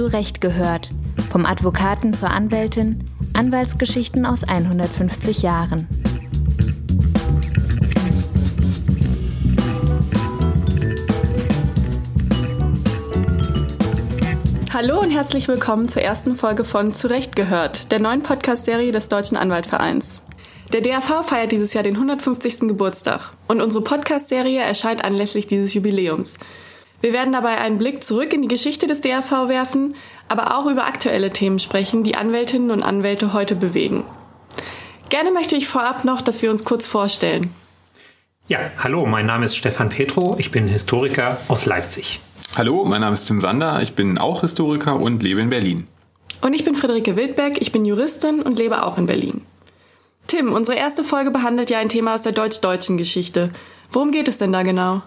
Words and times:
zu 0.00 0.06
Recht 0.06 0.40
gehört. 0.40 0.88
Vom 1.30 1.44
Advokaten 1.44 2.14
zur 2.14 2.30
Anwältin, 2.30 3.04
Anwaltsgeschichten 3.34 4.24
aus 4.24 4.44
150 4.44 5.42
Jahren. 5.42 5.86
Hallo 14.72 15.00
und 15.00 15.10
herzlich 15.10 15.46
willkommen 15.48 15.90
zur 15.90 16.00
ersten 16.00 16.34
Folge 16.34 16.64
von 16.64 16.94
Zurecht 16.94 17.36
gehört, 17.36 17.92
der 17.92 17.98
neuen 18.00 18.22
Podcast-Serie 18.22 18.92
des 18.92 19.08
Deutschen 19.08 19.36
Anwaltvereins. 19.36 20.22
Der 20.72 20.80
DAV 20.80 21.26
feiert 21.26 21.52
dieses 21.52 21.74
Jahr 21.74 21.84
den 21.84 21.96
150. 21.96 22.60
Geburtstag 22.60 23.32
und 23.48 23.60
unsere 23.60 23.84
Podcast-Serie 23.84 24.62
erscheint 24.62 25.04
anlässlich 25.04 25.46
dieses 25.46 25.74
Jubiläums. 25.74 26.38
Wir 27.00 27.14
werden 27.14 27.32
dabei 27.32 27.56
einen 27.58 27.78
Blick 27.78 28.04
zurück 28.04 28.32
in 28.34 28.42
die 28.42 28.48
Geschichte 28.48 28.86
des 28.86 29.00
DAV 29.00 29.48
werfen, 29.48 29.96
aber 30.28 30.58
auch 30.58 30.66
über 30.66 30.86
aktuelle 30.86 31.30
Themen 31.30 31.58
sprechen, 31.58 32.02
die 32.02 32.14
Anwältinnen 32.14 32.70
und 32.70 32.82
Anwälte 32.82 33.32
heute 33.32 33.56
bewegen. 33.56 34.04
Gerne 35.08 35.32
möchte 35.32 35.56
ich 35.56 35.66
vorab 35.66 36.04
noch, 36.04 36.20
dass 36.20 36.42
wir 36.42 36.50
uns 36.50 36.64
kurz 36.64 36.86
vorstellen. 36.86 37.50
Ja, 38.48 38.58
hallo, 38.78 39.06
mein 39.06 39.26
Name 39.26 39.46
ist 39.46 39.56
Stefan 39.56 39.88
Petro, 39.88 40.36
ich 40.38 40.50
bin 40.50 40.68
Historiker 40.68 41.38
aus 41.48 41.66
Leipzig. 41.66 42.20
Hallo, 42.56 42.84
mein 42.84 43.00
Name 43.00 43.14
ist 43.14 43.24
Tim 43.24 43.40
Sander, 43.40 43.80
ich 43.80 43.94
bin 43.94 44.18
auch 44.18 44.42
Historiker 44.42 44.96
und 44.96 45.22
lebe 45.22 45.40
in 45.40 45.50
Berlin. 45.50 45.86
Und 46.42 46.52
ich 46.52 46.64
bin 46.64 46.74
Friederike 46.74 47.16
Wildberg, 47.16 47.60
ich 47.60 47.72
bin 47.72 47.84
Juristin 47.84 48.42
und 48.42 48.58
lebe 48.58 48.84
auch 48.84 48.98
in 48.98 49.06
Berlin. 49.06 49.42
Tim, 50.26 50.52
unsere 50.52 50.76
erste 50.76 51.02
Folge 51.02 51.30
behandelt 51.30 51.70
ja 51.70 51.78
ein 51.78 51.88
Thema 51.88 52.14
aus 52.14 52.22
der 52.22 52.32
deutsch-deutschen 52.32 52.96
Geschichte. 52.98 53.50
Worum 53.92 54.12
geht 54.12 54.28
es 54.28 54.38
denn 54.38 54.52
da 54.52 54.62
genau? 54.62 55.02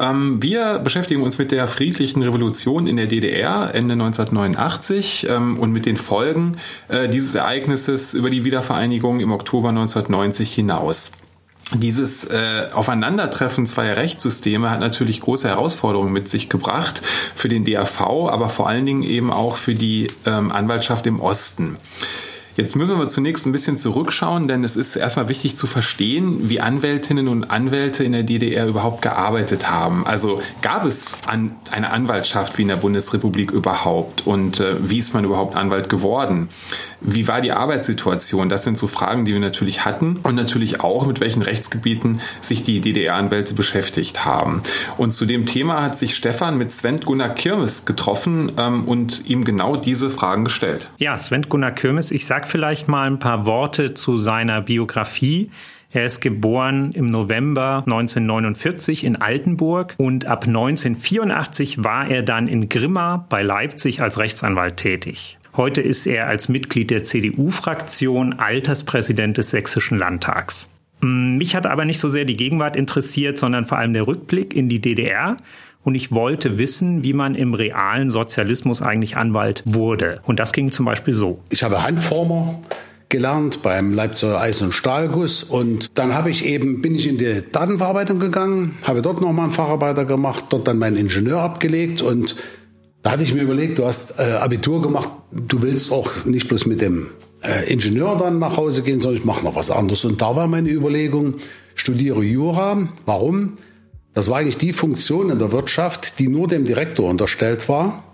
Ähm, 0.00 0.42
wir 0.42 0.80
beschäftigen 0.80 1.22
uns 1.22 1.38
mit 1.38 1.52
der 1.52 1.68
friedlichen 1.68 2.22
Revolution 2.22 2.86
in 2.86 2.96
der 2.96 3.06
DDR 3.06 3.74
Ende 3.74 3.92
1989 3.92 5.26
ähm, 5.28 5.58
und 5.58 5.72
mit 5.72 5.86
den 5.86 5.96
Folgen 5.96 6.56
äh, 6.88 7.08
dieses 7.08 7.34
Ereignisses 7.34 8.12
über 8.12 8.30
die 8.30 8.44
Wiedervereinigung 8.44 9.20
im 9.20 9.30
Oktober 9.30 9.68
1990 9.68 10.52
hinaus. 10.52 11.12
Dieses 11.72 12.24
äh, 12.24 12.68
Aufeinandertreffen 12.72 13.66
zweier 13.66 13.96
Rechtssysteme 13.96 14.70
hat 14.70 14.80
natürlich 14.80 15.20
große 15.20 15.48
Herausforderungen 15.48 16.12
mit 16.12 16.28
sich 16.28 16.48
gebracht 16.48 17.00
für 17.34 17.48
den 17.48 17.64
DAV, 17.64 18.00
aber 18.30 18.48
vor 18.48 18.68
allen 18.68 18.84
Dingen 18.84 19.02
eben 19.02 19.32
auch 19.32 19.56
für 19.56 19.74
die 19.74 20.08
ähm, 20.26 20.52
Anwaltschaft 20.52 21.06
im 21.06 21.20
Osten. 21.20 21.76
Jetzt 22.56 22.76
müssen 22.76 22.96
wir 22.98 23.08
zunächst 23.08 23.46
ein 23.46 23.52
bisschen 23.52 23.76
zurückschauen, 23.78 24.46
denn 24.46 24.62
es 24.62 24.76
ist 24.76 24.94
erstmal 24.94 25.28
wichtig 25.28 25.56
zu 25.56 25.66
verstehen, 25.66 26.48
wie 26.48 26.60
Anwältinnen 26.60 27.26
und 27.26 27.50
Anwälte 27.50 28.04
in 28.04 28.12
der 28.12 28.22
DDR 28.22 28.68
überhaupt 28.68 29.02
gearbeitet 29.02 29.68
haben. 29.68 30.06
Also 30.06 30.40
gab 30.62 30.84
es 30.84 31.16
an, 31.26 31.56
eine 31.72 31.90
Anwaltschaft 31.90 32.56
wie 32.56 32.62
in 32.62 32.68
der 32.68 32.76
Bundesrepublik 32.76 33.50
überhaupt 33.50 34.24
und 34.24 34.60
äh, 34.60 34.76
wie 34.88 34.98
ist 34.98 35.14
man 35.14 35.24
überhaupt 35.24 35.56
Anwalt 35.56 35.88
geworden? 35.88 36.48
Wie 37.00 37.28
war 37.28 37.40
die 37.40 37.52
Arbeitssituation? 37.52 38.48
Das 38.48 38.64
sind 38.64 38.78
so 38.78 38.86
Fragen, 38.86 39.24
die 39.24 39.32
wir 39.32 39.40
natürlich 39.40 39.84
hatten 39.84 40.18
und 40.22 40.34
natürlich 40.34 40.80
auch, 40.80 41.06
mit 41.06 41.20
welchen 41.20 41.42
Rechtsgebieten 41.42 42.20
sich 42.40 42.62
die 42.62 42.80
DDR-Anwälte 42.80 43.54
beschäftigt 43.54 44.24
haben. 44.24 44.62
Und 44.96 45.12
zu 45.12 45.26
dem 45.26 45.46
Thema 45.46 45.82
hat 45.82 45.96
sich 45.96 46.14
Stefan 46.14 46.58
mit 46.58 46.72
Sven 46.72 47.00
Gunnar 47.00 47.30
Kirmes 47.30 47.84
getroffen 47.84 48.52
ähm, 48.56 48.84
und 48.84 49.28
ihm 49.28 49.44
genau 49.44 49.76
diese 49.76 50.10
Fragen 50.10 50.44
gestellt. 50.44 50.90
Ja, 50.98 51.18
Sven 51.18 51.42
Gunnar 51.42 51.72
Kirmes, 51.72 52.10
ich 52.10 52.26
sage 52.26 52.46
vielleicht 52.46 52.88
mal 52.88 53.06
ein 53.06 53.18
paar 53.18 53.46
Worte 53.46 53.94
zu 53.94 54.18
seiner 54.18 54.60
Biografie. 54.60 55.50
Er 55.94 56.06
ist 56.06 56.20
geboren 56.20 56.90
im 56.92 57.06
November 57.06 57.84
1949 57.86 59.04
in 59.04 59.14
Altenburg 59.14 59.94
und 59.96 60.26
ab 60.26 60.44
1984 60.44 61.84
war 61.84 62.08
er 62.08 62.24
dann 62.24 62.48
in 62.48 62.68
Grimma 62.68 63.24
bei 63.28 63.42
Leipzig 63.42 64.02
als 64.02 64.18
Rechtsanwalt 64.18 64.76
tätig. 64.76 65.38
Heute 65.56 65.80
ist 65.80 66.06
er 66.06 66.26
als 66.26 66.48
Mitglied 66.48 66.90
der 66.90 67.04
CDU-Fraktion 67.04 68.40
Alterspräsident 68.40 69.38
des 69.38 69.50
Sächsischen 69.50 69.98
Landtags. 69.98 70.68
Mich 71.00 71.54
hat 71.54 71.66
aber 71.66 71.84
nicht 71.84 72.00
so 72.00 72.08
sehr 72.08 72.24
die 72.24 72.34
Gegenwart 72.34 72.74
interessiert, 72.74 73.38
sondern 73.38 73.64
vor 73.64 73.78
allem 73.78 73.92
der 73.92 74.08
Rückblick 74.08 74.52
in 74.52 74.68
die 74.68 74.80
DDR 74.80 75.36
und 75.84 75.94
ich 75.94 76.10
wollte 76.10 76.58
wissen, 76.58 77.04
wie 77.04 77.12
man 77.12 77.36
im 77.36 77.54
realen 77.54 78.10
Sozialismus 78.10 78.82
eigentlich 78.82 79.16
Anwalt 79.16 79.62
wurde. 79.64 80.20
Und 80.24 80.40
das 80.40 80.52
ging 80.52 80.72
zum 80.72 80.86
Beispiel 80.86 81.14
so. 81.14 81.40
Ich 81.50 81.62
habe 81.62 81.84
Handformer 81.84 82.60
gelernt 83.08 83.62
beim 83.62 83.92
Leipziger 83.92 84.40
Eis- 84.40 84.60
und 84.60 84.72
Stahlguss 84.72 85.44
und 85.44 85.96
dann 85.98 86.14
habe 86.14 86.30
ich 86.30 86.46
eben 86.46 86.82
bin 86.82 86.96
ich 86.96 87.06
in 87.06 87.18
die 87.18 87.44
Datenverarbeitung 87.52 88.18
gegangen, 88.18 88.76
habe 88.82 89.02
dort 89.02 89.20
nochmal 89.20 89.44
einen 89.44 89.54
Facharbeiter 89.54 90.04
gemacht, 90.04 90.46
dort 90.48 90.66
dann 90.66 90.78
meinen 90.78 90.96
Ingenieur 90.96 91.42
abgelegt 91.42 92.02
und 92.02 92.34
da 93.04 93.10
hatte 93.10 93.22
ich 93.22 93.34
mir 93.34 93.42
überlegt, 93.42 93.78
du 93.78 93.86
hast 93.86 94.18
äh, 94.18 94.22
Abitur 94.22 94.80
gemacht, 94.80 95.10
du 95.30 95.60
willst 95.60 95.92
auch 95.92 96.24
nicht 96.24 96.48
bloß 96.48 96.64
mit 96.64 96.80
dem 96.80 97.10
äh, 97.42 97.70
Ingenieur 97.70 98.16
dann 98.16 98.38
nach 98.38 98.56
Hause 98.56 98.82
gehen, 98.82 99.00
sondern 99.00 99.20
ich 99.20 99.26
mache 99.26 99.44
noch 99.44 99.54
was 99.54 99.70
anderes. 99.70 100.06
Und 100.06 100.22
da 100.22 100.34
war 100.34 100.46
meine 100.46 100.70
Überlegung, 100.70 101.34
studiere 101.74 102.22
Jura. 102.22 102.88
Warum? 103.04 103.58
Das 104.14 104.30
war 104.30 104.38
eigentlich 104.38 104.56
die 104.56 104.72
Funktion 104.72 105.28
in 105.28 105.38
der 105.38 105.52
Wirtschaft, 105.52 106.18
die 106.18 106.28
nur 106.28 106.48
dem 106.48 106.64
Direktor 106.64 107.10
unterstellt 107.10 107.68
war 107.68 108.04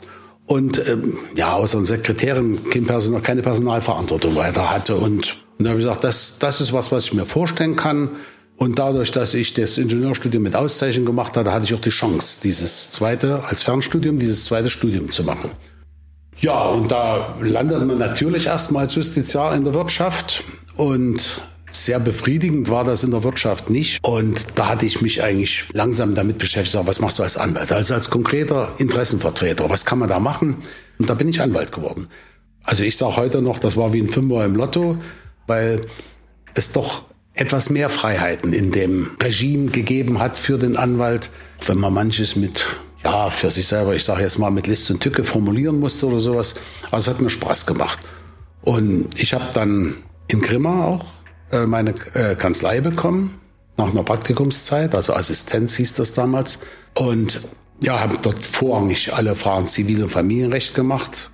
und 0.47 0.84
ähm, 0.89 1.19
ja, 1.37 1.53
außer 1.53 1.79
einer 1.79 1.87
Sekretärin 1.87 2.59
kein 2.65 2.84
Personal, 2.84 3.21
keine 3.21 3.43
Personalverantwortung 3.43 4.34
weiter 4.34 4.71
hatte. 4.71 4.97
Und, 4.97 5.37
und 5.59 5.65
da 5.65 5.71
habe 5.71 5.79
ich 5.79 5.87
gesagt, 5.87 6.03
das, 6.03 6.41
das 6.41 6.61
ist 6.61 6.73
was, 6.73 6.91
was 6.91 7.05
ich 7.05 7.15
mir 7.15 7.27
vorstellen 7.27 7.77
kann. 7.77 8.09
Und 8.62 8.78
dadurch, 8.78 9.10
dass 9.10 9.32
ich 9.32 9.54
das 9.54 9.78
Ingenieurstudium 9.78 10.43
mit 10.43 10.54
Auszeichnung 10.54 11.06
gemacht 11.06 11.34
hatte, 11.34 11.50
hatte 11.50 11.65
ich 11.65 11.72
auch 11.72 11.81
die 11.81 11.88
Chance, 11.88 12.43
dieses 12.44 12.91
zweite, 12.91 13.43
als 13.44 13.62
Fernstudium, 13.62 14.19
dieses 14.19 14.44
zweite 14.44 14.69
Studium 14.69 15.10
zu 15.10 15.25
machen. 15.25 15.50
Ja, 16.37 16.65
und 16.65 16.93
da 16.93 17.38
landet 17.41 17.87
man 17.87 17.97
natürlich 17.97 18.49
erstmal 18.49 18.82
als 18.82 18.94
Justiziar 18.97 19.54
in 19.54 19.65
der 19.65 19.72
Wirtschaft 19.72 20.44
und 20.76 21.41
sehr 21.70 22.00
befriedigend 22.00 22.69
war 22.69 22.84
das 22.84 23.03
in 23.03 23.12
der 23.12 23.22
Wirtschaft 23.22 23.70
nicht. 23.70 23.99
Und 24.04 24.44
da 24.56 24.69
hatte 24.69 24.84
ich 24.84 25.00
mich 25.00 25.22
eigentlich 25.22 25.65
langsam 25.72 26.15
damit 26.15 26.37
beschäftigt, 26.37 26.87
was 26.87 27.00
machst 27.00 27.19
du 27.19 27.22
als 27.22 27.38
Anwalt? 27.38 27.72
Also 27.72 27.94
als 27.94 28.10
konkreter 28.10 28.75
Interessenvertreter, 28.76 29.70
was 29.70 29.87
kann 29.87 29.99
man 29.99 30.10
da 30.10 30.20
machen? 30.20 30.59
Und 30.99 31.09
da 31.09 31.15
bin 31.15 31.31
ich 31.31 31.41
Anwalt 31.41 31.72
geworden. 31.72 32.09
Also 32.62 32.82
ich 32.82 32.99
sage 32.99 33.16
heute 33.16 33.41
noch, 33.41 33.59
das 33.59 33.78
war 33.78 33.94
wie 33.94 34.03
ein 34.03 34.10
Fünfer 34.10 34.44
im 34.44 34.54
Lotto, 34.54 34.99
weil 35.47 35.81
es 36.53 36.72
doch 36.72 37.04
etwas 37.41 37.71
mehr 37.71 37.89
Freiheiten 37.89 38.53
in 38.53 38.71
dem 38.71 39.11
Regime 39.21 39.71
gegeben 39.71 40.19
hat 40.19 40.37
für 40.37 40.59
den 40.59 40.77
Anwalt, 40.77 41.31
wenn 41.67 41.78
man 41.78 41.95
manches 41.95 42.37
mit 42.37 42.67
ja, 43.03 43.31
für 43.31 43.51
sich 43.51 43.67
selber, 43.67 43.95
ich 43.95 44.05
sage 44.05 44.23
jetzt 44.23 44.39
mal 44.39 44.51
mit 44.51 44.67
List 44.67 44.91
und 44.91 45.01
Tücke 45.01 45.25
formulieren 45.25 45.81
musste 45.81 46.06
oder 46.06 46.21
sowas. 46.21 46.55
Aber 46.89 46.99
es 46.99 47.09
hat 47.09 47.21
mir 47.23 47.31
Spaß 47.31 47.65
gemacht. 47.65 47.99
Und 48.61 49.09
ich 49.17 49.33
habe 49.33 49.47
dann 49.55 49.95
in 50.29 50.43
Grimma 50.43 50.84
auch 50.84 51.06
äh, 51.50 51.65
meine 51.65 51.95
äh, 52.12 52.34
Kanzlei 52.34 52.83
bekommen, 52.83 53.41
nach 53.79 53.91
einer 53.91 54.03
Praktikumszeit, 54.03 54.95
also 54.95 55.15
Assistenz 55.15 55.75
hieß 55.77 55.95
das 55.95 56.12
damals. 56.12 56.59
Und 56.95 57.41
ja, 57.83 58.00
habe 58.00 58.19
dort 58.21 58.45
vorrangig 58.45 59.15
alle 59.15 59.34
Fragen 59.34 59.65
Zivil- 59.65 60.03
und 60.03 60.11
Familienrecht 60.11 60.75
gemacht. 60.75 61.31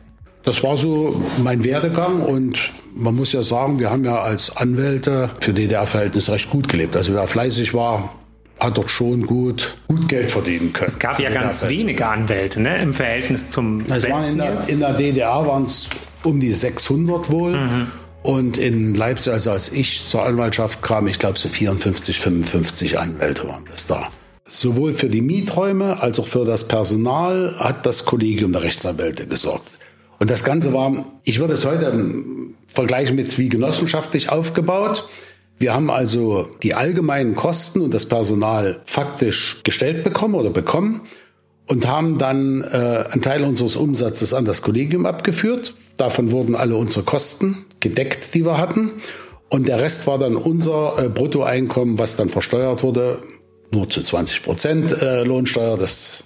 Das 0.47 0.63
war 0.63 0.77
so 0.77 1.21
mein 1.43 1.65
Werdegang 1.65 2.23
und 2.23 2.71
man 2.95 3.17
muss 3.17 3.33
ja 3.33 3.43
sagen, 3.43 3.81
wir 3.81 3.91
haben 3.91 4.05
ja 4.05 4.21
als 4.21 4.57
Anwälte 4.57 5.29
für 5.41 5.53
DDR-Verhältnisse 5.53 6.33
recht 6.33 6.51
gut 6.51 6.69
gelebt. 6.69 6.95
Also 6.95 7.15
wer 7.15 7.27
fleißig 7.27 7.75
war, 7.75 8.15
hat 8.61 8.79
dort 8.79 8.89
schon 8.89 9.27
gut, 9.27 9.77
gut 9.89 10.07
Geld 10.07 10.31
verdienen 10.31 10.73
können. 10.73 10.87
Es 10.87 11.01
gab 11.01 11.19
ja 11.19 11.31
ganz 11.31 11.69
wenige 11.69 12.07
Anwälte 12.07 12.61
ne, 12.61 12.81
im 12.81 12.95
Verhältnis 12.95 13.51
zum 13.51 13.81
es 13.81 14.05
Westen 14.05 14.33
in, 14.35 14.39
der, 14.39 14.69
in 14.69 14.79
der 14.79 14.93
DDR 14.93 15.45
waren 15.49 15.65
es 15.65 15.89
um 16.23 16.39
die 16.39 16.53
600 16.53 17.29
wohl. 17.29 17.57
Mhm. 17.57 17.87
Und 18.23 18.57
in 18.57 18.95
Leipzig, 18.95 19.33
also 19.33 19.51
als 19.51 19.73
ich 19.73 20.05
zur 20.05 20.25
Anwaltschaft 20.25 20.81
kam, 20.81 21.09
ich 21.09 21.19
glaube 21.19 21.41
so 21.41 21.49
54, 21.49 22.21
55 22.21 23.01
Anwälte 23.01 23.49
waren 23.49 23.65
das 23.69 23.89
da. 23.89 24.11
Sowohl 24.47 24.93
für 24.93 25.09
die 25.09 25.23
Mieträume 25.23 26.01
als 26.01 26.21
auch 26.21 26.29
für 26.29 26.45
das 26.45 26.69
Personal 26.69 27.57
hat 27.59 27.85
das 27.85 28.05
Kollegium 28.05 28.53
der 28.53 28.63
Rechtsanwälte 28.63 29.27
gesorgt. 29.27 29.76
Und 30.19 30.31
das 30.31 30.45
Ganze 30.45 30.73
war, 30.73 31.05
ich 31.25 31.39
würde 31.39 31.55
es 31.55 31.65
heute 31.65 31.93
vergleichen 32.69 33.17
mit 33.17 33.37
wie 33.39 33.49
genossenschaftlich 33.49 34.31
aufgebaut. 34.31 35.09
Wir 35.59 35.73
haben 35.73 35.91
also 35.91 36.49
die 36.63 36.75
allgemeinen 36.75 37.35
Kosten 37.35 37.81
und 37.81 37.95
das 37.95 38.07
Personal 38.07 38.81
faktisch 38.85 39.63
gestellt 39.65 40.05
bekommen 40.05 40.35
oder 40.35 40.51
bekommen 40.51 41.03
und 41.67 41.89
haben 41.89 42.19
dann 42.19 42.63
äh, 42.63 43.05
einen 43.11 43.23
Teil 43.23 43.43
unseres 43.43 43.77
Umsatzes 43.77 44.35
an 44.35 44.45
das 44.45 44.63
Kollegium 44.63 45.07
abgeführt. 45.07 45.75
Davon 45.97 46.31
wurden 46.31 46.55
alle 46.55 46.77
unsere 46.77 47.05
Kosten 47.05 47.65
gedeckt, 47.81 48.35
die 48.35 48.45
wir 48.45 48.59
hatten. 48.59 48.93
Und 49.49 49.69
der 49.69 49.81
Rest 49.81 50.07
war 50.07 50.19
dann 50.19 50.37
unser 50.37 50.99
äh, 50.99 51.09
Bruttoeinkommen, 51.09 51.99
was 51.99 52.17
dann 52.17 52.29
versteuert 52.29 52.83
wurde. 52.83 53.19
Nur 53.71 53.89
zu 53.89 54.03
20 54.03 54.43
Prozent 54.43 55.03
äh, 55.03 55.25
Lohnsteuer. 55.25 55.77
Das 55.77 56.23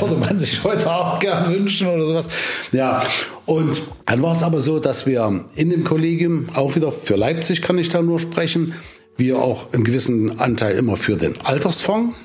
würde 0.00 0.16
man 0.16 0.38
sich 0.38 0.64
heute 0.64 0.90
auch 0.90 1.18
gern 1.18 1.52
wünschen 1.52 1.88
oder 1.88 2.06
sowas. 2.06 2.28
Ja, 2.72 3.02
und 3.46 3.82
dann 4.06 4.22
war 4.22 4.34
es 4.34 4.42
aber 4.42 4.60
so, 4.60 4.78
dass 4.78 5.06
wir 5.06 5.44
in 5.54 5.70
dem 5.70 5.84
Kollegium, 5.84 6.48
auch 6.54 6.74
wieder 6.74 6.92
für 6.92 7.16
Leipzig 7.16 7.62
kann 7.62 7.78
ich 7.78 7.88
da 7.88 8.00
nur 8.00 8.20
sprechen, 8.20 8.74
wir 9.16 9.38
auch 9.38 9.72
einen 9.72 9.84
gewissen 9.84 10.40
Anteil 10.40 10.76
immer 10.76 10.96
für 10.96 11.16
den 11.16 11.40
Altersfonds 11.42 12.16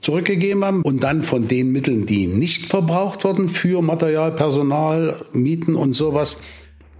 zurückgegeben 0.00 0.64
haben 0.64 0.82
und 0.82 1.02
dann 1.02 1.22
von 1.22 1.48
den 1.48 1.72
Mitteln, 1.72 2.04
die 2.04 2.26
nicht 2.26 2.66
verbraucht 2.66 3.24
wurden 3.24 3.48
für 3.48 3.80
Material, 3.80 4.32
Personal, 4.32 5.16
Mieten 5.32 5.76
und 5.76 5.94
sowas, 5.94 6.38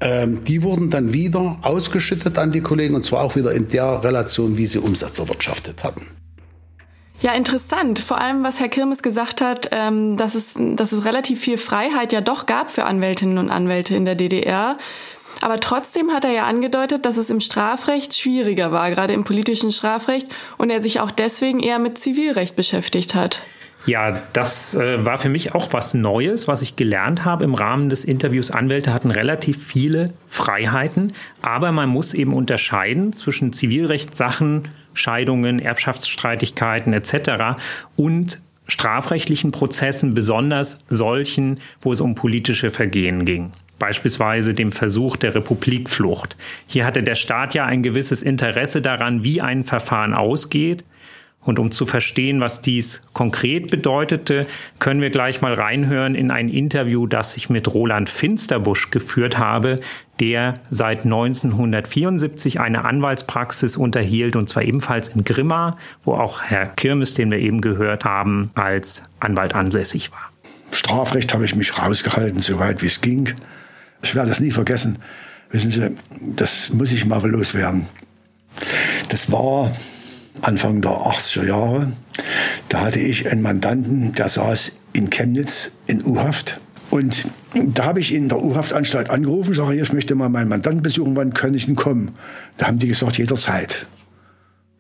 ähm, 0.01 0.43
die 0.45 0.63
wurden 0.63 0.91
dann 0.91 1.13
wieder 1.13 1.59
ausgeschüttet 1.63 2.39
an 2.39 2.53
die 2.53 2.63
Kollegen 2.63 2.95
und 2.95 3.05
zwar 3.05 3.23
auch 3.23 3.37
wieder 3.37 3.53
in 3.53 3.69
der 3.69 4.03
Relation, 4.03 4.57
wie 4.57 4.67
sie 4.67 4.79
Umsatz 4.79 5.19
erwirtschaftet 5.19 5.85
hatten. 5.85 6.07
Ja, 7.25 7.33
interessant. 7.33 8.01
Vor 8.01 8.21
allem, 8.21 8.45
was 8.45 8.61
Herr 8.61 8.69
Kirmes 8.69 9.03
gesagt 9.03 9.41
hat, 9.41 9.71
ähm, 9.73 10.19
dass, 10.19 10.35
es, 10.35 10.57
dass 10.59 10.93
es 10.93 11.07
relativ 11.07 11.41
viel 11.41 11.57
Freiheit 11.57 12.13
ja 12.13 12.21
doch 12.21 12.45
gab 12.45 12.71
für 12.71 12.85
Anwältinnen 12.85 13.39
und 13.39 13.49
Anwälte 13.49 13.97
in 13.97 14.05
der 14.05 14.15
DDR. 14.15 14.77
Aber 15.41 15.59
trotzdem 15.59 16.13
hat 16.13 16.27
er 16.27 16.33
ja 16.33 16.45
angedeutet, 16.45 17.07
dass 17.07 17.17
es 17.17 17.31
im 17.31 17.41
Strafrecht 17.41 18.15
schwieriger 18.15 18.73
war, 18.73 18.91
gerade 18.91 19.15
im 19.15 19.25
politischen 19.25 19.73
Strafrecht, 19.73 20.35
und 20.59 20.69
er 20.69 20.83
sich 20.83 21.01
auch 21.01 21.11
deswegen 21.11 21.61
eher 21.61 21.79
mit 21.79 21.97
Zivilrecht 21.97 22.57
beschäftigt 22.57 23.15
hat. 23.15 23.41
Ja, 23.87 24.21
das 24.35 24.75
äh, 24.75 25.03
war 25.07 25.17
für 25.17 25.31
mich 25.31 25.55
auch 25.55 25.73
was 25.73 25.95
Neues, 25.95 26.47
was 26.47 26.61
ich 26.61 26.77
gelernt 26.77 27.25
habe 27.25 27.45
im 27.45 27.55
Rahmen 27.55 27.89
des 27.89 28.05
Interviews. 28.05 28.51
Anwälte 28.51 28.93
hatten 28.93 29.11
relativ 29.11 29.65
viele 29.65 30.13
Freiheiten, 30.29 31.15
aber 31.41 31.73
man 31.73 31.89
muss 31.89 32.13
eben 32.13 32.35
unterscheiden 32.35 33.15
zwischen 33.15 33.55
Zivilrechtssachen, 33.55 34.69
Scheidungen, 34.95 35.59
Erbschaftsstreitigkeiten 35.59 36.93
etc. 36.93 37.61
und 37.97 38.41
strafrechtlichen 38.67 39.53
Prozessen, 39.53 40.15
besonders 40.15 40.79
solchen, 40.89 41.61
wo 41.83 41.93
es 41.93 42.01
um 42.01 42.15
politische 42.15 42.71
Vergehen 42.71 43.25
ging 43.25 43.53
beispielsweise 43.79 44.55
dem 44.55 44.73
Versuch 44.73 45.17
der 45.17 45.35
Republikflucht. 45.35 46.37
Hier 46.67 46.87
hatte 46.87 47.03
der 47.03 47.17
Staat 47.17 47.55
ja 47.55 47.67
ein 47.67 47.83
gewisses 47.83 48.23
Interesse 48.23 48.81
daran, 48.81 49.25
wie 49.25 49.41
ein 49.41 49.65
Verfahren 49.65 50.15
ausgeht. 50.15 50.85
Und 51.45 51.59
um 51.59 51.71
zu 51.71 51.87
verstehen, 51.87 52.41
was 52.41 52.63
dies 52.63 53.03
konkret 53.13 53.71
bedeutete, 53.71 54.47
können 54.79 55.01
wir 55.01 55.11
gleich 55.11 55.43
mal 55.43 55.53
reinhören 55.53 56.15
in 56.15 56.31
ein 56.31 56.49
Interview, 56.49 57.07
das 57.07 57.37
ich 57.37 57.51
mit 57.51 57.73
Roland 57.73 58.09
Finsterbusch 58.09 58.91
geführt 58.91 59.39
habe, 59.39 59.81
der 60.21 60.61
seit 60.71 61.05
1974 61.05 62.61
eine 62.61 62.85
Anwaltspraxis 62.85 63.77
unterhielt, 63.77 64.37
und 64.37 64.49
zwar 64.49 64.63
ebenfalls 64.63 65.09
in 65.09 65.25
Grimma, 65.25 65.77
wo 66.03 66.15
auch 66.15 66.43
Herr 66.43 66.67
Kirmes, 66.67 67.15
den 67.15 67.31
wir 67.31 67.39
eben 67.39 67.61
gehört 67.61 68.05
haben, 68.05 68.51
als 68.55 69.03
Anwalt 69.21 69.55
ansässig 69.55 70.13
war. 70.13 70.31
Strafrecht 70.71 71.35
habe 71.35 71.45
ich 71.45 71.55
mich 71.55 71.79
rausgehalten, 71.79 72.41
soweit 72.41 72.83
wie 72.83 72.87
es 72.87 73.01
ging. 73.01 73.35
Ich 74.03 74.15
werde 74.15 74.31
das 74.31 74.41
nie 74.41 74.51
vergessen. 74.51 74.99
Wissen 75.51 75.71
Sie, 75.71 75.97
das 76.35 76.71
muss 76.71 76.91
ich 76.91 77.05
mal 77.05 77.25
loswerden. 77.29 77.87
Das 79.09 79.31
war 79.31 79.71
Anfang 80.43 80.81
der 80.81 80.93
80er 80.93 81.47
Jahre. 81.47 81.93
Da 82.69 82.83
hatte 82.83 82.99
ich 82.99 83.31
einen 83.31 83.43
Mandanten, 83.43 84.13
der 84.13 84.29
saß 84.29 84.73
in 84.93 85.11
Chemnitz 85.11 85.71
in 85.87 86.05
U-Haft. 86.05 86.61
Und 86.91 87.27
da 87.55 87.87
habe 87.87 88.01
ich 88.01 88.13
in 88.13 88.29
der 88.29 88.43
U-Haftanstalt 88.43 89.11
angerufen, 89.11 89.55
sage, 89.55 89.81
ich 89.81 89.93
möchte 89.93 90.15
mal 90.15 90.29
meinen 90.29 90.49
Mandanten 90.49 90.83
besuchen, 90.83 91.17
wann 91.17 91.35
kann 91.35 91.55
ich 91.55 91.67
denn 91.67 91.77
kommen? 91.77 92.15
Da 92.57 92.67
haben 92.67 92.79
die 92.79 92.89
gesagt, 92.89 93.19
jederzeit. 93.19 93.87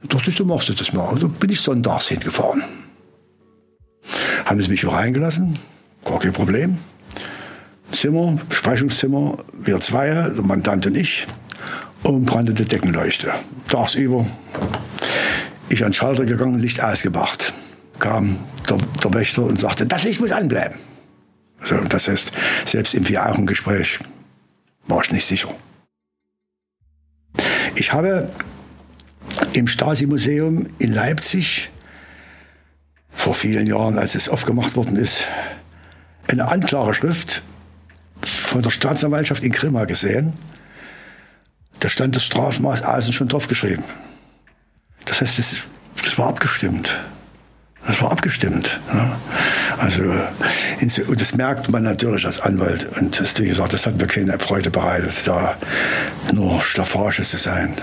Doch, 0.08 0.22
du 0.22 0.44
machst 0.44 0.68
du 0.68 0.74
das 0.74 0.92
mal. 0.92 1.08
Also 1.08 1.28
bin 1.28 1.50
ich 1.50 1.60
sonntags 1.60 2.08
hingefahren. 2.08 2.62
Haben 4.44 4.60
sie 4.60 4.70
mich 4.70 4.86
auch 4.86 4.92
reingelassen, 4.92 5.58
gar 6.04 6.18
kein 6.18 6.32
Problem. 6.32 6.78
Zimmer, 7.90 8.36
Besprechungszimmer, 8.48 9.38
wir 9.52 9.80
zwei, 9.80 10.10
der 10.10 10.42
Mandant 10.42 10.86
und 10.86 10.96
ich, 10.96 11.26
und 12.02 12.26
brannte 12.26 12.52
Deckenleuchte. 12.52 13.32
Tagsüber. 13.68 14.26
Ich 15.74 15.82
an 15.82 15.90
den 15.90 15.94
Schalter 15.94 16.24
gegangen, 16.24 16.60
Licht 16.60 16.80
ausgemacht. 16.80 17.52
Kam 17.98 18.38
der, 18.70 18.78
der 19.02 19.12
Wächter 19.12 19.42
und 19.42 19.58
sagte, 19.58 19.84
das 19.86 20.04
Licht 20.04 20.20
muss 20.20 20.30
anbleiben. 20.30 20.78
So, 21.64 21.76
das 21.78 22.06
heißt, 22.06 22.30
selbst 22.64 22.94
im 22.94 23.04
Vier-Augen-Gespräch 23.04 23.98
war 24.86 25.02
ich 25.02 25.10
nicht 25.10 25.26
sicher. 25.26 25.52
Ich 27.74 27.92
habe 27.92 28.30
im 29.52 29.66
Stasi-Museum 29.66 30.68
in 30.78 30.92
Leipzig 30.92 31.72
vor 33.10 33.34
vielen 33.34 33.66
Jahren, 33.66 33.98
als 33.98 34.14
es 34.14 34.28
aufgemacht 34.28 34.76
worden 34.76 34.94
ist, 34.94 35.26
eine 36.28 36.46
Anklageschrift 36.46 37.42
von 38.22 38.62
der 38.62 38.70
Staatsanwaltschaft 38.70 39.42
in 39.42 39.50
Grimma 39.50 39.86
gesehen. 39.86 40.34
Da 41.80 41.88
stand 41.88 42.14
das 42.14 42.22
Strafmaß 42.22 42.82
außen 42.82 43.12
schon 43.12 43.26
draufgeschrieben. 43.26 43.82
Das 45.04 45.20
heißt, 45.20 45.38
das, 45.38 45.56
das 46.02 46.18
war 46.18 46.28
abgestimmt. 46.28 46.96
Das 47.86 48.00
war 48.00 48.12
abgestimmt. 48.12 48.80
Ja. 48.92 49.18
Also, 49.78 50.02
und 51.08 51.20
das 51.20 51.34
merkt 51.34 51.70
man 51.70 51.82
natürlich 51.82 52.24
als 52.24 52.40
Anwalt. 52.40 52.86
Und 52.98 53.20
das, 53.20 53.38
wie 53.38 53.46
gesagt, 53.46 53.74
das 53.74 53.86
hat 53.86 53.98
mir 53.98 54.06
keine 54.06 54.38
Freude 54.38 54.70
bereitet, 54.70 55.26
da 55.26 55.56
nur 56.32 56.60
Staffage 56.60 57.22
zu 57.22 57.36
sein. 57.36 57.74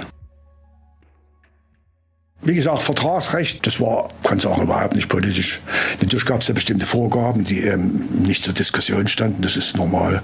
Wie 2.43 2.55
gesagt, 2.55 2.81
Vertragsrecht, 2.81 3.67
das 3.67 3.79
war, 3.79 4.09
kann 4.23 4.39
sagen, 4.39 4.63
überhaupt 4.63 4.95
nicht 4.95 5.09
politisch. 5.09 5.61
Natürlich 6.01 6.25
gab 6.25 6.41
es 6.41 6.47
da 6.47 6.53
bestimmte 6.53 6.87
Vorgaben, 6.87 7.43
die 7.43 7.59
ähm, 7.59 8.07
nicht 8.23 8.43
zur 8.43 8.55
Diskussion 8.55 9.07
standen, 9.07 9.43
das 9.43 9.55
ist 9.55 9.77
normal. 9.77 10.23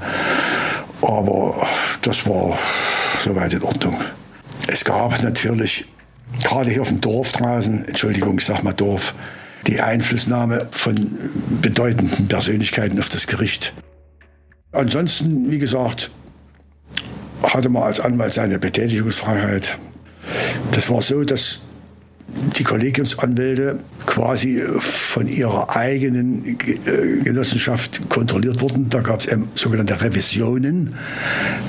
Aber 1.03 1.67
das 2.01 2.25
war 2.25 2.57
soweit 3.23 3.53
in 3.53 3.61
Ordnung. 3.61 4.01
Es 4.67 4.83
gab 4.83 5.21
natürlich, 5.21 5.85
gerade 6.43 6.69
hier 6.69 6.81
auf 6.81 6.89
dem 6.89 7.01
Dorf 7.01 7.31
draußen, 7.31 7.85
Entschuldigung, 7.85 8.37
ich 8.37 8.45
sag 8.45 8.63
mal 8.63 8.73
Dorf, 8.73 9.13
die 9.65 9.81
Einflussnahme 9.81 10.67
von 10.71 10.95
bedeutenden 11.61 12.27
Persönlichkeiten 12.27 12.99
auf 12.99 13.09
das 13.09 13.27
Gericht. 13.27 13.73
Ansonsten, 14.71 15.51
wie 15.51 15.59
gesagt, 15.59 16.11
hatte 17.43 17.69
man 17.69 17.83
als 17.83 17.99
Anwalt 17.99 18.33
seine 18.33 18.59
Betätigungsfreiheit. 18.59 19.77
Das 20.71 20.89
war 20.89 21.01
so, 21.01 21.23
dass 21.23 21.59
die 22.57 22.63
Kollegiumsanwälte 22.63 23.79
quasi 24.05 24.61
von 24.79 25.27
ihrer 25.27 25.75
eigenen 25.75 26.57
äh, 26.85 27.23
Genossenschaft 27.23 28.09
kontrolliert 28.09 28.61
wurden. 28.61 28.89
Da 28.89 28.99
gab 28.99 29.21
es 29.21 29.29
sogenannte 29.55 30.01
Revisionen. 30.01 30.95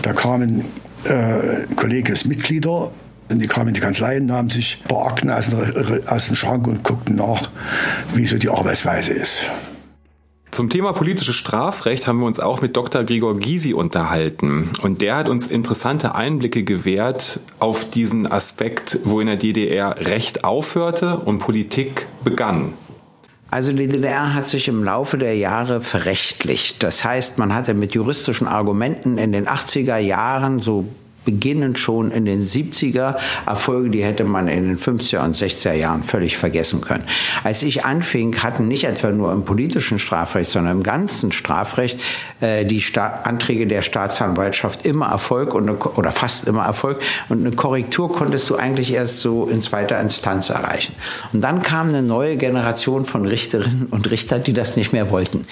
Da 0.03 0.13
kamen 0.13 0.65
äh, 1.05 1.65
Kollegiumsmitglieder 1.77 2.91
und 3.31 3.41
die 3.41 3.47
kamen 3.47 3.69
in 3.69 3.75
die 3.75 3.81
Kanzleien, 3.81 4.27
nahmen 4.27 4.51
sich 4.51 4.79
ein 4.83 4.89
paar 4.89 5.07
Akten 5.07 5.31
aus, 5.31 5.51
aus 6.07 6.27
dem 6.27 6.37
Schrank 6.37 6.67
und 6.67 6.83
guckten 6.85 7.17
nach, 7.17 7.51
wie 8.15 8.27
so 8.27 8.39
die 8.39 8.49
Arbeitsweise 8.49 9.13
ist. 9.13 9.51
Zum 10.51 10.71
Thema 10.71 10.93
politisches 10.93 11.37
Strafrecht 11.37 12.07
haben 12.07 12.21
wir 12.21 12.26
uns 12.26 12.41
auch 12.41 12.62
mit 12.62 12.75
Dr. 12.76 13.05
Gregor 13.05 13.38
Gysi 13.38 13.75
unterhalten. 13.75 14.71
Und 14.81 15.02
der 15.02 15.17
hat 15.17 15.29
uns 15.29 15.49
interessante 15.49 16.14
Einblicke 16.14 16.64
gewährt 16.64 17.41
auf 17.59 17.88
diesen 17.91 18.31
Aspekt, 18.31 18.99
wo 19.05 19.21
in 19.21 19.26
der 19.26 19.37
DDR 19.37 19.95
Recht 19.99 20.45
aufhörte 20.45 21.19
und 21.19 21.38
Politik 21.38 22.07
begann. 22.25 22.73
Also 23.50 23.73
die 23.73 23.87
DDR 23.87 24.35
hat 24.35 24.49
sich 24.49 24.69
im 24.69 24.85
Laufe 24.85 25.17
der 25.17 25.37
Jahre 25.37 25.81
verrechtlicht. 25.81 26.83
Das 26.83 27.05
heißt, 27.05 27.38
man 27.38 27.55
hatte 27.55 27.75
mit 27.75 27.95
juristischen 27.95 28.47
Argumenten 28.47 29.17
in 29.17 29.33
den 29.33 29.47
80er 29.47 29.99
Jahren 29.99 30.61
so 30.61 30.87
beginnend 31.28 31.78
schon 31.78 32.11
in 32.11 32.25
den 32.25 32.42
70er 32.42 33.16
Erfolge, 33.44 33.90
die 33.90 34.02
hätte 34.02 34.25
man 34.25 34.49
in 34.49 34.66
den 34.66 34.78
50er 34.78 35.23
und 35.23 35.37
60er 35.37 35.75
Jahren 35.75 36.02
völlig 36.02 36.38
vergessen 36.38 36.80
können. 36.80 37.04
Als 37.44 37.62
ich 37.62 37.85
anfing, 37.85 38.42
hatten 38.42 38.66
nicht 38.66 38.85
etwa 38.85 39.11
nur 39.11 39.30
im 39.30 39.44
politischen 39.44 39.99
Strafrecht, 39.99 40.50
sondern 40.50 40.78
im 40.78 40.82
ganzen 40.82 41.30
Strafrecht 41.30 42.02
äh, 42.40 42.64
die 42.64 42.80
Sta 42.80 43.20
Anträge 43.25 43.66
der 43.66 43.82
Staatsanwaltschaft 43.82 44.87
immer 44.87 45.08
Erfolg 45.08 45.52
und 45.52 45.68
eine, 45.68 45.76
oder 45.76 46.12
fast 46.12 46.49
immer 46.49 46.64
Erfolg 46.64 47.02
und 47.28 47.44
eine 47.44 47.54
Korrektur 47.54 48.11
konntest 48.11 48.49
du 48.49 48.56
eigentlich 48.56 48.94
erst 48.94 49.20
so 49.20 49.49
in 49.49 49.61
zweiter 49.61 50.00
Instanz 50.00 50.49
erreichen. 50.49 50.94
Und 51.35 51.42
dann 51.42 51.61
kam 51.61 51.88
eine 51.88 52.00
neue 52.00 52.38
Generation 52.38 53.04
von 53.04 53.26
Richterinnen 53.26 53.88
und 53.90 54.11
Richtern, 54.11 54.44
die 54.44 54.54
das 54.54 54.76
nicht 54.78 54.94
mehr 54.94 55.11
wollten 55.11 55.47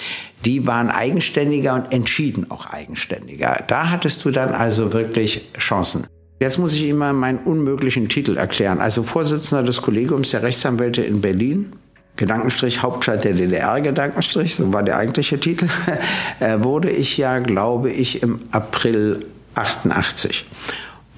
die 0.45 0.67
waren 0.67 0.89
eigenständiger 0.89 1.73
und 1.73 1.91
entschieden 1.91 2.49
auch 2.51 2.67
eigenständiger. 2.67 3.63
Da 3.67 3.89
hattest 3.89 4.23
du 4.25 4.31
dann 4.31 4.53
also 4.53 4.93
wirklich 4.93 5.47
Chancen. 5.57 6.05
Jetzt 6.39 6.59
muss 6.59 6.73
ich 6.75 6.93
mal 6.93 7.13
meinen 7.13 7.39
unmöglichen 7.39 8.09
Titel 8.09 8.37
erklären. 8.37 8.79
Also 8.79 9.01
Vorsitzender 9.01 9.63
des 9.63 9.81
Kollegiums 9.81 10.29
der 10.31 10.43
Rechtsanwälte 10.43 11.01
in 11.01 11.19
Berlin, 11.19 11.73
Gedankenstrich 12.15 12.83
Hauptstadt 12.83 13.23
der 13.23 13.33
DDR, 13.33 13.81
Gedankenstrich, 13.81 14.55
so 14.55 14.71
war 14.71 14.83
der 14.83 14.97
eigentliche 14.97 15.39
Titel, 15.39 15.67
äh, 16.39 16.63
wurde 16.63 16.91
ich 16.91 17.17
ja, 17.17 17.39
glaube 17.39 17.91
ich, 17.91 18.21
im 18.21 18.39
April 18.51 19.25
88. 19.55 20.45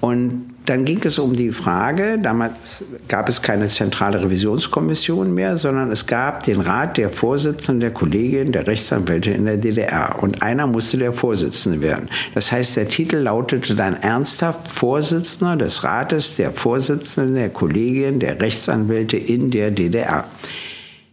Und 0.00 0.49
dann 0.66 0.84
ging 0.84 1.00
es 1.04 1.18
um 1.18 1.34
die 1.34 1.52
Frage, 1.52 2.18
damals 2.18 2.84
gab 3.08 3.28
es 3.28 3.42
keine 3.42 3.66
zentrale 3.68 4.22
Revisionskommission 4.22 5.32
mehr, 5.32 5.56
sondern 5.56 5.90
es 5.90 6.06
gab 6.06 6.42
den 6.42 6.60
Rat 6.60 6.96
der 6.96 7.10
Vorsitzenden 7.10 7.80
der 7.80 7.90
Kollegien 7.92 8.52
der 8.52 8.66
Rechtsanwälte 8.66 9.30
in 9.30 9.46
der 9.46 9.56
DDR. 9.56 10.22
Und 10.22 10.42
einer 10.42 10.66
musste 10.66 10.98
der 10.98 11.12
Vorsitzende 11.12 11.80
werden. 11.80 12.08
Das 12.34 12.52
heißt, 12.52 12.76
der 12.76 12.88
Titel 12.88 13.16
lautete 13.16 13.74
dann 13.74 13.96
ernsthaft 13.96 14.68
Vorsitzender 14.68 15.56
des 15.56 15.82
Rates 15.82 16.36
der 16.36 16.52
Vorsitzenden 16.52 17.34
der 17.34 17.50
Kollegien 17.50 18.20
der 18.20 18.40
Rechtsanwälte 18.40 19.16
in 19.16 19.50
der 19.50 19.70
DDR. 19.70 20.24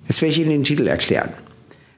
Jetzt 0.08 0.22
werde 0.22 0.34
ich 0.34 0.40
Ihnen 0.40 0.50
den 0.50 0.64
Titel 0.64 0.88
erklären. 0.88 1.30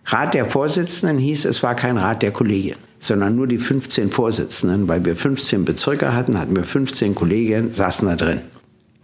Rat 0.05 0.33
der 0.33 0.45
Vorsitzenden 0.45 1.17
hieß, 1.17 1.45
es 1.45 1.61
war 1.61 1.75
kein 1.75 1.97
Rat 1.97 2.23
der 2.23 2.31
Kollegien, 2.31 2.77
sondern 2.99 3.35
nur 3.35 3.47
die 3.47 3.57
15 3.57 4.11
Vorsitzenden. 4.11 4.87
Weil 4.87 5.03
wir 5.05 5.15
15 5.15 5.65
Bezirke 5.65 6.13
hatten, 6.13 6.39
hatten 6.39 6.55
wir 6.55 6.63
15 6.63 7.15
Kollegien, 7.15 7.73
saßen 7.73 8.07
da 8.07 8.15
drin. 8.15 8.41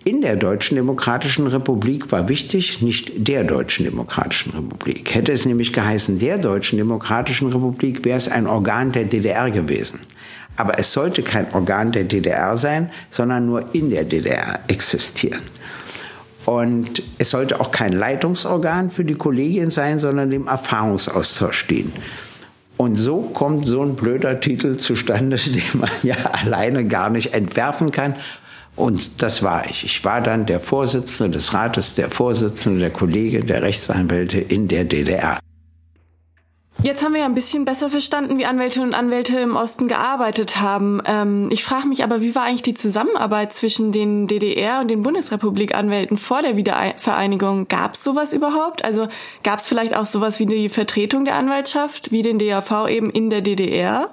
In 0.04 0.22
der 0.22 0.36
Deutschen 0.36 0.76
Demokratischen 0.76 1.48
Republik 1.48 2.12
war 2.12 2.30
wichtig, 2.30 2.80
nicht 2.84 3.28
der 3.28 3.44
Deutschen 3.44 3.86
Demokratischen 3.86 4.52
Republik. 4.52 5.16
Hätte 5.16 5.32
es 5.32 5.48
nämlich 5.48 5.74
geheißen, 5.74 6.20
der 6.20 6.38
Deutschen 6.38 6.78
Demokratischen 6.78 7.52
Republik, 7.52 8.06
wäre 8.06 8.18
es 8.18 8.28
ein 8.28 8.46
Organ 8.46 8.92
der 8.92 9.06
DDR 9.06 9.50
gewesen. 9.50 10.02
Aber 10.58 10.78
es 10.78 10.94
sollte 10.94 11.24
kein 11.24 11.52
Organ 11.54 11.92
der 11.92 12.04
DDR 12.04 12.56
sein, 12.56 12.92
sondern 13.10 13.48
nur 13.48 13.74
in 13.74 13.90
der 13.90 14.04
DDR 14.04 14.60
existieren. 14.68 15.42
Und 16.46 17.02
es 17.18 17.32
sollte 17.32 17.60
auch 17.60 17.72
kein 17.72 17.94
Leitungsorgan 17.94 18.92
für 18.92 19.04
die 19.04 19.16
Kollegien 19.16 19.72
sein, 19.72 19.98
sondern 19.98 20.30
dem 20.30 20.46
Erfahrungsaustausch 20.46 21.66
dienen. 21.66 21.94
Und 22.78 22.96
so 22.96 23.22
kommt 23.22 23.66
so 23.66 23.82
ein 23.82 23.96
blöder 23.96 24.40
Titel 24.40 24.76
zustande, 24.78 25.38
den 25.46 25.80
man 25.80 25.90
ja 26.04 26.16
alleine 26.32 26.86
gar 26.86 27.10
nicht 27.10 27.34
entwerfen 27.34 27.92
kann. 27.92 28.16
Und 28.76 29.22
das 29.22 29.42
war 29.42 29.70
ich. 29.70 29.86
Ich 29.86 30.04
war 30.04 30.20
dann 30.22 30.46
der 30.46 30.60
Vorsitzende 30.60 31.38
des 31.38 31.54
Rates, 31.54 31.96
der 31.96 32.10
Vorsitzende 32.10 32.80
der 32.80 32.90
Kollege 32.90 33.40
der 33.40 33.62
Rechtsanwälte 33.62 34.40
in 34.40 34.68
der 34.68 34.84
DDR. 34.84 35.40
Jetzt 36.84 37.04
haben 37.04 37.14
wir 37.14 37.22
ja 37.22 37.26
ein 37.26 37.34
bisschen 37.34 37.66
besser 37.66 37.90
verstanden, 37.90 38.38
wie 38.38 38.46
Anwältinnen 38.46 38.90
und 38.90 38.96
Anwälte 38.96 39.40
im 39.40 39.56
Osten 39.56 39.88
gearbeitet 39.88 40.60
haben. 40.60 41.02
Ähm, 41.06 41.50
ich 41.52 41.64
frage 41.64 41.88
mich 41.88 42.04
aber, 42.04 42.22
wie 42.22 42.36
war 42.36 42.44
eigentlich 42.44 42.62
die 42.62 42.74
Zusammenarbeit 42.74 43.54
zwischen 43.54 43.92
den 43.92 44.28
DDR 44.28 44.82
und 44.82 44.90
den 44.90 45.02
Bundesrepublik-Anwälten 45.02 46.18
vor 46.18 46.42
der 46.42 46.58
Wiedervereinigung? 46.58 47.68
Gab 47.68 47.94
es 47.96 48.04
sowas 48.04 48.34
überhaupt? 48.34 48.84
Also 48.84 49.08
gab 49.44 49.60
es 49.60 49.68
vielleicht 49.68 49.96
auch 49.96 50.06
sowas 50.06 50.40
wie 50.40 50.46
die 50.46 50.70
Vertretung 50.70 51.26
der 51.26 51.36
Anwaltschaft, 51.36 52.12
wie 52.12 52.22
den 52.22 52.40
DAV 52.40 52.88
eben 52.90 53.10
in 53.10 53.30
der 53.30 53.42
DDR? 53.42 54.10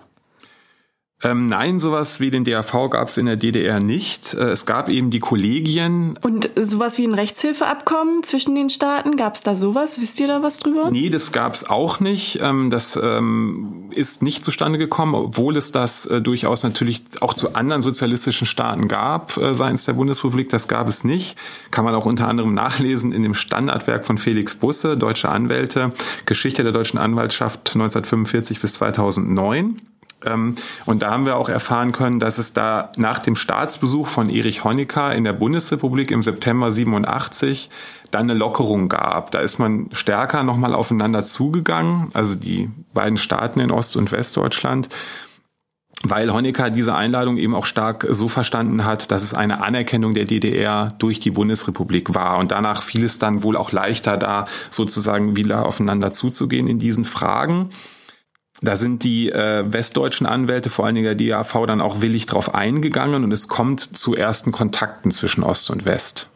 Ähm, 1.24 1.46
nein, 1.46 1.78
sowas 1.78 2.18
wie 2.18 2.30
den 2.30 2.44
DAV 2.44 2.90
gab 2.90 3.08
es 3.08 3.16
in 3.16 3.26
der 3.26 3.36
DDR 3.36 3.80
nicht. 3.80 4.34
Äh, 4.34 4.50
es 4.50 4.66
gab 4.66 4.88
eben 4.88 5.10
die 5.10 5.20
Kollegien. 5.20 6.18
Und 6.20 6.50
sowas 6.56 6.98
wie 6.98 7.04
ein 7.04 7.14
Rechtshilfeabkommen 7.14 8.24
zwischen 8.24 8.56
den 8.56 8.70
Staaten, 8.70 9.16
gab 9.16 9.36
es 9.36 9.44
da 9.44 9.54
sowas? 9.54 10.00
Wisst 10.00 10.18
ihr 10.18 10.26
da 10.26 10.42
was 10.42 10.58
drüber? 10.58 10.90
Nee, 10.90 11.10
das 11.10 11.30
gab 11.30 11.54
es 11.54 11.68
auch 11.68 12.00
nicht. 12.00 12.40
Ähm, 12.42 12.70
das 12.70 12.98
ähm, 13.00 13.90
ist 13.90 14.22
nicht 14.22 14.44
zustande 14.44 14.78
gekommen, 14.78 15.14
obwohl 15.14 15.56
es 15.56 15.70
das 15.70 16.06
äh, 16.06 16.20
durchaus 16.20 16.64
natürlich 16.64 17.04
auch 17.20 17.34
zu 17.34 17.54
anderen 17.54 17.82
sozialistischen 17.82 18.46
Staaten 18.46 18.88
gab 18.88 19.36
äh, 19.36 19.54
seitens 19.54 19.84
der 19.84 19.92
Bundesrepublik. 19.92 20.48
Das 20.48 20.66
gab 20.66 20.88
es 20.88 21.04
nicht. 21.04 21.36
Kann 21.70 21.84
man 21.84 21.94
auch 21.94 22.06
unter 22.06 22.26
anderem 22.26 22.52
nachlesen 22.52 23.12
in 23.12 23.22
dem 23.22 23.34
Standardwerk 23.34 24.06
von 24.06 24.18
Felix 24.18 24.56
Busse, 24.56 24.96
Deutsche 24.96 25.28
Anwälte, 25.28 25.92
Geschichte 26.26 26.64
der 26.64 26.72
deutschen 26.72 26.98
Anwaltschaft 26.98 27.74
1945 27.74 28.60
bis 28.60 28.74
2009. 28.74 29.80
Ähm, 30.26 30.54
und 30.86 31.02
da 31.02 31.10
haben 31.10 31.26
wir 31.26 31.36
auch 31.36 31.48
erfahren 31.48 31.92
können, 31.92 32.20
dass 32.20 32.38
es 32.38 32.52
da 32.52 32.90
nach 32.96 33.18
dem 33.18 33.36
Staatsbesuch 33.36 34.08
von 34.08 34.30
Erich 34.30 34.64
Honecker 34.64 35.14
in 35.14 35.24
der 35.24 35.32
Bundesrepublik 35.32 36.10
im 36.10 36.22
September 36.22 36.70
87 36.70 37.70
dann 38.10 38.22
eine 38.22 38.34
Lockerung 38.34 38.88
gab. 38.88 39.30
Da 39.30 39.40
ist 39.40 39.58
man 39.58 39.88
stärker 39.92 40.42
nochmal 40.42 40.74
aufeinander 40.74 41.24
zugegangen, 41.24 42.08
also 42.12 42.34
die 42.34 42.70
beiden 42.92 43.16
Staaten 43.16 43.60
in 43.60 43.70
Ost- 43.70 43.96
und 43.96 44.12
Westdeutschland 44.12 44.88
weil 46.04 46.32
Honecker 46.32 46.70
diese 46.70 46.94
Einladung 46.94 47.36
eben 47.36 47.54
auch 47.54 47.66
stark 47.66 48.06
so 48.10 48.28
verstanden 48.28 48.84
hat, 48.84 49.10
dass 49.10 49.22
es 49.22 49.34
eine 49.34 49.62
Anerkennung 49.62 50.14
der 50.14 50.24
DDR 50.24 50.92
durch 50.98 51.20
die 51.20 51.30
Bundesrepublik 51.30 52.14
war. 52.14 52.38
Und 52.38 52.50
danach 52.50 52.82
fiel 52.82 53.04
es 53.04 53.18
dann 53.18 53.42
wohl 53.42 53.56
auch 53.56 53.72
leichter, 53.72 54.16
da 54.16 54.46
sozusagen 54.70 55.36
wieder 55.36 55.64
aufeinander 55.64 56.12
zuzugehen 56.12 56.66
in 56.66 56.78
diesen 56.78 57.04
Fragen. 57.04 57.70
Da 58.64 58.76
sind 58.76 59.02
die 59.02 59.30
äh, 59.30 59.64
westdeutschen 59.66 60.24
Anwälte, 60.24 60.70
vor 60.70 60.86
allen 60.86 60.94
Dingen 60.94 61.18
der 61.18 61.42
DAV, 61.42 61.66
dann 61.66 61.80
auch 61.80 62.00
willig 62.00 62.26
drauf 62.26 62.54
eingegangen 62.54 63.24
und 63.24 63.32
es 63.32 63.48
kommt 63.48 63.80
zu 63.80 64.14
ersten 64.14 64.52
Kontakten 64.52 65.10
zwischen 65.10 65.42
Ost 65.42 65.68
und 65.70 65.84
West. 65.84 66.30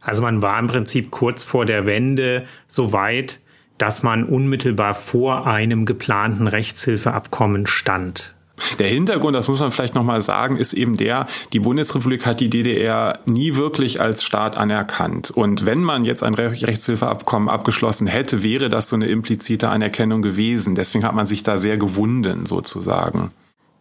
Also 0.00 0.22
man 0.22 0.40
war 0.40 0.58
im 0.58 0.66
Prinzip 0.66 1.10
kurz 1.10 1.44
vor 1.44 1.66
der 1.66 1.84
Wende 1.84 2.46
so 2.66 2.94
weit, 2.94 3.40
dass 3.76 4.02
man 4.02 4.24
unmittelbar 4.24 4.94
vor 4.94 5.46
einem 5.46 5.84
geplanten 5.84 6.46
Rechtshilfeabkommen 6.46 7.66
stand. 7.66 8.34
Der 8.78 8.88
Hintergrund, 8.88 9.34
das 9.34 9.48
muss 9.48 9.60
man 9.60 9.70
vielleicht 9.70 9.94
nochmal 9.94 10.20
sagen, 10.20 10.56
ist 10.56 10.72
eben 10.72 10.96
der, 10.96 11.26
die 11.52 11.60
Bundesrepublik 11.60 12.26
hat 12.26 12.40
die 12.40 12.50
DDR 12.50 13.18
nie 13.26 13.56
wirklich 13.56 14.00
als 14.00 14.22
Staat 14.22 14.56
anerkannt. 14.56 15.30
Und 15.30 15.66
wenn 15.66 15.82
man 15.82 16.04
jetzt 16.04 16.22
ein 16.22 16.34
Rechtshilfeabkommen 16.34 17.48
abgeschlossen 17.48 18.06
hätte, 18.06 18.42
wäre 18.42 18.68
das 18.68 18.88
so 18.88 18.96
eine 18.96 19.06
implizite 19.06 19.68
Anerkennung 19.68 20.22
gewesen. 20.22 20.74
Deswegen 20.74 21.04
hat 21.04 21.14
man 21.14 21.26
sich 21.26 21.42
da 21.42 21.58
sehr 21.58 21.76
gewunden, 21.76 22.46
sozusagen. 22.46 23.32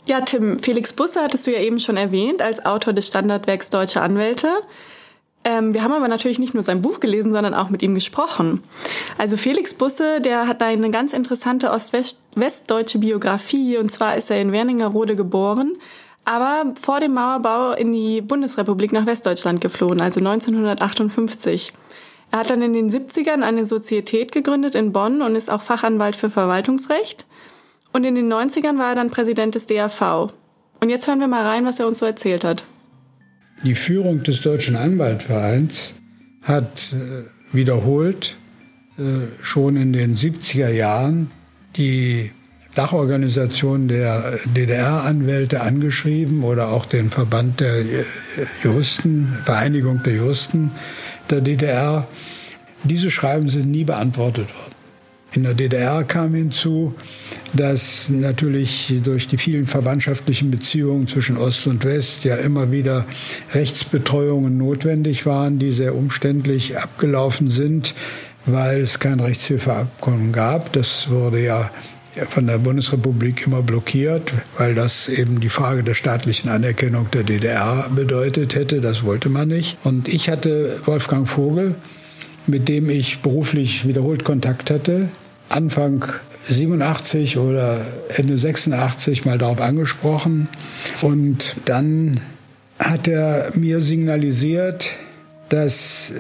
Ja, 0.08 0.22
Tim, 0.22 0.60
Felix 0.60 0.94
Busse 0.94 1.20
hattest 1.22 1.48
du 1.48 1.52
ja 1.52 1.60
eben 1.60 1.80
schon 1.80 1.98
erwähnt 1.98 2.42
als 2.42 2.66
Autor 2.66 2.94
des 2.94 3.08
Standardwerks 3.08 3.70
Deutsche 3.70 4.02
Anwälte. 4.02 4.48
Ähm, 5.48 5.74
wir 5.74 5.82
haben 5.82 5.94
aber 5.94 6.10
natürlich 6.10 6.40
nicht 6.40 6.54
nur 6.54 6.62
sein 6.62 6.82
Buch 6.82 7.00
gelesen, 7.00 7.32
sondern 7.32 7.54
auch 7.54 7.70
mit 7.70 7.82
ihm 7.82 7.96
gesprochen. 7.96 8.64
Also 9.18 9.38
Felix 9.38 9.74
Busse, 9.74 10.20
der 10.20 10.46
hat 10.46 10.62
eine 10.62 10.90
ganz 10.90 11.14
interessante 11.14 11.72
ostwestdeutsche 11.72 13.00
Biografie 13.00 13.78
und 13.78 13.90
zwar 13.90 14.18
ist 14.18 14.30
er 14.30 14.42
in 14.42 14.52
Werningerode 14.52 15.16
geboren, 15.16 15.78
aber 16.26 16.74
vor 16.80 17.00
dem 17.00 17.14
Mauerbau 17.14 17.72
in 17.72 17.94
die 17.94 18.20
Bundesrepublik 18.20 18.92
nach 18.92 19.06
Westdeutschland 19.06 19.62
geflohen, 19.62 20.02
also 20.02 20.20
1958. 20.20 21.72
Er 22.32 22.40
hat 22.40 22.50
dann 22.50 22.62
in 22.62 22.74
den 22.74 22.90
70ern 22.90 23.42
eine 23.42 23.66
Sozietät 23.66 24.34
gegründet 24.34 24.76
in 24.76 24.92
Bonn 24.92 25.22
und 25.22 25.38
ist 25.38 25.50
auch 25.50 25.62
Fachanwalt 25.62 26.18
für 26.18 26.30
Verwaltungsrecht. 26.30 27.26
Und 27.94 28.04
in 28.04 28.16
den 28.16 28.32
90ern 28.32 28.78
war 28.80 28.90
er 28.90 28.96
dann 28.96 29.10
Präsident 29.10 29.56
des 29.56 29.66
DAV. 29.66 30.34
Und 30.82 30.90
jetzt 30.90 31.08
hören 31.08 31.22
wir 31.22 31.28
mal 31.30 31.48
rein, 31.48 31.66
was 31.66 31.80
er 31.80 31.88
uns 31.88 32.00
so 32.00 32.06
erzählt 32.06 32.44
hat. 32.44 32.66
Die 33.64 33.76
Führung 33.76 34.24
des 34.24 34.42
Deutschen 34.42 34.76
Anwaltvereins 34.76 35.96
hat 36.44 36.94
äh, 36.94 37.56
wiederholt 37.56 38.36
äh, 38.98 39.28
schon 39.42 39.76
in 39.78 39.94
den 39.94 40.16
70er 40.16 40.70
Jahren 40.70 41.32
die 41.76 42.32
Dachorganisation 42.76 43.88
der 43.88 44.40
DDR-Anwälte 44.46 45.62
angeschrieben 45.62 46.44
oder 46.44 46.70
auch 46.70 46.86
den 46.86 47.10
Verband 47.10 47.60
der 47.60 47.78
äh, 47.80 48.04
Juristen, 48.64 49.34
Vereinigung 49.46 50.04
der 50.04 50.14
Juristen 50.14 50.72
der 51.32 51.42
DDR. 51.42 52.08
Diese 52.84 53.10
Schreiben 53.10 53.50
sind 53.50 53.72
nie 53.72 53.84
beantwortet 53.84 54.50
worden. 54.56 54.76
In 55.34 55.44
der 55.44 55.56
DDR 55.56 56.04
kam 56.04 56.36
hinzu, 56.36 56.94
dass 57.54 58.10
natürlich 58.10 58.94
durch 59.04 59.28
die 59.28 59.38
vielen 59.38 59.66
verwandtschaftlichen 59.66 60.52
Beziehungen 60.52 61.08
zwischen 61.08 61.38
Ost 61.38 61.68
und 61.68 61.86
West 61.86 62.24
ja 62.24 62.36
immer 62.36 62.72
wieder 62.72 63.06
Rechtsbetreuungen 63.54 64.58
notwendig 64.58 65.26
waren, 65.26 65.60
die 65.60 65.72
sehr 65.72 65.96
umständlich 65.96 66.78
abgelaufen 66.78 67.50
sind, 67.50 67.94
weil 68.46 68.82
es 68.82 69.00
kein 69.00 69.20
Rechtshilfeabkommen 69.20 70.32
gab. 70.32 70.74
Das 70.74 71.10
wurde 71.10 71.44
ja 71.44 71.72
von 72.30 72.48
der 72.48 72.58
Bundesrepublik 72.58 73.46
immer 73.46 73.62
blockiert, 73.62 74.34
weil 74.58 74.74
das 74.74 75.08
eben 75.08 75.40
die 75.40 75.50
Frage 75.50 75.84
der 75.84 75.94
staatlichen 75.94 76.50
Anerkennung 76.50 77.12
der 77.12 77.24
DDR 77.24 77.90
bedeutet 77.94 78.56
hätte. 78.56 78.82
Das 78.82 79.04
wollte 79.04 79.30
man 79.30 79.50
nicht. 79.50 79.78
Und 79.84 80.08
ich 80.08 80.30
hatte 80.30 80.80
Wolfgang 80.86 81.28
Vogel, 81.28 81.76
mit 82.48 82.68
dem 82.68 82.90
ich 82.90 83.20
beruflich 83.20 83.88
wiederholt 83.88 84.24
Kontakt 84.24 84.72
hatte, 84.72 85.10
Anfang 85.50 86.06
87 86.50 87.38
oder 87.38 87.82
Ende 88.10 88.38
86 88.38 89.26
mal 89.26 89.38
darauf 89.38 89.62
angesprochen. 89.62 90.48
Und 91.02 91.56
dann 91.66 92.20
hat 92.80 93.08
er 93.08 93.52
mir 93.56 93.82
signalisiert, 93.82 94.90
dass 95.50 96.14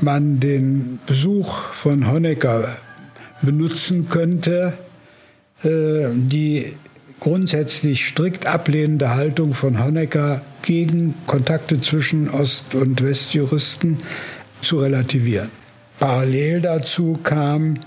man 0.00 0.40
den 0.40 0.98
Besuch 1.06 1.62
von 1.72 2.10
Honecker 2.10 2.76
benutzen 3.42 4.08
könnte, 4.08 4.74
äh, 5.62 6.08
die 6.12 6.72
grundsätzlich 7.20 8.06
strikt 8.06 8.46
ablehnende 8.46 9.10
Haltung 9.10 9.52
von 9.54 9.82
Honecker 9.82 10.42
gegen 10.62 11.14
Kontakte 11.26 11.80
zwischen 11.80 12.30
Ost- 12.30 12.74
und 12.74 13.02
Westjuristen 13.02 13.98
zu 14.62 14.78
relativieren. 14.78 15.50
Parallel 15.98 16.62
dazu 16.62 17.18
kam, 17.22 17.80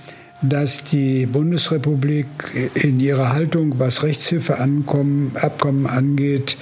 dass 0.43 0.83
die 0.83 1.25
Bundesrepublik 1.25 2.27
in 2.75 2.99
ihrer 2.99 3.33
Haltung, 3.33 3.79
was 3.79 4.03
Rechtshilfeabkommen 4.03 5.87
angeht, 5.87 6.57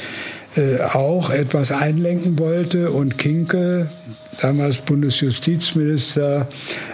äh, 0.56 0.82
auch 0.82 1.30
etwas 1.30 1.72
einlenken 1.72 2.38
wollte 2.38 2.92
und 2.92 3.18
Kinkel, 3.18 3.90
damals 4.40 4.78
Bundesjustizminister, 4.78 6.48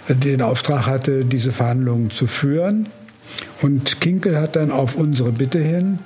den 0.08 0.42
Auftrag 0.42 0.86
hatte, 0.86 1.26
diese 1.26 1.52
Verhandlungen 1.52 2.10
zu 2.10 2.28
führen. 2.28 2.88
Und 3.62 4.00
Kinkel 4.02 4.40
hat 4.40 4.56
dann 4.56 4.72
auf 4.72 4.96
unsere 4.96 5.32
Bitte 5.32 5.60
hin 5.60 6.00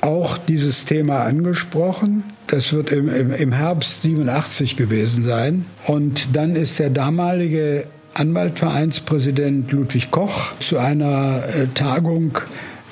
auch 0.00 0.38
dieses 0.38 0.84
Thema 0.84 1.22
angesprochen. 1.22 2.24
Das 2.46 2.72
wird 2.72 2.92
im, 2.92 3.08
im, 3.08 3.32
im 3.32 3.52
Herbst 3.52 4.02
87 4.02 4.76
gewesen 4.76 5.24
sein. 5.24 5.66
Und 5.86 6.28
dann 6.34 6.56
ist 6.56 6.78
der 6.78 6.90
damalige 6.90 7.86
Anwaltvereinspräsident 8.14 9.70
Ludwig 9.72 10.10
Koch 10.10 10.52
zu 10.60 10.78
einer 10.78 11.42
äh, 11.44 11.66
Tagung 11.74 12.38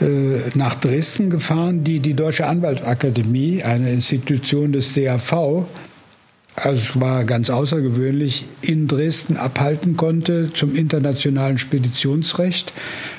äh, 0.01 0.41
nach 0.55 0.75
Dresden 0.75 1.31
gefahren, 1.31 1.85
die 1.85 2.01
die 2.01 2.15
Deutsche 2.15 2.47
Anwaltakademie, 2.47 3.63
eine 3.63 3.91
Institution 3.91 4.73
des 4.73 4.95
DAV, 4.95 5.67
also 6.57 6.77
es 6.79 7.01
war 7.01 7.25
ganz 7.25 7.51
außergewöhnlich, 7.51 8.47
in 8.63 8.89
Dresden 8.89 9.37
abhalten 9.37 9.99
konnte 9.99 10.51
zum 10.55 10.75
internationalen 10.75 11.59
Speditionsrecht. 11.59 12.73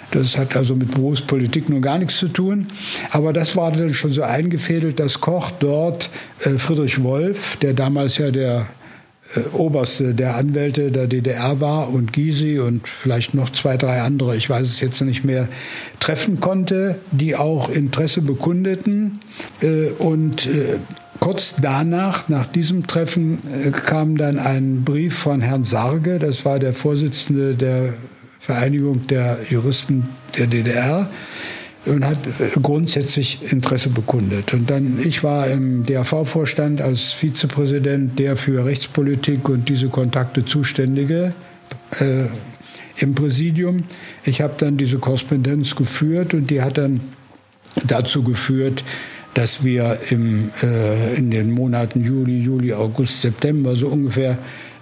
Das 0.10 0.38
hat 0.38 0.56
also 0.56 0.75
mit 0.75 0.92
Berufspolitik 0.92 1.70
nur 1.70 1.82
gar 1.82 2.00
nichts 2.00 2.18
zu 2.18 2.30
tun. 2.30 2.68
Aber 3.12 3.34
das 3.34 3.56
war 3.56 3.72
dann 3.72 3.94
schon 3.94 4.12
so 4.12 4.24
eingefädelt, 4.24 5.00
dass 5.00 5.22
Koch 5.22 5.51
dort 5.51 6.10
äh, 6.39 6.58
Friedrich 6.58 7.04
Wolf, 7.04 7.58
der 7.58 7.74
damals 7.74 8.18
ja 8.18 8.32
der 8.32 8.66
Oberste 9.53 10.13
der 10.13 10.36
Anwälte 10.36 10.91
der 10.91 11.07
DDR 11.07 11.60
war 11.60 11.89
und 11.93 12.13
Gysi 12.13 12.60
und 12.60 12.88
vielleicht 12.88 13.34
noch 13.34 13.50
zwei, 13.50 13.77
drei 13.77 14.01
andere, 14.01 14.36
ich 14.38 14.50
weiß 14.50 14.67
es 14.67 14.79
jetzt 14.79 15.01
nicht 15.01 15.24
mehr, 15.25 15.48
treffen 16.00 16.39
konnte, 16.39 16.98
die 17.12 17.36
auch 17.36 17.69
Interesse 17.69 18.22
bekundeten. 18.22 19.19
Äh, 19.62 19.89
und 20.00 20.46
äh, 20.46 20.77
kurz 21.19 21.55
danach, 21.62 22.29
nach 22.29 22.48
diesem 22.48 22.88
Treffen, 22.88 23.39
kam 23.72 24.17
dann 24.17 24.39
ein 24.39 24.84
Brief 24.84 25.17
von 25.17 25.41
Herrn 25.41 25.63
Sarge, 25.63 26.19
das 26.19 26.46
war 26.46 26.60
der 26.60 26.74
Vorsitzende 26.74 27.55
der 27.55 27.93
Vereinigung 28.39 29.07
der 29.07 29.39
Juristen 29.50 30.07
der 30.38 30.48
DDR, 30.48 31.10
und 31.88 32.06
hat 32.06 32.17
grundsätzlich 32.62 33.39
Interesse 33.51 33.89
bekundet. 33.89 34.53
Und 34.53 34.70
dann, 34.70 35.00
ich 35.03 35.24
war 35.24 35.48
im 35.48 35.86
DAV-Vorstand 35.86 36.82
als 36.82 37.13
Vizepräsident, 37.13 38.20
der 38.20 38.38
für 38.38 38.65
Rechtspolitik 38.65 39.50
und 39.50 39.70
diese 39.70 39.88
Kontakte 39.88 40.46
zuständige 40.46 41.34
äh, 42.00 42.25
im 42.98 43.15
Präsidium. 43.15 43.84
Ich 44.25 44.41
habe 44.41 44.53
dann 44.58 44.77
diese 44.77 44.98
Korrespondenz 44.98 45.75
geführt 45.75 46.34
und 46.34 46.50
die 46.50 46.62
hat 46.62 46.77
dann 46.77 47.01
dazu 47.86 48.24
geführt, 48.24 48.84
dass 49.34 49.63
wir 49.63 50.00
im, 50.10 50.50
äh, 50.63 51.15
in 51.15 51.29
den 51.29 51.51
Monaten 51.51 52.03
Juli, 52.03 52.39
Juli, 52.39 52.74
August, 52.74 53.22
September 53.22 53.75
so 53.75 53.88
ungefähr 53.88 54.38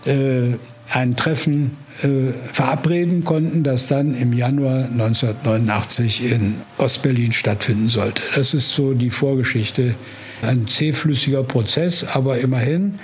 äh, 0.05 0.53
ein 0.89 1.15
Treffen 1.15 1.77
äh, 2.04 2.34
verabreden 2.51 3.24
konnten, 3.24 3.63
das 3.63 3.88
dann 3.88 4.15
im 4.15 4.34
Januar 4.34 4.86
1989 4.86 6.32
in 6.32 6.56
Ostberlin 6.77 7.34
stattfinden 7.34 7.89
sollte. 7.89 8.22
Das 8.36 8.54
ist 8.54 8.70
so 8.70 8.94
die 8.94 9.10
Vorgeschichte. 9.10 9.96
Ein 10.42 10.68
zähflüssiger 10.68 11.44
Prozess, 11.44 12.04
aber 12.04 12.38
immerhin. 12.39 13.00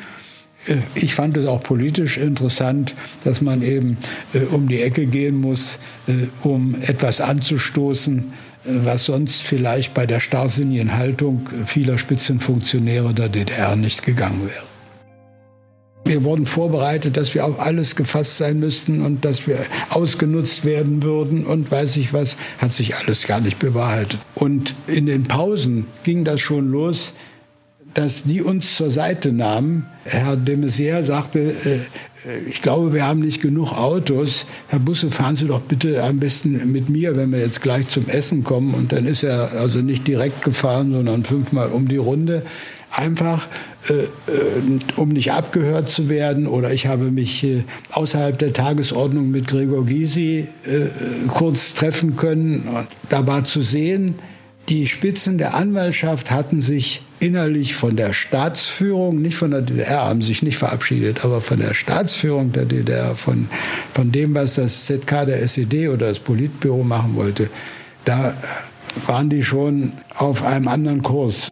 Äh, 0.68 0.78
ich 0.96 1.16
fand 1.16 1.38
es 1.38 1.48
auch 1.48 1.64
politisch 1.64 2.18
interessant, 2.18 2.94
dass 3.24 3.42
man 3.42 3.62
eben 3.62 3.98
äh, 4.34 4.40
um 4.40 4.68
die 4.68 4.82
Ecke 4.82 5.06
gehen 5.06 5.36
muss, 5.36 5.80
äh, 6.08 6.28
um 6.44 6.76
etwas 6.82 7.22
anzustoßen, 7.22 8.20
äh, 8.20 8.70
was 8.84 9.06
sonst 9.06 9.42
vielleicht 9.42 9.94
bei 9.94 10.06
der 10.06 10.20
starrsinnigen 10.20 10.96
Haltung 10.96 11.50
vieler 11.66 11.98
Spitzenfunktionäre 11.98 13.14
der 13.14 13.30
DDR 13.30 13.76
nicht 13.76 14.04
gegangen 14.04 14.50
wäre. 14.50 14.71
Wir 16.12 16.26
wurden 16.26 16.46
vorbereitet, 16.46 17.16
dass 17.16 17.34
wir 17.36 17.46
auf 17.46 17.62
alles 17.62 17.96
gefasst 17.96 18.38
sein 18.38 18.60
müssten 18.60 19.02
und 19.02 19.24
dass 19.24 19.48
wir 19.48 19.60
ausgenutzt 19.92 20.66
werden 20.66 21.04
würden 21.04 21.46
und 21.46 21.72
weiß 21.72 21.96
ich 21.96 22.12
was, 22.12 22.36
hat 22.58 22.74
sich 22.74 22.98
alles 22.98 23.28
gar 23.28 23.40
nicht 23.40 23.60
bewahrheitet. 23.60 24.20
Und 24.36 24.76
in 24.88 25.06
den 25.06 25.24
Pausen 25.24 25.86
ging 26.04 26.26
das 26.26 26.42
schon 26.42 26.70
los, 26.70 27.14
dass 27.94 28.24
die 28.24 28.42
uns 28.42 28.76
zur 28.76 28.92
Seite 28.92 29.32
nahmen. 29.32 29.86
Herr 30.04 30.36
de 30.36 30.58
Maizière 30.58 31.04
sagte, 31.04 31.40
äh, 31.40 31.80
ich 32.46 32.62
glaube, 32.62 32.94
wir 32.94 33.06
haben 33.06 33.22
nicht 33.22 33.42
genug 33.42 33.72
Autos. 33.72 34.48
Herr 34.68 34.80
Busse, 34.80 35.12
fahren 35.12 35.38
Sie 35.38 35.48
doch 35.48 35.62
bitte 35.62 36.04
am 36.04 36.20
besten 36.20 36.74
mit 36.74 36.90
mir, 36.90 37.16
wenn 37.16 37.32
wir 37.32 37.40
jetzt 37.40 37.62
gleich 37.62 37.88
zum 37.88 38.10
Essen 38.10 38.44
kommen. 38.44 38.74
Und 38.74 38.92
dann 38.92 39.06
ist 39.06 39.24
er 39.24 39.54
also 39.54 39.80
nicht 39.80 40.06
direkt 40.08 40.44
gefahren, 40.44 40.92
sondern 40.92 41.24
fünfmal 41.24 41.70
um 41.70 41.88
die 41.88 41.98
Runde 41.98 42.44
einfach, 42.92 43.48
äh, 43.90 44.04
äh, 44.04 44.08
um 44.96 45.10
nicht 45.10 45.32
abgehört 45.32 45.90
zu 45.90 46.10
werden. 46.10 46.48
Oder 46.48 46.74
ich 46.74 46.88
habe 46.88 47.12
mich 47.12 47.44
äh, 47.44 47.64
außerhalb 47.92 48.38
der 48.38 48.54
Tagesordnung 48.54 49.32
mit 49.32 49.48
Gregor 49.48 49.86
Gysi 49.86 50.48
äh, 50.66 51.28
kurz 51.30 51.74
treffen 51.74 52.16
können. 52.16 52.68
Und 52.68 52.88
da 53.10 53.26
war 53.28 53.46
zu 53.46 53.62
sehen, 53.62 54.16
die 54.70 54.88
Spitzen 54.88 55.38
der 55.38 55.56
Anwaltschaft 55.56 56.32
hatten 56.32 56.62
sich 56.62 57.02
innerlich 57.20 57.76
von 57.76 57.96
der 57.96 58.14
Staatsführung, 58.14 59.22
nicht 59.22 59.36
von 59.36 59.52
der 59.52 59.62
DDR, 59.62 60.06
haben 60.06 60.22
sich 60.22 60.44
nicht 60.44 60.58
verabschiedet, 60.58 61.26
aber 61.26 61.42
von 61.42 61.60
der 61.60 61.74
Staatsführung 61.74 62.52
der 62.52 62.66
DDR, 62.66 63.16
von, 63.16 63.48
von 63.94 64.12
dem, 64.12 64.34
was 64.34 64.56
das 64.56 64.86
ZK 64.86 65.26
der 65.26 65.42
SED 65.42 65.90
oder 65.90 66.08
das 66.10 66.20
Politbüro 66.20 66.84
machen 66.84 67.16
wollte, 67.16 67.50
da 68.06 68.34
waren 69.06 69.30
die 69.30 69.44
schon 69.44 69.94
auf 70.16 70.44
einem 70.44 70.68
anderen 70.68 71.02
Kurs. 71.02 71.50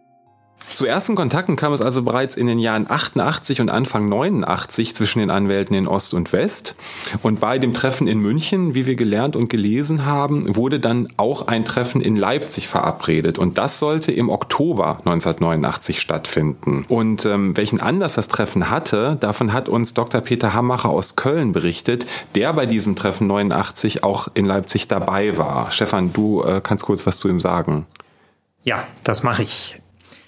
Zu 0.72 0.86
ersten 0.86 1.16
Kontakten 1.16 1.56
kam 1.56 1.72
es 1.72 1.80
also 1.80 2.02
bereits 2.02 2.36
in 2.36 2.46
den 2.46 2.60
Jahren 2.60 2.88
88 2.88 3.60
und 3.60 3.70
Anfang 3.70 4.08
89 4.08 4.94
zwischen 4.94 5.18
den 5.18 5.28
Anwälten 5.28 5.74
in 5.74 5.88
Ost 5.88 6.14
und 6.14 6.32
West. 6.32 6.76
Und 7.22 7.40
bei 7.40 7.58
dem 7.58 7.74
Treffen 7.74 8.06
in 8.06 8.20
München, 8.20 8.74
wie 8.74 8.86
wir 8.86 8.94
gelernt 8.94 9.34
und 9.34 9.48
gelesen 9.48 10.04
haben, 10.04 10.54
wurde 10.54 10.78
dann 10.78 11.08
auch 11.16 11.48
ein 11.48 11.64
Treffen 11.64 12.00
in 12.00 12.14
Leipzig 12.14 12.68
verabredet. 12.68 13.36
Und 13.36 13.58
das 13.58 13.80
sollte 13.80 14.12
im 14.12 14.30
Oktober 14.30 14.98
1989 15.00 16.00
stattfinden. 16.00 16.84
Und 16.88 17.26
ähm, 17.26 17.56
welchen 17.56 17.80
Anlass 17.80 18.14
das 18.14 18.28
Treffen 18.28 18.70
hatte, 18.70 19.16
davon 19.18 19.52
hat 19.52 19.68
uns 19.68 19.92
Dr. 19.92 20.20
Peter 20.20 20.54
Hammacher 20.54 20.90
aus 20.90 21.16
Köln 21.16 21.50
berichtet, 21.50 22.06
der 22.36 22.52
bei 22.52 22.66
diesem 22.66 22.94
Treffen 22.94 23.26
89 23.26 24.04
auch 24.04 24.28
in 24.34 24.46
Leipzig 24.46 24.86
dabei 24.86 25.36
war. 25.36 25.72
Stefan, 25.72 26.12
du 26.12 26.44
äh, 26.44 26.60
kannst 26.62 26.84
kurz 26.84 27.04
was 27.06 27.18
zu 27.18 27.28
ihm 27.28 27.40
sagen. 27.40 27.86
Ja, 28.62 28.86
das 29.02 29.24
mache 29.24 29.42
ich. 29.42 29.80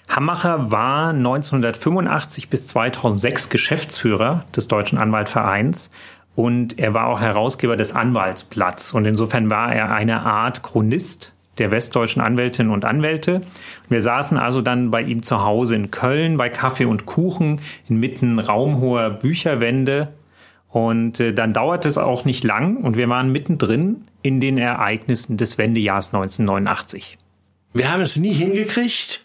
Hammacher 0.09 0.71
war 0.71 1.09
1985 1.09 2.49
bis 2.49 2.67
2006 2.67 3.49
Geschäftsführer 3.49 4.45
des 4.55 4.67
Deutschen 4.67 4.97
Anwaltvereins 4.97 5.89
und 6.35 6.79
er 6.79 6.93
war 6.93 7.07
auch 7.07 7.21
Herausgeber 7.21 7.77
des 7.77 7.95
Anwaltsblatts. 7.95 8.93
Und 8.93 9.05
insofern 9.05 9.49
war 9.49 9.73
er 9.73 9.91
eine 9.91 10.21
Art 10.21 10.63
Chronist 10.63 11.33
der 11.59 11.71
westdeutschen 11.71 12.21
Anwältinnen 12.21 12.71
und 12.71 12.85
Anwälte. 12.85 13.41
Wir 13.87 14.01
saßen 14.01 14.37
also 14.37 14.61
dann 14.61 14.89
bei 14.89 15.01
ihm 15.01 15.21
zu 15.21 15.43
Hause 15.43 15.75
in 15.75 15.91
Köln 15.91 16.37
bei 16.37 16.49
Kaffee 16.49 16.85
und 16.85 17.05
Kuchen 17.05 17.61
inmitten 17.87 18.39
raumhoher 18.39 19.11
Bücherwände. 19.11 20.13
Und 20.69 21.19
äh, 21.19 21.33
dann 21.33 21.53
dauerte 21.53 21.87
es 21.87 21.99
auch 21.99 22.25
nicht 22.25 22.43
lang 22.43 22.77
und 22.77 22.97
wir 22.97 23.07
waren 23.07 23.31
mittendrin 23.31 24.05
in 24.23 24.39
den 24.39 24.57
Ereignissen 24.57 25.37
des 25.37 25.59
Wendejahrs 25.59 26.15
1989. 26.15 27.19
Wir 27.73 27.91
haben 27.91 28.01
es 28.01 28.17
nie 28.17 28.33
hingekriegt, 28.33 29.23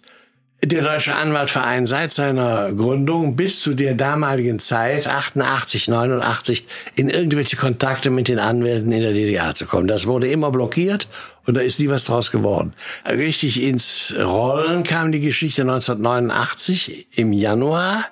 der 0.64 0.82
Deutsche 0.82 1.14
Anwaltverein 1.14 1.86
seit 1.86 2.10
seiner 2.12 2.72
Gründung 2.72 3.36
bis 3.36 3.60
zu 3.60 3.74
der 3.74 3.94
damaligen 3.94 4.58
Zeit, 4.58 5.06
88, 5.06 5.86
89, 5.86 6.66
in 6.96 7.08
irgendwelche 7.08 7.56
Kontakte 7.56 8.10
mit 8.10 8.26
den 8.26 8.40
Anwälten 8.40 8.90
in 8.90 9.02
der 9.02 9.12
DDR 9.12 9.54
zu 9.54 9.66
kommen. 9.66 9.86
Das 9.86 10.06
wurde 10.06 10.28
immer 10.28 10.50
blockiert 10.50 11.06
und 11.46 11.56
da 11.56 11.60
ist 11.60 11.78
nie 11.78 11.88
was 11.88 12.04
draus 12.04 12.32
geworden. 12.32 12.74
Richtig 13.08 13.62
ins 13.62 14.12
Rollen 14.18 14.82
kam 14.82 15.12
die 15.12 15.20
Geschichte 15.20 15.62
1989 15.62 17.06
im 17.12 17.32
Januar. 17.32 18.06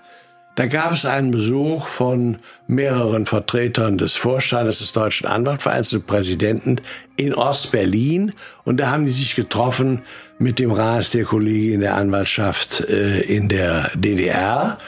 Da 0.56 0.64
gab 0.64 0.92
es 0.92 1.04
einen 1.04 1.32
Besuch 1.32 1.86
von 1.86 2.38
mehreren 2.66 3.26
Vertretern 3.26 3.98
des 3.98 4.16
Vorstandes 4.16 4.78
des 4.78 4.92
Deutschen 4.92 5.26
Anwaltvereins, 5.26 5.90
des 5.90 6.02
Präsidenten 6.02 6.76
in 7.16 7.34
Ostberlin. 7.34 8.32
Und 8.64 8.78
da 8.78 8.90
haben 8.90 9.04
die 9.04 9.12
sich 9.12 9.36
getroffen 9.36 10.00
mit 10.38 10.58
dem 10.58 10.72
Rat 10.72 11.12
der 11.12 11.24
Kollegien 11.24 11.82
der 11.82 11.94
Anwaltschaft 11.94 12.80
äh, 12.88 13.20
in 13.20 13.50
der 13.50 13.90
DDR. 13.96 14.78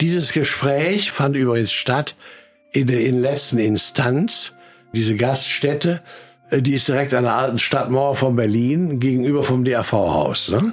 Dieses 0.00 0.32
Gespräch 0.32 1.12
fand 1.12 1.36
übrigens 1.36 1.72
statt 1.72 2.14
in 2.72 2.86
der 2.86 3.02
in 3.02 3.20
letzten 3.20 3.58
Instanz. 3.58 4.54
Diese 4.94 5.16
Gaststätte, 5.16 6.00
äh, 6.48 6.62
die 6.62 6.72
ist 6.72 6.88
direkt 6.88 7.12
an 7.12 7.24
der 7.24 7.34
alten 7.34 7.58
Stadtmauer 7.58 8.16
von 8.16 8.36
Berlin 8.36 9.00
gegenüber 9.00 9.42
vom 9.42 9.66
DRV-Haus. 9.66 10.50
Ne? 10.50 10.72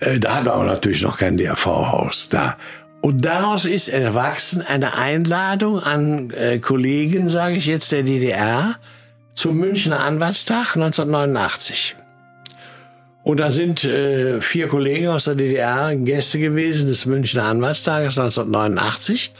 Äh, 0.00 0.20
da 0.20 0.36
hatten 0.36 0.46
wir 0.46 0.54
aber 0.54 0.64
natürlich 0.64 1.02
noch 1.02 1.18
kein 1.18 1.36
DRV-Haus 1.36 2.30
da. 2.30 2.56
Und 3.04 3.26
daraus 3.26 3.66
ist 3.66 3.88
erwachsen 3.88 4.62
eine 4.62 4.96
Einladung 4.96 5.78
an 5.78 6.30
äh, 6.30 6.58
Kollegen, 6.58 7.28
sage 7.28 7.56
ich 7.56 7.66
jetzt, 7.66 7.92
der 7.92 8.02
DDR 8.02 8.76
zum 9.34 9.58
Münchner 9.58 10.00
Anwaltstag 10.00 10.74
1989. 10.74 11.96
Und 13.22 13.40
da 13.40 13.52
sind 13.52 13.84
äh, 13.84 14.40
vier 14.40 14.68
Kollegen 14.68 15.08
aus 15.08 15.24
der 15.24 15.34
DDR 15.34 15.94
Gäste 15.96 16.38
gewesen 16.38 16.88
des 16.88 17.04
Münchner 17.04 17.44
Anwaltstages 17.44 18.18
1989. 18.18 19.34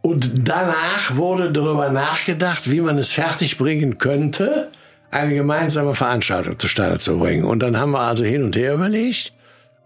Und 0.00 0.46
danach 0.48 1.16
wurde 1.16 1.50
darüber 1.50 1.90
nachgedacht, 1.90 2.70
wie 2.70 2.80
man 2.80 2.96
es 2.96 3.10
fertigbringen 3.10 3.98
könnte, 3.98 4.68
eine 5.10 5.34
gemeinsame 5.34 5.96
Veranstaltung 5.96 6.56
zustande 6.60 7.00
zu 7.00 7.18
bringen. 7.18 7.42
Und 7.42 7.58
dann 7.58 7.76
haben 7.76 7.90
wir 7.90 8.02
also 8.02 8.22
hin 8.22 8.44
und 8.44 8.54
her 8.54 8.74
überlegt. 8.74 9.32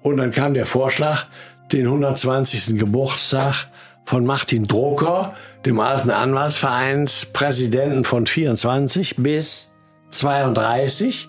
Und 0.02 0.18
dann 0.18 0.32
kam 0.32 0.52
der 0.52 0.66
Vorschlag, 0.66 1.26
den 1.70 1.86
120. 1.86 2.78
Geburtstag 2.78 3.66
von 4.04 4.26
Martin 4.26 4.66
Drucker, 4.66 5.34
dem 5.64 5.80
alten 5.80 6.10
Anwaltsvereinspräsidenten 6.10 8.04
von 8.04 8.26
24 8.26 9.16
bis 9.16 9.68
32, 10.10 11.28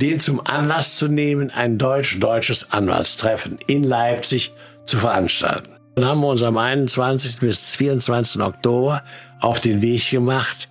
den 0.00 0.20
zum 0.20 0.44
Anlass 0.46 0.96
zu 0.96 1.08
nehmen, 1.08 1.50
ein 1.50 1.78
deutsch-deutsches 1.78 2.72
Anwaltstreffen 2.72 3.58
in 3.66 3.82
Leipzig 3.82 4.52
zu 4.86 4.98
veranstalten. 4.98 5.70
Dann 5.94 6.06
haben 6.06 6.20
wir 6.20 6.28
uns 6.28 6.42
am 6.42 6.56
21. 6.56 7.40
bis 7.40 7.76
24. 7.76 8.40
Oktober 8.40 9.02
auf 9.40 9.60
den 9.60 9.82
Weg 9.82 10.10
gemacht 10.10 10.70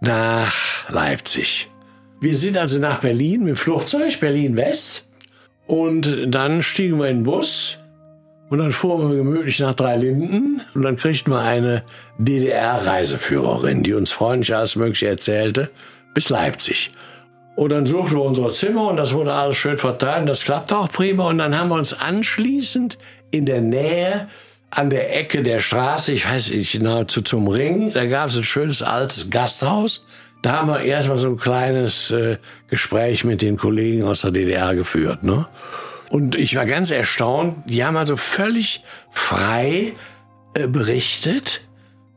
nach 0.00 0.88
Leipzig. 0.88 1.68
Wir 2.20 2.36
sind 2.36 2.56
also 2.56 2.78
nach 2.78 3.00
Berlin 3.00 3.40
mit 3.40 3.48
dem 3.48 3.56
Flugzeug, 3.56 4.20
Berlin 4.20 4.56
West. 4.56 5.08
Und 5.66 6.26
dann 6.28 6.62
stiegen 6.62 6.98
wir 6.98 7.08
in 7.08 7.18
den 7.18 7.22
Bus 7.24 7.78
und 8.52 8.58
dann 8.58 8.70
fuhren 8.70 9.08
wir 9.08 9.16
gemütlich 9.16 9.60
nach 9.60 9.72
Dreilinden 9.72 10.60
und 10.74 10.82
dann 10.82 10.98
kriegten 10.98 11.32
wir 11.32 11.40
eine 11.40 11.84
DDR-Reiseführerin, 12.18 13.82
die 13.82 13.94
uns 13.94 14.12
freundlich 14.12 14.54
alles 14.54 14.76
Mögliche 14.76 15.08
erzählte, 15.08 15.70
bis 16.12 16.28
Leipzig. 16.28 16.90
Und 17.56 17.72
dann 17.72 17.86
suchten 17.86 18.14
wir 18.14 18.20
unser 18.20 18.52
Zimmer 18.52 18.90
und 18.90 18.98
das 18.98 19.14
wurde 19.14 19.32
alles 19.32 19.56
schön 19.56 19.78
verteilt. 19.78 20.28
Das 20.28 20.44
klappte 20.44 20.76
auch 20.76 20.92
prima. 20.92 21.30
Und 21.30 21.38
dann 21.38 21.58
haben 21.58 21.70
wir 21.70 21.76
uns 21.76 21.94
anschließend 21.94 22.98
in 23.30 23.46
der 23.46 23.62
Nähe 23.62 24.28
an 24.68 24.90
der 24.90 25.16
Ecke 25.18 25.42
der 25.42 25.60
Straße, 25.60 26.12
ich 26.12 26.28
weiß 26.28 26.50
nicht, 26.50 26.82
nahezu 26.82 27.22
zum 27.22 27.48
Ring, 27.48 27.94
da 27.94 28.04
gab 28.04 28.28
es 28.28 28.36
ein 28.36 28.44
schönes 28.44 28.82
altes 28.82 29.30
Gasthaus. 29.30 30.04
Da 30.42 30.58
haben 30.58 30.68
wir 30.68 30.80
erstmal 30.80 31.16
so 31.16 31.28
ein 31.28 31.38
kleines 31.38 32.10
äh, 32.10 32.36
Gespräch 32.68 33.24
mit 33.24 33.40
den 33.40 33.56
Kollegen 33.56 34.02
aus 34.04 34.20
der 34.20 34.30
DDR 34.30 34.74
geführt. 34.74 35.22
Ne? 35.22 35.46
Und 36.12 36.36
ich 36.36 36.56
war 36.56 36.66
ganz 36.66 36.90
erstaunt, 36.90 37.56
die 37.64 37.84
haben 37.84 37.96
also 37.96 38.18
völlig 38.18 38.82
frei 39.10 39.94
äh, 40.52 40.66
berichtet 40.66 41.62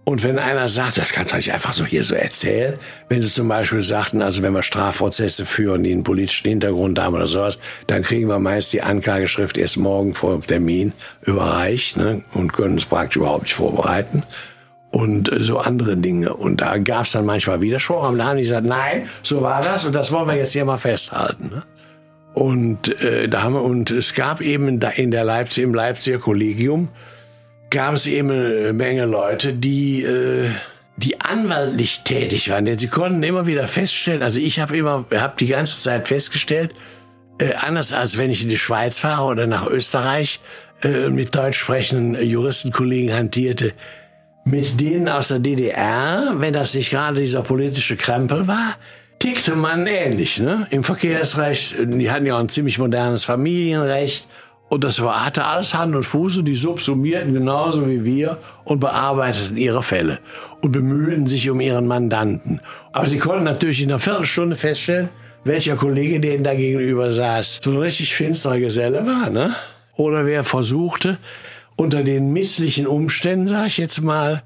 und 0.03 0.21
wenn 0.21 0.37
einer 0.37 0.67
sagt, 0.67 0.97
das 0.97 1.13
kannst 1.13 1.31
du 1.31 1.37
nicht 1.37 1.53
einfach 1.53 1.71
so 1.71 1.85
hier 1.85 2.03
so 2.03 2.13
erzählen, 2.13 2.77
wenn 3.07 3.21
sie 3.21 3.31
zum 3.31 3.47
Beispiel 3.47 3.81
sagten, 3.81 4.21
also 4.21 4.43
wenn 4.43 4.53
wir 4.53 4.63
Strafprozesse 4.63 5.45
führen, 5.45 5.83
die 5.83 5.93
einen 5.93 6.03
politischen 6.03 6.49
Hintergrund 6.49 6.99
haben 6.99 7.15
oder 7.15 7.25
sowas, 7.25 7.57
dann 7.87 8.03
kriegen 8.03 8.27
wir 8.27 8.37
meist 8.37 8.73
die 8.73 8.83
Anklageschrift 8.83 9.57
erst 9.57 9.77
morgen 9.77 10.13
vor 10.13 10.33
dem 10.33 10.45
Termin 10.45 10.93
überreicht 11.23 11.95
ne, 11.95 12.21
und 12.33 12.51
können 12.51 12.77
es 12.77 12.85
praktisch 12.85 13.15
überhaupt 13.15 13.43
nicht 13.43 13.55
vorbereiten. 13.55 14.23
Und 14.91 15.31
so 15.39 15.57
andere 15.57 15.97
Dinge. 15.97 16.33
Und 16.35 16.61
da 16.61 16.77
gab 16.77 17.05
es 17.05 17.11
dann 17.13 17.25
manchmal 17.25 17.61
Widerspruch. 17.61 18.07
Und 18.07 18.19
da 18.19 18.25
haben 18.25 18.37
die 18.37 18.43
gesagt, 18.43 18.67
nein, 18.67 19.09
so 19.23 19.41
war 19.41 19.61
das 19.61 19.85
und 19.85 19.93
das 19.93 20.11
wollen 20.11 20.27
wir 20.27 20.35
jetzt 20.35 20.53
hier 20.53 20.65
mal 20.65 20.77
festhalten. 20.77 21.49
Ne? 21.49 21.63
Und 22.35 23.01
äh, 23.01 23.29
da 23.29 23.43
haben 23.43 23.53
wir, 23.53 23.61
und 23.61 23.91
es 23.91 24.13
gab 24.13 24.41
eben 24.41 24.81
in 24.81 25.11
der 25.11 25.23
Leipzig, 25.23 25.63
im 25.63 25.73
Leipziger 25.73 26.19
Kollegium 26.19 26.89
gab 27.69 27.93
es 27.93 28.05
eben 28.05 28.29
eine 28.29 28.73
Menge 28.73 29.05
Leute, 29.05 29.53
die, 29.53 30.03
äh, 30.03 30.49
die 30.97 31.21
anwaltlich 31.21 32.01
tätig 32.03 32.49
waren. 32.49 32.65
Denn 32.65 32.77
sie 32.77 32.89
konnten 32.89 33.23
immer 33.23 33.47
wieder 33.47 33.67
feststellen, 33.69 34.21
also 34.21 34.41
ich 34.41 34.59
habe 34.59 34.77
immer, 34.77 35.05
habe 35.13 35.35
die 35.39 35.47
ganze 35.47 35.79
Zeit 35.79 36.09
festgestellt, 36.09 36.75
äh, 37.39 37.53
anders 37.53 37.93
als 37.93 38.17
wenn 38.17 38.29
ich 38.29 38.43
in 38.43 38.49
die 38.49 38.57
Schweiz 38.57 38.99
fahre 38.99 39.23
oder 39.23 39.47
nach 39.47 39.65
Österreich 39.67 40.41
äh, 40.83 41.09
mit 41.09 41.33
deutsch 41.35 41.59
sprechenden 41.59 42.21
Juristenkollegen 42.21 43.15
hantierte, 43.15 43.71
mit 44.43 44.81
denen 44.81 45.07
aus 45.07 45.29
der 45.29 45.39
DDR, 45.39 46.33
wenn 46.35 46.51
das 46.51 46.73
nicht 46.73 46.91
gerade 46.91 47.21
dieser 47.21 47.43
politische 47.43 47.95
Krempel 47.95 48.45
war, 48.45 48.75
tickte 49.19 49.55
man 49.55 49.87
ähnlich. 49.87 50.39
Ne? 50.39 50.67
Im 50.69 50.83
Verkehrsrecht, 50.83 51.75
die 51.79 52.11
hatten 52.11 52.25
ja 52.25 52.35
auch 52.35 52.39
ein 52.39 52.49
ziemlich 52.49 52.77
modernes 52.77 53.23
Familienrecht 53.23 54.27
und 54.67 54.83
das 54.83 55.01
war, 55.01 55.25
hatte 55.25 55.45
alles 55.45 55.73
Hand 55.73 55.95
und 55.95 56.03
Fuß 56.03 56.39
und 56.39 56.45
die 56.45 56.55
subsumierten 56.55 57.33
genauso 57.33 57.87
wie 57.87 58.03
wir 58.03 58.39
und 58.63 58.79
bearbeiteten 58.79 59.57
ihre 59.57 59.83
Fälle 59.83 60.19
und 60.61 60.71
bemühten 60.71 61.27
sich 61.27 61.49
um 61.49 61.61
ihren 61.61 61.87
Mandanten. 61.87 62.61
Aber 62.91 63.05
sie 63.05 63.19
konnten 63.19 63.43
natürlich 63.43 63.81
in 63.81 63.89
einer 63.89 63.99
Viertelstunde 63.99 64.55
feststellen, 64.55 65.09
welcher 65.43 65.75
Kollege 65.75 66.19
denen 66.19 66.43
da 66.43 66.55
gegenüber 66.55 67.11
saß. 67.11 67.61
So 67.63 67.71
ein 67.71 67.77
richtig 67.77 68.15
finsterer 68.15 68.59
Geselle 68.59 69.05
war, 69.05 69.29
ne? 69.29 69.55
Oder 69.95 70.25
wer 70.25 70.43
versuchte, 70.43 71.19
unter 71.77 72.03
den 72.03 72.33
misslichen 72.33 72.87
Umständen, 72.87 73.47
sag 73.47 73.67
ich 73.67 73.77
jetzt 73.77 74.01
mal, 74.01 74.43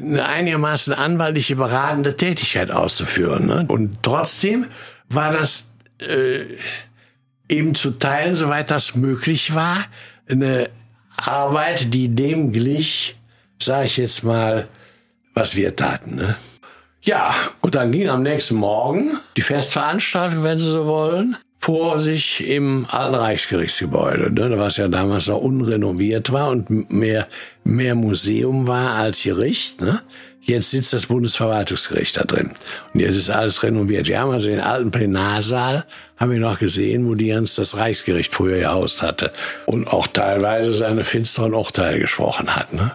eine 0.00 0.26
einigermaßen 0.26 0.94
anwaltliche 0.94 1.56
beratende 1.56 2.16
Tätigkeit 2.16 2.70
auszuführen. 2.70 3.46
Ne? 3.46 3.66
Und 3.68 4.02
trotzdem 4.02 4.66
war 5.08 5.32
das 5.32 5.72
äh, 6.00 6.44
eben 7.48 7.74
zu 7.74 7.92
teilen, 7.92 8.36
soweit 8.36 8.70
das 8.70 8.94
möglich 8.94 9.54
war, 9.54 9.84
eine 10.28 10.70
Arbeit, 11.16 11.92
die 11.94 12.08
dem 12.14 12.52
glich, 12.52 13.16
sage 13.60 13.86
ich 13.86 13.96
jetzt 13.96 14.22
mal, 14.22 14.68
was 15.34 15.56
wir 15.56 15.74
taten. 15.74 16.14
Ne? 16.14 16.36
Ja, 17.02 17.34
und 17.60 17.74
dann 17.74 17.90
ging 17.90 18.08
am 18.08 18.22
nächsten 18.22 18.56
Morgen 18.56 19.18
die 19.36 19.42
Festveranstaltung, 19.42 20.42
wenn 20.42 20.58
Sie 20.58 20.70
so 20.70 20.86
wollen, 20.86 21.36
vor 21.58 22.00
sich 22.00 22.48
im 22.48 22.86
alten 22.88 23.14
Reichsgerichtsgebäude, 23.16 24.32
ne, 24.32 24.58
was 24.58 24.76
ja 24.76 24.88
damals 24.88 25.26
noch 25.26 25.40
unrenoviert 25.40 26.32
war 26.32 26.48
und 26.50 26.90
mehr, 26.90 27.26
mehr 27.64 27.94
Museum 27.94 28.66
war 28.66 28.92
als 28.92 29.22
Gericht. 29.22 29.80
Ne? 29.80 30.00
Jetzt 30.40 30.70
sitzt 30.70 30.94
das 30.94 31.06
Bundesverwaltungsgericht 31.06 32.16
da 32.16 32.24
drin. 32.24 32.52
Und 32.94 33.00
jetzt 33.00 33.16
ist 33.16 33.28
alles 33.28 33.62
renoviert. 33.62 34.08
Wir 34.08 34.20
haben 34.20 34.30
also 34.30 34.48
den 34.48 34.60
alten 34.60 34.90
Plenarsaal, 34.90 35.84
haben 36.16 36.30
wir 36.30 36.38
noch 36.38 36.58
gesehen, 36.58 37.06
wo 37.06 37.14
die 37.14 37.26
Jens 37.26 37.56
das 37.56 37.76
Reichsgericht 37.76 38.32
früher 38.32 38.60
gehaust 38.60 39.02
hatte. 39.02 39.32
Und 39.66 39.88
auch 39.88 40.06
teilweise 40.06 40.72
seine 40.72 41.04
finsteren 41.04 41.52
Urteile 41.52 41.98
gesprochen 41.98 42.54
hat. 42.56 42.72
Ne? 42.72 42.92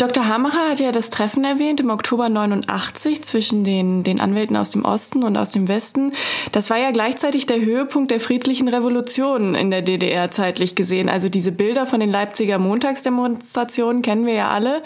Dr. 0.00 0.26
Hamacher 0.26 0.70
hat 0.70 0.80
ja 0.80 0.92
das 0.92 1.10
Treffen 1.10 1.44
erwähnt 1.44 1.78
im 1.80 1.90
Oktober 1.90 2.30
89 2.30 3.22
zwischen 3.22 3.64
den, 3.64 4.02
den 4.02 4.18
Anwälten 4.18 4.56
aus 4.56 4.70
dem 4.70 4.86
Osten 4.86 5.22
und 5.22 5.36
aus 5.36 5.50
dem 5.50 5.68
Westen. 5.68 6.14
Das 6.52 6.70
war 6.70 6.78
ja 6.78 6.90
gleichzeitig 6.90 7.44
der 7.44 7.60
Höhepunkt 7.60 8.10
der 8.10 8.18
friedlichen 8.18 8.68
Revolution 8.68 9.54
in 9.54 9.70
der 9.70 9.82
DDR 9.82 10.30
zeitlich 10.30 10.74
gesehen. 10.74 11.10
Also 11.10 11.28
diese 11.28 11.52
Bilder 11.52 11.84
von 11.84 12.00
den 12.00 12.08
Leipziger 12.08 12.58
Montagsdemonstrationen 12.58 14.00
kennen 14.00 14.24
wir 14.24 14.32
ja 14.32 14.48
alle. 14.48 14.82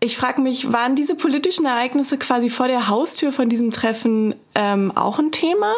Ich 0.00 0.16
frage 0.16 0.40
mich, 0.40 0.72
waren 0.72 0.96
diese 0.96 1.16
politischen 1.16 1.66
Ereignisse 1.66 2.16
quasi 2.16 2.48
vor 2.48 2.66
der 2.66 2.88
Haustür 2.88 3.32
von 3.32 3.50
diesem 3.50 3.70
Treffen 3.70 4.34
ähm, 4.54 4.90
auch 4.96 5.18
ein 5.18 5.32
Thema? 5.32 5.74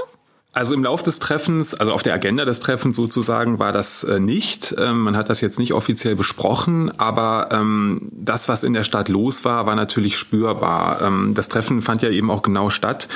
Also 0.55 0.75
im 0.75 0.85
Lauf 0.85 1.03
des 1.03 1.19
Treffens, 1.19 1.73
also 1.73 1.93
auf 1.93 2.03
der 2.03 2.13
Agenda 2.13 2.45
des 2.45 2.61
Treffens 2.61 2.95
sozusagen, 2.95 3.59
war 3.59 3.73
das 3.73 4.05
äh, 4.05 4.21
nicht. 4.21 4.75
Ähm, 4.79 5.01
man 5.01 5.17
hat 5.17 5.31
das 5.31 5.41
jetzt 5.41 5.59
nicht 5.59 5.73
offiziell 5.73 6.15
besprochen, 6.15 6.93
aber 6.99 7.49
ähm, 7.53 8.11
das, 8.13 8.51
was 8.51 8.63
in 8.63 8.75
der 8.75 8.85
Stadt 8.85 9.09
los 9.09 9.47
war, 9.47 9.65
war 9.67 9.75
natürlich 9.77 10.19
spürbar. 10.19 11.01
Ähm, 11.01 11.33
das 11.33 11.49
Treffen 11.49 11.81
fand 11.81 12.03
ja 12.03 12.11
eben 12.11 12.31
auch 12.31 12.43
genau 12.43 12.69
statt. 12.69 13.09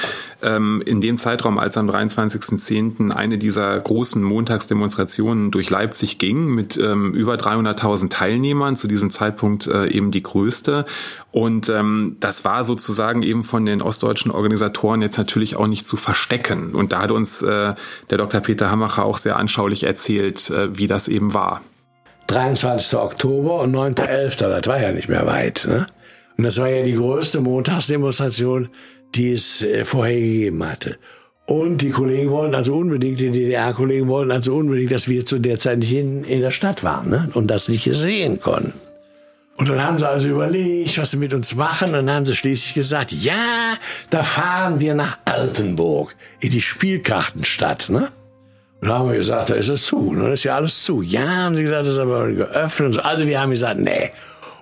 In 0.42 1.00
dem 1.00 1.16
Zeitraum, 1.16 1.58
als 1.58 1.78
am 1.78 1.88
23.10. 1.88 3.10
eine 3.10 3.38
dieser 3.38 3.80
großen 3.80 4.22
Montagsdemonstrationen 4.22 5.50
durch 5.50 5.70
Leipzig 5.70 6.18
ging, 6.18 6.48
mit 6.48 6.76
über 6.76 7.34
300.000 7.36 8.10
Teilnehmern, 8.10 8.76
zu 8.76 8.86
diesem 8.86 9.10
Zeitpunkt 9.10 9.66
äh, 9.66 9.88
eben 9.88 10.10
die 10.10 10.22
größte. 10.22 10.84
Und 11.32 11.72
das 12.20 12.44
war 12.44 12.64
sozusagen 12.64 13.22
eben 13.22 13.44
von 13.44 13.66
den 13.66 13.82
ostdeutschen 13.82 14.30
Organisatoren 14.30 15.02
jetzt 15.02 15.18
natürlich 15.18 15.56
auch 15.56 15.66
nicht 15.66 15.86
zu 15.86 15.96
verstecken. 15.96 16.74
Und 16.74 16.92
da 16.92 17.00
hat 17.00 17.12
uns 17.12 17.25
äh, 17.42 17.74
der 18.10 18.18
Dr. 18.18 18.40
Peter 18.40 18.70
Hammacher 18.70 19.04
auch 19.04 19.18
sehr 19.18 19.36
anschaulich 19.36 19.84
erzählt, 19.84 20.50
äh, 20.50 20.76
wie 20.76 20.86
das 20.86 21.08
eben 21.08 21.34
war. 21.34 21.60
23. 22.28 22.98
Oktober 22.98 23.60
und 23.60 23.74
9.11., 23.74 24.48
das 24.48 24.66
war 24.66 24.80
ja 24.80 24.92
nicht 24.92 25.08
mehr 25.08 25.26
weit. 25.26 25.66
Ne? 25.68 25.86
Und 26.36 26.44
das 26.44 26.58
war 26.58 26.68
ja 26.68 26.82
die 26.82 26.94
größte 26.94 27.40
Montagsdemonstration, 27.40 28.68
die 29.14 29.32
es 29.32 29.62
äh, 29.62 29.84
vorher 29.84 30.18
gegeben 30.18 30.66
hatte. 30.66 30.98
Und 31.46 31.82
die 31.82 31.90
Kollegen 31.90 32.30
wollten 32.30 32.56
also 32.56 32.74
unbedingt, 32.74 33.20
die 33.20 33.30
DDR-Kollegen 33.30 34.08
wollten 34.08 34.32
also 34.32 34.56
unbedingt, 34.56 34.90
dass 34.90 35.08
wir 35.08 35.24
zu 35.24 35.38
der 35.38 35.60
Zeit 35.60 35.78
nicht 35.78 35.94
in, 35.94 36.24
in 36.24 36.40
der 36.40 36.50
Stadt 36.50 36.82
waren 36.82 37.08
ne? 37.08 37.30
und 37.34 37.46
das 37.46 37.68
nicht 37.68 37.84
sehen 37.84 38.40
konnten. 38.40 38.72
Und 39.58 39.68
dann 39.68 39.82
haben 39.82 39.98
sie 39.98 40.06
also 40.06 40.28
überlegt, 40.28 40.98
was 40.98 41.12
sie 41.12 41.16
mit 41.16 41.32
uns 41.32 41.54
machen. 41.54 41.92
Dann 41.92 42.10
haben 42.10 42.26
sie 42.26 42.34
schließlich 42.34 42.74
gesagt, 42.74 43.12
ja, 43.12 43.76
da 44.10 44.22
fahren 44.22 44.80
wir 44.80 44.94
nach 44.94 45.18
Altenburg, 45.24 46.14
in 46.40 46.50
die 46.50 46.60
Spielkartenstadt, 46.60 47.88
ne? 47.88 48.10
Und 48.82 48.88
da 48.88 48.98
haben 48.98 49.08
wir 49.08 49.16
gesagt, 49.16 49.48
da 49.48 49.54
ist 49.54 49.68
es 49.68 49.84
zu, 49.84 50.12
ne? 50.12 50.24
Das 50.24 50.40
ist 50.40 50.44
ja 50.44 50.56
alles 50.56 50.82
zu. 50.84 51.00
Ja, 51.00 51.26
haben 51.26 51.56
sie 51.56 51.62
gesagt, 51.62 51.86
das 51.86 51.94
ist 51.94 51.98
aber 51.98 52.30
geöffnet. 52.30 53.04
Also 53.04 53.26
wir 53.26 53.40
haben 53.40 53.50
gesagt, 53.50 53.80
nee. 53.80 54.10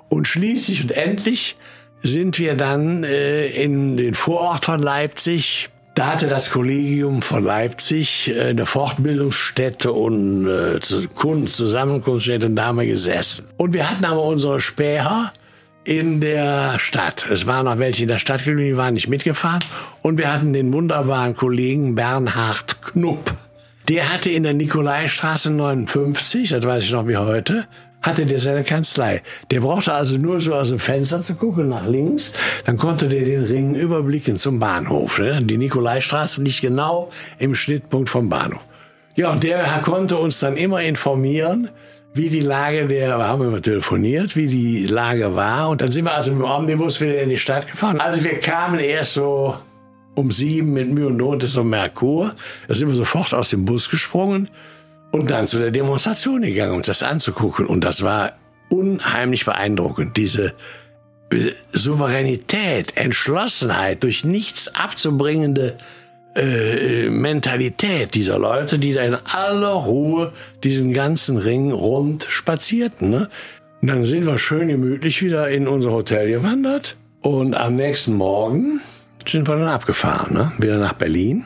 Und 0.09 0.29
schließlich 0.29 0.83
und 0.83 0.93
endlich 0.93 1.57
sind 2.01 2.39
wir 2.39 2.55
dann 2.55 3.03
äh, 3.03 3.47
in 3.49 3.97
den 3.97 4.15
Vorort 4.15 4.65
von 4.65 4.79
Leipzig 4.79 5.71
da 5.95 6.09
hatte 6.09 6.27
das 6.27 6.51
Kollegium 6.51 7.23
von 7.23 7.45
Leipzig 7.45 8.31
äh, 8.35 8.51
eine 8.51 8.67
Fortbildungsstätte 8.67 9.93
und 9.93 10.47
äh, 10.47 10.81
Zusammenkunftsstätte 10.81 12.47
und 12.47 12.57
da 12.57 12.67
haben 12.67 12.79
wir 12.79 12.87
gesessen. 12.87 13.47
Und 13.57 13.73
wir 13.73 13.89
hatten 13.89 14.05
aber 14.05 14.23
unsere 14.23 14.61
Späher 14.61 15.33
in 15.85 16.21
der 16.21 16.79
Stadt. 16.79 17.29
Es 17.31 17.47
waren 17.47 17.67
noch 17.67 17.79
welche 17.79 18.03
in 18.03 18.09
der 18.09 18.19
Stadt 18.19 18.45
geblieben, 18.45 18.71
die 18.71 18.77
waren 18.77 18.95
nicht 18.95 19.09
mitgefahren. 19.09 19.63
Und 20.03 20.19
wir 20.19 20.33
hatten 20.33 20.53
den 20.53 20.73
wunderbaren 20.73 21.37
Kollegen 21.37 21.95
Bernhard 21.95 22.83
Knupp. 22.83 23.35
Der 23.89 24.11
hatte 24.11 24.31
in 24.31 24.45
der 24.45 24.55
Nikolaistraße 24.55 25.51
59, 25.51 26.49
das 26.49 26.65
weiß 26.65 26.85
ich 26.85 26.93
noch 26.93 27.07
wie 27.07 27.19
heute, 27.19 27.67
hatte 28.05 28.27
der 28.27 28.39
seine 28.39 28.65
Kanzlei. 28.65 29.23
Der 29.51 29.61
brauchte 29.61 29.93
also 29.93 30.17
nur 30.19 30.41
so 30.41 30.55
aus 30.55 30.69
dem 30.69 30.79
Fenster 30.79 31.23
zu 31.23 31.35
gucken 31.35 31.71
nach 31.71 31.87
links, 31.87 32.33
dann 32.65 32.77
konnte 32.77 33.09
der 33.09 33.25
den 33.25 33.43
Ring 33.43 33.75
überblicken 33.75 34.37
zum 34.37 34.59
Bahnhof. 34.59 35.19
Ne? 35.19 35.43
Die 35.43 35.57
Nikolaistraße 35.57 36.43
liegt 36.43 36.61
genau 36.61 37.11
im 37.39 37.55
Schnittpunkt 37.55 38.11
vom 38.11 38.29
Bahnhof. 38.29 38.61
Ja, 39.17 39.33
und 39.33 39.43
der 39.43 39.65
konnte 39.83 40.17
uns 40.17 40.41
dann 40.41 40.57
immer 40.57 40.83
informieren, 40.83 41.71
wie 42.13 42.29
die 42.29 42.41
Lage 42.41 42.87
der, 42.87 43.19
wir 43.19 43.27
haben 43.27 43.43
immer 43.43 43.63
telefoniert, 43.63 44.37
wie 44.37 44.49
die 44.49 44.87
Lage 44.87 45.35
war. 45.35 45.71
Und 45.71 45.81
dann 45.81 45.91
sind 45.91 46.05
wir 46.05 46.15
also 46.15 46.33
mit 46.33 46.41
dem 46.41 46.51
Omnibus 46.51 47.01
wieder 47.01 47.23
in 47.23 47.31
die 47.31 47.39
Stadt 47.39 47.69
gefahren. 47.69 48.01
Also 48.01 48.23
wir 48.23 48.39
kamen 48.39 48.81
erst 48.81 49.15
so 49.15 49.57
um 50.15 50.31
sieben 50.31 50.73
mit 50.73 50.93
Mühe 50.93 51.09
und 51.09 51.17
Not 51.17 51.49
zum 51.49 51.71
Merkur. 51.71 52.35
Da 52.69 52.75
sind 52.75 52.89
wir 52.89 52.95
sofort 52.95 53.35
aus 53.35 53.51
dem 53.51 53.65
Bus 53.65 53.89
gesprungen 53.89 54.49
und 55.15 55.31
dann 55.31 55.47
zu 55.47 55.61
der 55.61 55.71
Demonstration 55.71 56.43
gegangen, 56.43 56.75
um 56.75 56.83
das 56.83 57.05
anzugucken. 57.05 57.67
Und 57.67 57.85
das 57.85 58.03
war 58.03 58.33
unheimlich 58.69 59.45
beeindruckend. 59.45 60.17
Diese 60.17 60.55
Souveränität, 61.73 62.97
Entschlossenheit, 62.97 64.03
durch 64.03 64.25
nichts 64.25 64.75
abzubringende 64.75 65.77
äh, 66.35 67.09
Mentalität 67.11 68.17
dieser 68.17 68.41
Leute, 68.41 68.81
die 68.81 68.93
da 68.93 69.03
in 69.03 69.15
aller 69.15 69.69
Ruhe 69.69 70.33
diesen 70.65 70.93
ganzen 70.93 71.37
Ring 71.37 71.71
rund 71.71 72.27
spazierten. 72.29 73.11
Ne? 73.11 73.29
Und 73.83 73.89
dann 73.89 74.05
sind 74.05 74.27
wir 74.27 74.37
schön 74.37 74.67
gemütlich 74.67 75.23
wieder 75.23 75.49
in 75.49 75.69
unser 75.69 75.93
Hotel 75.93 76.29
gewandert. 76.29 76.97
Und 77.21 77.55
am 77.55 77.77
nächsten 77.77 78.15
Morgen 78.15 78.81
sind 79.25 79.47
wir 79.47 79.55
dann 79.55 79.69
abgefahren, 79.69 80.35
ne? 80.35 80.53
wieder 80.59 80.79
nach 80.79 80.95
Berlin. 80.95 81.45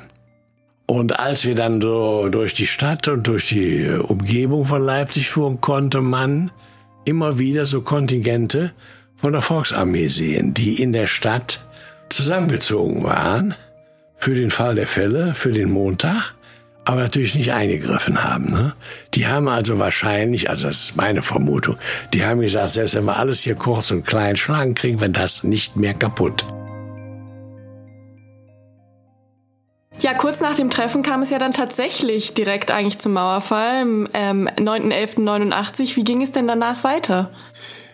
Und 0.90 1.20
als 1.20 1.44
wir 1.44 1.54
dann 1.54 1.82
so 1.82 2.30
durch 2.30 2.54
die 2.54 2.66
Stadt 2.66 3.08
und 3.08 3.26
durch 3.26 3.48
die 3.48 3.86
Umgebung 3.88 4.64
von 4.64 4.80
Leipzig 4.80 5.28
fuhren, 5.28 5.60
konnte 5.60 6.00
man 6.00 6.50
immer 7.04 7.38
wieder 7.38 7.66
so 7.66 7.82
Kontingente 7.82 8.72
von 9.18 9.34
der 9.34 9.42
Volksarmee 9.42 10.08
sehen, 10.08 10.54
die 10.54 10.80
in 10.80 10.94
der 10.94 11.06
Stadt 11.06 11.60
zusammengezogen 12.08 13.04
waren 13.04 13.54
für 14.16 14.34
den 14.34 14.50
Fall 14.50 14.76
der 14.76 14.86
Fälle, 14.86 15.34
für 15.34 15.52
den 15.52 15.70
Montag, 15.70 16.34
aber 16.86 17.02
natürlich 17.02 17.34
nicht 17.34 17.52
eingegriffen 17.52 18.24
haben. 18.24 18.50
Ne? 18.50 18.74
Die 19.12 19.26
haben 19.26 19.48
also 19.48 19.78
wahrscheinlich, 19.78 20.48
also 20.48 20.68
das 20.68 20.84
ist 20.84 20.96
meine 20.96 21.20
Vermutung, 21.20 21.76
die 22.14 22.24
haben 22.24 22.40
gesagt, 22.40 22.70
selbst 22.70 22.94
wenn 22.94 23.04
wir 23.04 23.18
alles 23.18 23.42
hier 23.42 23.56
kurz 23.56 23.90
und 23.90 24.06
klein 24.06 24.36
schlagen, 24.36 24.74
kriegen 24.74 25.02
wir 25.02 25.10
das 25.10 25.44
nicht 25.44 25.76
mehr 25.76 25.92
kaputt. 25.92 26.46
Ja, 30.00 30.14
kurz 30.14 30.40
nach 30.40 30.54
dem 30.54 30.70
Treffen 30.70 31.02
kam 31.02 31.22
es 31.22 31.30
ja 31.30 31.38
dann 31.38 31.52
tatsächlich 31.52 32.32
direkt 32.32 32.70
eigentlich 32.70 33.00
zum 33.00 33.14
Mauerfall 33.14 33.82
am 33.82 34.08
ähm, 34.14 34.48
9.11.89. 34.56 35.96
Wie 35.96 36.04
ging 36.04 36.22
es 36.22 36.30
denn 36.30 36.46
danach 36.46 36.84
weiter? 36.84 37.30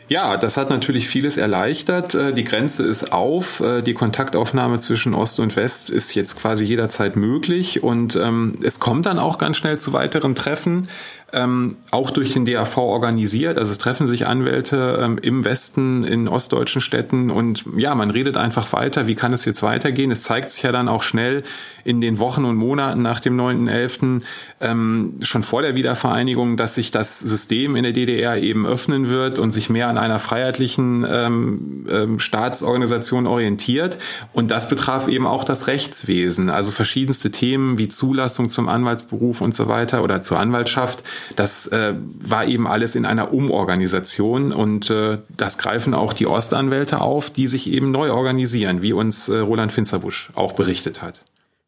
Ja, 0.09 0.37
das 0.37 0.59
hat 0.59 0.69
natürlich 0.69 1.09
vieles 1.09 1.39
erleichtert. 1.39 2.15
Äh, 2.15 2.35
die 2.35 2.45
Grenze 2.45 2.83
ist 2.83 3.13
auf. 3.13 3.61
Äh, 3.61 3.81
die 3.81 3.95
Kontaktaufnahme 3.95 4.79
zwischen 4.81 5.15
Ost 5.15 5.41
und 5.41 5.57
West 5.57 5.89
ist 5.89 6.15
jetzt 6.15 6.39
quasi 6.39 6.67
jederzeit 6.67 7.17
möglich. 7.17 7.83
Und 7.83 8.17
ähm, 8.17 8.53
es 8.63 8.81
kommt 8.81 9.07
dann 9.07 9.19
auch 9.19 9.39
ganz 9.39 9.57
schnell 9.57 9.79
zu 9.79 9.95
weiteren 9.95 10.35
Treffen 10.35 10.89
ähm, 11.35 11.77
auch 11.91 12.11
durch 12.11 12.33
den 12.33 12.45
DAV 12.45 12.77
organisiert. 12.79 13.59
Also 13.59 13.73
es 13.73 13.79
treffen 13.79 14.07
sich 14.07 14.27
Anwälte 14.27 14.99
ähm, 15.03 15.19
im 15.21 15.45
Westen, 15.45 16.05
in 16.05 16.29
ostdeutschen 16.29 16.81
Städten 16.81 17.31
und 17.31 17.65
ja, 17.77 17.95
man 17.95 18.11
redet 18.11 18.37
einfach 18.37 18.73
weiter, 18.73 19.07
wie 19.07 19.15
kann 19.15 19.33
es 19.33 19.45
jetzt 19.45 19.63
weitergehen. 19.63 20.11
Es 20.11 20.23
zeigt 20.23 20.51
sich 20.51 20.63
ja 20.63 20.73
dann 20.73 20.89
auch 20.89 21.03
schnell 21.03 21.43
in 21.85 22.01
den 22.01 22.19
Wochen 22.19 22.45
und 22.45 22.57
Monaten 22.57 23.03
nach 23.03 23.21
dem 23.21 23.39
9.11. 23.39 24.23
Ähm, 24.61 25.15
schon 25.23 25.43
vor 25.43 25.63
der 25.63 25.75
Wiedervereinigung, 25.75 26.57
dass 26.57 26.75
sich 26.75 26.91
das 26.91 27.21
System 27.21 27.77
in 27.77 27.83
der 27.83 27.93
DDR 27.93 28.39
eben 28.39 28.67
öffnen 28.67 29.09
wird 29.09 29.39
und 29.39 29.51
sich 29.51 29.69
mehr 29.69 29.89
an 29.89 29.99
einer 29.99 30.19
freiheitlichen 30.19 31.07
ähm, 31.09 31.87
ähm, 31.91 32.19
Staatsorganisation 32.19 33.27
orientiert. 33.27 33.99
Und 34.33 34.51
das 34.51 34.69
betraf 34.69 35.09
eben 35.09 35.27
auch 35.27 35.45
das 35.45 35.67
Rechtswesen, 35.67 36.49
also 36.49 36.73
verschiedenste 36.73 37.31
Themen 37.31 37.77
wie 37.79 37.89
Zulassung 37.89 38.49
zum 38.49 38.69
Anwaltsberuf 38.69 39.41
und 39.41 39.55
so 39.55 39.69
weiter 39.69 40.03
oder 40.03 40.23
zur 40.23 40.39
Anwaltschaft 40.39 41.03
das 41.37 41.67
äh, 41.69 41.95
war 42.21 42.47
eben 42.47 42.67
alles 42.67 42.95
in 42.95 43.07
einer 43.07 43.33
Umorganisation 43.33 44.53
und 44.53 44.91
äh, 44.91 45.19
das 45.37 45.59
greifen 45.59 45.95
auch 45.95 46.13
die 46.13 46.27
Ostanwälte 46.27 47.01
auf, 47.01 47.31
die 47.31 47.47
sich 47.47 47.71
eben 47.71 47.91
neu 47.91 48.13
organisieren, 48.13 48.83
wie 48.83 48.93
uns 48.93 49.29
äh, 49.29 49.39
Roland 49.39 49.73
Finzerbusch 49.73 50.31
auch 50.35 50.53
berichtet 50.53 51.03
hat. 51.03 51.23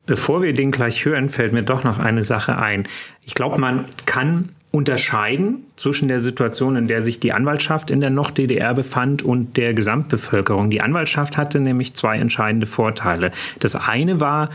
Bevor 0.06 0.40
wir 0.40 0.52
den 0.52 0.70
gleich 0.70 1.04
hören, 1.04 1.28
fällt 1.28 1.52
mir 1.52 1.64
doch 1.64 1.82
noch 1.82 1.98
eine 1.98 2.22
Sache 2.22 2.56
ein. 2.56 2.86
Ich 3.24 3.34
glaube, 3.34 3.58
man 3.58 3.86
kann 4.04 4.50
unterscheiden 4.70 5.64
zwischen 5.76 6.06
der 6.06 6.20
Situation, 6.20 6.76
in 6.76 6.86
der 6.86 7.02
sich 7.02 7.18
die 7.18 7.32
Anwaltschaft 7.32 7.90
in 7.90 8.00
der 8.00 8.10
Noch-DDR 8.10 8.74
befand 8.74 9.22
und 9.22 9.56
der 9.56 9.74
Gesamtbevölkerung. 9.74 10.70
Die 10.70 10.82
Anwaltschaft 10.82 11.36
hatte 11.36 11.60
nämlich 11.60 11.94
zwei 11.94 12.18
entscheidende 12.18 12.66
Vorteile. 12.66 13.32
Das 13.58 13.74
eine 13.74 14.20
war, 14.20 14.50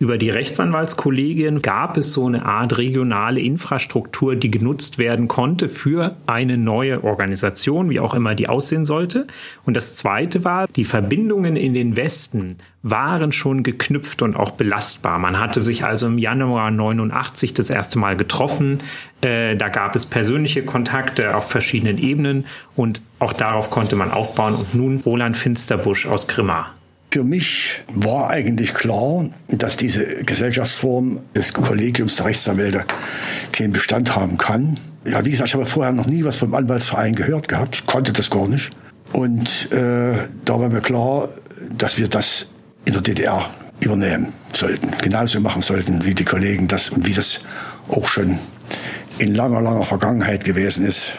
über 0.00 0.16
die 0.16 0.30
Rechtsanwaltskollegien 0.30 1.60
gab 1.60 1.96
es 1.96 2.12
so 2.12 2.26
eine 2.26 2.46
Art 2.46 2.78
regionale 2.78 3.40
Infrastruktur, 3.40 4.36
die 4.36 4.50
genutzt 4.50 4.98
werden 4.98 5.26
konnte 5.26 5.68
für 5.68 6.16
eine 6.26 6.56
neue 6.56 7.02
Organisation, 7.02 7.90
wie 7.90 7.98
auch 7.98 8.14
immer 8.14 8.36
die 8.36 8.48
aussehen 8.48 8.84
sollte. 8.84 9.26
Und 9.64 9.76
das 9.76 9.96
Zweite 9.96 10.44
war, 10.44 10.68
die 10.68 10.84
Verbindungen 10.84 11.56
in 11.56 11.74
den 11.74 11.96
Westen 11.96 12.58
waren 12.82 13.32
schon 13.32 13.64
geknüpft 13.64 14.22
und 14.22 14.36
auch 14.36 14.52
belastbar. 14.52 15.18
Man 15.18 15.40
hatte 15.40 15.60
sich 15.60 15.84
also 15.84 16.06
im 16.06 16.18
Januar 16.18 16.70
89 16.70 17.54
das 17.54 17.68
erste 17.68 17.98
Mal 17.98 18.16
getroffen. 18.16 18.78
Äh, 19.20 19.56
da 19.56 19.68
gab 19.68 19.96
es 19.96 20.06
persönliche 20.06 20.64
Kontakte 20.64 21.36
auf 21.36 21.50
verschiedenen 21.50 21.98
Ebenen 21.98 22.46
und 22.76 23.02
auch 23.18 23.32
darauf 23.32 23.70
konnte 23.70 23.96
man 23.96 24.12
aufbauen. 24.12 24.54
Und 24.54 24.74
nun 24.76 25.00
Roland 25.04 25.36
Finsterbusch 25.36 26.06
aus 26.06 26.28
Grimma. 26.28 26.72
Für 27.10 27.24
mich 27.24 27.80
war 27.88 28.28
eigentlich 28.28 28.74
klar, 28.74 29.24
dass 29.48 29.78
diese 29.78 30.24
Gesellschaftsform 30.24 31.20
des 31.34 31.54
Kollegiums 31.54 32.16
der 32.16 32.26
Rechtsanwälte 32.26 32.84
keinen 33.52 33.72
Bestand 33.72 34.14
haben 34.14 34.36
kann. 34.36 34.78
Ja, 35.06 35.24
wie 35.24 35.30
gesagt, 35.30 35.48
ich 35.48 35.54
habe 35.54 35.64
vorher 35.64 35.92
noch 35.92 36.06
nie 36.06 36.24
was 36.24 36.36
vom 36.36 36.54
Anwaltsverein 36.54 37.14
gehört 37.14 37.48
gehabt, 37.48 37.86
konnte 37.86 38.12
das 38.12 38.28
gar 38.28 38.46
nicht. 38.46 38.70
Und 39.12 39.72
äh, 39.72 40.28
da 40.44 40.60
war 40.60 40.68
mir 40.68 40.82
klar, 40.82 41.30
dass 41.76 41.96
wir 41.96 42.08
das 42.08 42.46
in 42.84 42.92
der 42.92 43.00
DDR 43.00 43.48
übernehmen 43.80 44.32
sollten, 44.52 44.90
genauso 45.00 45.40
machen 45.40 45.62
sollten 45.62 46.04
wie 46.04 46.14
die 46.14 46.24
Kollegen 46.24 46.68
das 46.68 46.90
und 46.90 47.06
wie 47.06 47.14
das 47.14 47.40
auch 47.88 48.06
schon 48.06 48.38
in 49.18 49.34
langer, 49.34 49.62
langer 49.62 49.84
Vergangenheit 49.84 50.44
gewesen 50.44 50.84
ist, 50.84 51.14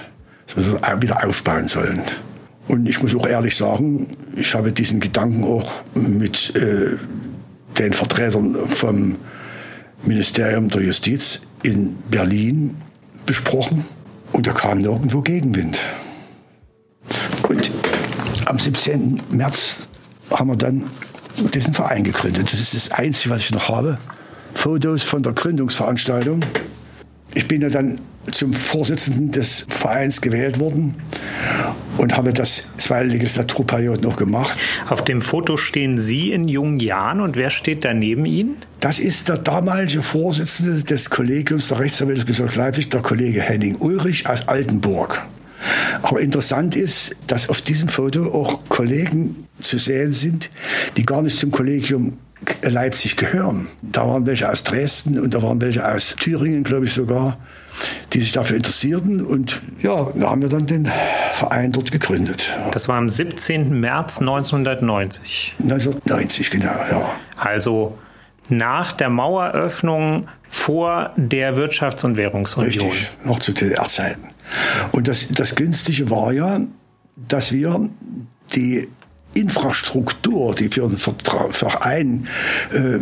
dass 0.45 0.57
wir 0.57 0.79
das 0.79 1.01
wieder 1.01 1.25
aufbauen 1.25 1.67
sollen. 1.67 2.01
Und 2.69 2.87
ich 2.87 3.01
muss 3.01 3.15
auch 3.15 3.25
ehrlich 3.25 3.57
sagen, 3.57 4.05
ich 4.35 4.53
habe 4.53 4.71
diesen 4.71 4.99
Gedanken 4.99 5.43
auch 5.43 5.71
mit 5.95 6.55
äh, 6.55 6.97
den 7.79 7.93
Vertretern 7.93 8.55
vom 8.67 9.15
Ministerium 10.03 10.69
der 10.69 10.83
Justiz 10.83 11.41
in 11.63 11.97
Berlin 12.11 12.77
besprochen 13.25 13.85
und 14.33 14.45
da 14.45 14.51
kam 14.51 14.77
nirgendwo 14.77 15.21
Gegenwind. 15.21 15.79
Und 17.47 17.71
am 18.45 18.59
17. 18.59 19.19
März 19.31 19.77
haben 20.29 20.49
wir 20.49 20.55
dann 20.55 20.83
diesen 21.51 21.73
Verein 21.73 22.03
gegründet. 22.03 22.53
Das 22.53 22.59
ist 22.59 22.75
das 22.75 22.91
Einzige, 22.91 23.31
was 23.31 23.41
ich 23.41 23.51
noch 23.51 23.67
habe. 23.67 23.97
Fotos 24.53 25.01
von 25.01 25.23
der 25.23 25.33
Gründungsveranstaltung. 25.33 26.41
Ich 27.33 27.47
bin 27.47 27.63
ja 27.63 27.69
dann 27.69 27.99
zum 28.29 28.53
Vorsitzenden 28.53 29.31
des 29.31 29.65
Vereins 29.69 30.21
gewählt 30.21 30.59
worden 30.59 30.93
und 31.99 32.15
habe 32.15 32.31
das 32.31 32.63
zwei 32.77 33.03
Legislaturperioden 33.03 34.03
noch 34.03 34.15
gemacht. 34.15 34.57
Auf 34.87 35.03
dem 35.03 35.21
Foto 35.21 35.57
stehen 35.57 35.97
Sie 35.97 36.31
in 36.31 36.47
jungen 36.47 36.79
Jahren 36.79 37.19
und 37.19 37.35
wer 37.35 37.49
steht 37.49 37.83
da 37.83 37.93
neben 37.93 38.25
Ihnen? 38.25 38.55
Das 38.79 38.99
ist 38.99 39.27
der 39.27 39.37
damalige 39.37 40.01
Vorsitzende 40.01 40.83
des 40.83 41.09
Kollegiums 41.09 41.67
der 41.67 41.79
Rechtsanwälte 41.79 42.21
des 42.21 42.25
Bezirks 42.25 42.55
Leipzig, 42.55 42.89
der 42.89 43.01
Kollege 43.01 43.41
Henning 43.41 43.75
Ulrich 43.75 44.29
aus 44.29 44.47
Altenburg. 44.47 45.21
Aber 46.01 46.21
interessant 46.21 46.77
ist, 46.77 47.17
dass 47.27 47.49
auf 47.49 47.61
diesem 47.61 47.89
Foto 47.89 48.31
auch 48.31 48.61
Kollegen 48.69 49.47
zu 49.59 49.77
sehen 49.77 50.13
sind, 50.13 50.49
die 50.95 51.05
gar 51.05 51.21
nicht 51.21 51.37
zum 51.37 51.51
Kollegium 51.51 52.17
Leipzig 52.61 53.17
gehören. 53.17 53.67
Da 53.81 54.07
waren 54.07 54.25
welche 54.25 54.49
aus 54.49 54.63
Dresden 54.63 55.19
und 55.19 55.33
da 55.33 55.41
waren 55.41 55.61
welche 55.61 55.87
aus 55.87 56.15
Thüringen, 56.15 56.63
glaube 56.63 56.85
ich 56.85 56.93
sogar 56.93 57.37
die 58.13 58.21
sich 58.21 58.31
dafür 58.31 58.57
interessierten. 58.57 59.21
Und 59.21 59.61
ja, 59.81 60.11
da 60.15 60.31
haben 60.31 60.41
wir 60.41 60.49
dann 60.49 60.65
den 60.65 60.91
Verein 61.33 61.71
dort 61.71 61.91
gegründet. 61.91 62.57
Das 62.71 62.87
war 62.87 62.97
am 62.97 63.09
17. 63.09 63.79
März 63.79 64.19
1990. 64.19 65.55
1990, 65.59 66.51
genau, 66.51 66.65
ja. 66.65 67.09
Also 67.37 67.97
nach 68.49 68.93
der 68.93 69.09
Maueröffnung 69.09 70.27
vor 70.47 71.13
der 71.15 71.55
Wirtschafts- 71.55 72.03
und 72.03 72.17
Währungsunion. 72.17 72.89
Richtig, 72.89 73.09
noch 73.23 73.39
zu 73.39 73.53
DDR-Zeiten. 73.53 74.29
Und 74.91 75.07
das, 75.07 75.27
das 75.29 75.55
Günstige 75.55 76.09
war 76.09 76.33
ja, 76.33 76.59
dass 77.15 77.51
wir 77.51 77.87
die 78.55 78.87
Infrastruktur, 79.39 80.53
die 80.53 80.69
für 80.69 80.83
einen 80.83 80.97
Verein 80.97 82.27
äh, 82.71 82.99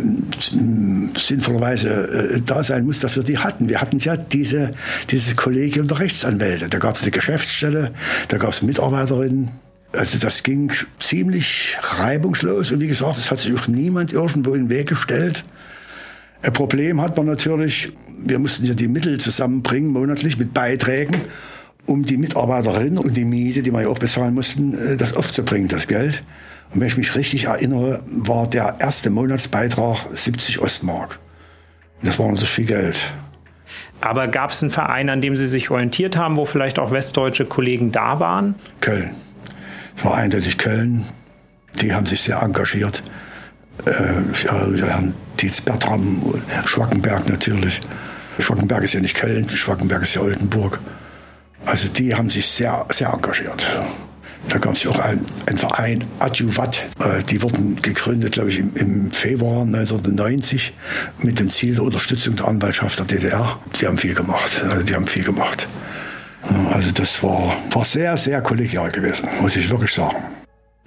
sinnvollerweise 1.16 1.88
äh, 2.36 2.40
da 2.44 2.62
sein 2.62 2.84
muss, 2.84 3.00
dass 3.00 3.16
wir 3.16 3.22
die 3.22 3.38
hatten. 3.38 3.68
Wir 3.68 3.80
hatten 3.80 3.98
ja 3.98 4.16
diese, 4.16 4.72
dieses 5.10 5.36
Kollegium 5.36 5.88
der 5.88 5.98
Rechtsanwälte. 5.98 6.68
Da 6.68 6.78
gab 6.78 6.94
es 6.94 7.02
eine 7.02 7.10
Geschäftsstelle, 7.10 7.92
da 8.28 8.38
gab 8.38 8.50
es 8.50 8.62
Mitarbeiterinnen. 8.62 9.50
Also 9.92 10.18
das 10.18 10.42
ging 10.42 10.70
ziemlich 10.98 11.76
reibungslos 11.80 12.72
und 12.72 12.80
wie 12.80 12.88
gesagt, 12.88 13.16
es 13.16 13.30
hat 13.30 13.38
sich 13.38 13.54
auch 13.54 13.68
niemand 13.68 14.12
irgendwo 14.12 14.54
in 14.54 14.64
den 14.64 14.70
Weg 14.70 14.88
gestellt. 14.88 15.44
Ein 16.42 16.52
Problem 16.52 17.00
hat 17.00 17.16
man 17.16 17.26
natürlich, 17.26 17.92
wir 18.24 18.38
mussten 18.38 18.64
ja 18.64 18.74
die 18.74 18.86
Mittel 18.86 19.18
zusammenbringen, 19.18 19.90
monatlich 19.90 20.38
mit 20.38 20.54
Beiträgen, 20.54 21.16
um 21.88 22.04
die 22.04 22.18
Mitarbeiterinnen 22.18 22.98
und 22.98 23.16
die 23.16 23.24
Miete, 23.24 23.62
die 23.62 23.72
wir 23.72 23.82
ja 23.82 23.88
auch 23.88 23.98
bezahlen 23.98 24.34
mussten, 24.34 24.74
äh, 24.74 24.96
das 24.96 25.14
aufzubringen, 25.14 25.68
das 25.68 25.88
Geld. 25.88 26.22
Und 26.70 26.80
wenn 26.80 26.88
ich 26.88 26.98
mich 26.98 27.14
richtig 27.14 27.44
erinnere, 27.44 28.02
war 28.06 28.46
der 28.46 28.76
erste 28.78 29.08
Monatsbeitrag 29.10 30.06
70 30.12 30.60
Ostmark. 30.60 31.18
Und 32.00 32.08
das 32.08 32.18
war 32.18 32.26
natürlich 32.26 32.50
viel 32.50 32.66
Geld. 32.66 33.14
Aber 34.00 34.28
gab 34.28 34.50
es 34.50 34.62
einen 34.62 34.70
Verein, 34.70 35.08
an 35.08 35.20
dem 35.20 35.36
Sie 35.36 35.48
sich 35.48 35.70
orientiert 35.70 36.16
haben, 36.16 36.36
wo 36.36 36.44
vielleicht 36.44 36.78
auch 36.78 36.92
westdeutsche 36.92 37.46
Kollegen 37.46 37.90
da 37.90 38.20
waren? 38.20 38.54
Köln. 38.80 39.10
Es 39.96 40.04
war 40.04 40.14
eindeutig 40.14 40.58
Köln. 40.58 41.04
Die 41.80 41.94
haben 41.94 42.06
sich 42.06 42.20
sehr 42.20 42.40
engagiert. 42.42 43.02
Äh, 43.86 43.92
Herrn 44.44 45.14
Tietz 45.36 45.60
Bertram, 45.60 46.34
Schwackenberg 46.66 47.28
natürlich. 47.28 47.80
Schwackenberg 48.38 48.84
ist 48.84 48.94
ja 48.94 49.00
nicht 49.00 49.16
Köln, 49.16 49.48
Schwackenberg 49.48 50.02
ist 50.02 50.14
ja 50.14 50.20
Oldenburg. 50.20 50.78
Also 51.68 51.88
die 51.88 52.14
haben 52.14 52.30
sich 52.30 52.46
sehr, 52.46 52.86
sehr 52.90 53.12
engagiert. 53.12 53.68
Da 54.48 54.56
gab 54.56 54.72
es 54.72 54.86
auch 54.86 54.98
ein, 54.98 55.20
ein 55.44 55.58
Verein, 55.58 56.02
Adjuvat. 56.18 56.82
Äh, 56.98 57.22
die 57.24 57.42
wurden 57.42 57.76
gegründet, 57.82 58.32
glaube 58.32 58.48
ich, 58.48 58.60
im, 58.60 58.74
im, 58.74 59.12
Februar 59.12 59.62
1990 59.62 60.72
mit 61.22 61.38
dem 61.38 61.50
Ziel 61.50 61.74
der 61.74 61.84
Unterstützung 61.84 62.36
der 62.36 62.48
Anwaltschaft 62.48 62.98
der 62.98 63.04
DDR. 63.04 63.58
Die 63.78 63.86
haben 63.86 63.98
viel 63.98 64.14
gemacht. 64.14 64.64
Also 64.66 64.82
die 64.82 64.94
haben 64.94 65.06
viel 65.06 65.24
gemacht. 65.24 65.68
Also 66.72 66.90
das 66.92 67.22
war, 67.22 67.54
war 67.70 67.84
sehr, 67.84 68.16
sehr 68.16 68.40
kollegial 68.40 68.90
gewesen, 68.90 69.28
muss 69.42 69.54
ich 69.56 69.68
wirklich 69.68 69.92
sagen. 69.92 70.16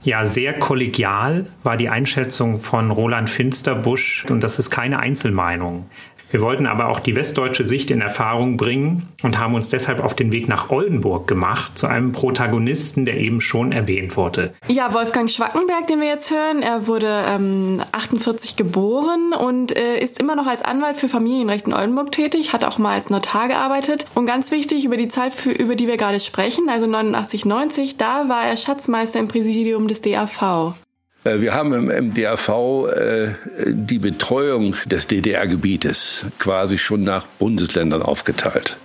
Ja, 0.02 0.26
sehr 0.26 0.58
kollegial 0.58 1.46
war 1.62 1.78
die 1.78 1.90
Einschätzung 1.90 2.58
von 2.58 2.90
Roland 2.90 3.30
Finsterbusch 3.30 4.26
und 4.32 4.44
das 4.44 4.58
ist 4.58 4.72
keine 4.72 4.98
Einzelmeinung. 4.98 5.86
Wir 6.32 6.42
wollten 6.42 6.66
aber 6.66 6.88
auch 6.88 7.00
die 7.00 7.16
westdeutsche 7.16 7.68
Sicht 7.68 7.92
in 7.92 8.02
Erfahrung 8.02 8.58
bringen 8.58 9.08
und 9.22 9.38
haben 9.38 9.54
uns 9.54 9.70
deshalb 9.70 10.02
auf 10.02 10.16
den 10.16 10.32
Weg 10.32 10.48
nach 10.48 10.70
Oldenburg 10.70 11.28
gemacht, 11.28 11.78
zu 11.78 11.88
einem 11.88 12.14
Protagonisten, 12.14 13.06
der 13.06 13.18
eben 13.18 13.42
schon 13.42 13.72
erwähnt 13.72 14.16
wurde. 14.16 14.54
Ja, 14.68 14.94
Wolfgang 14.94 15.30
Schwackenberg, 15.30 15.88
den 15.88 16.00
wir 16.00 16.08
jetzt 16.08 16.32
hören, 16.32 16.62
er 16.62 16.88
wurde 16.88 17.24
ähm, 17.28 17.82
48 17.92 18.56
geboren 18.56 19.34
und 19.34 19.76
äh, 19.78 20.00
ist 20.00 20.20
immer 20.20 20.36
noch 20.36 20.48
als 20.48 20.62
Anwalt 20.64 20.98
für 20.98 21.10
Familienrecht 21.10 21.68
in 21.68 21.74
Oldenburg 21.74 22.12
tätig, 22.12 22.54
hat 22.54 22.64
auch 22.64 22.78
mal 22.78 22.94
als 22.94 23.10
Notar 23.10 23.50
gearbeitet. 23.50 24.06
Und 24.16 24.26
ganz 24.26 24.52
wichtig, 24.52 24.86
über 24.86 24.98
die 24.98 25.10
Zeit, 25.10 25.34
für, 25.34 25.52
über 25.52 25.76
die 25.76 25.88
wir 25.88 25.98
gerade 25.98 26.20
sprechen, 26.20 26.70
also 26.70 26.88
89, 26.88 27.46
90, 27.46 27.98
da 27.98 28.30
war 28.30 28.46
er 28.46 28.56
Schatzmeister 28.56 29.20
im 29.20 29.28
Präsidium 29.28 29.88
des 29.88 30.02
DAV. 30.02 30.74
Äh, 31.24 31.40
wir 31.40 31.54
haben 31.54 31.74
im, 31.74 31.90
im 31.90 32.14
DRV 32.14 32.50
äh, 32.88 33.36
die 33.68 34.00
Betreuung 34.00 34.76
des 34.86 35.08
DDR-Gebietes 35.08 36.26
quasi 36.40 36.78
schon 36.78 37.04
nach 37.04 37.26
Bundesländern 37.26 38.02
aufgeteilt. 38.02 38.78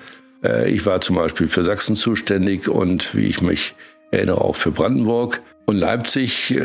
Äh, 0.42 0.70
ich 0.70 0.84
war 0.86 1.00
zum 1.00 1.16
Beispiel 1.16 1.48
für 1.48 1.62
Sachsen 1.62 1.96
zuständig 1.96 2.68
und, 2.68 3.14
wie 3.14 3.26
ich 3.26 3.40
mich 3.40 3.74
erinnere, 4.10 4.40
auch 4.40 4.56
für 4.56 4.70
Brandenburg. 4.70 5.40
Und 5.66 5.78
Leipzig, 5.78 6.56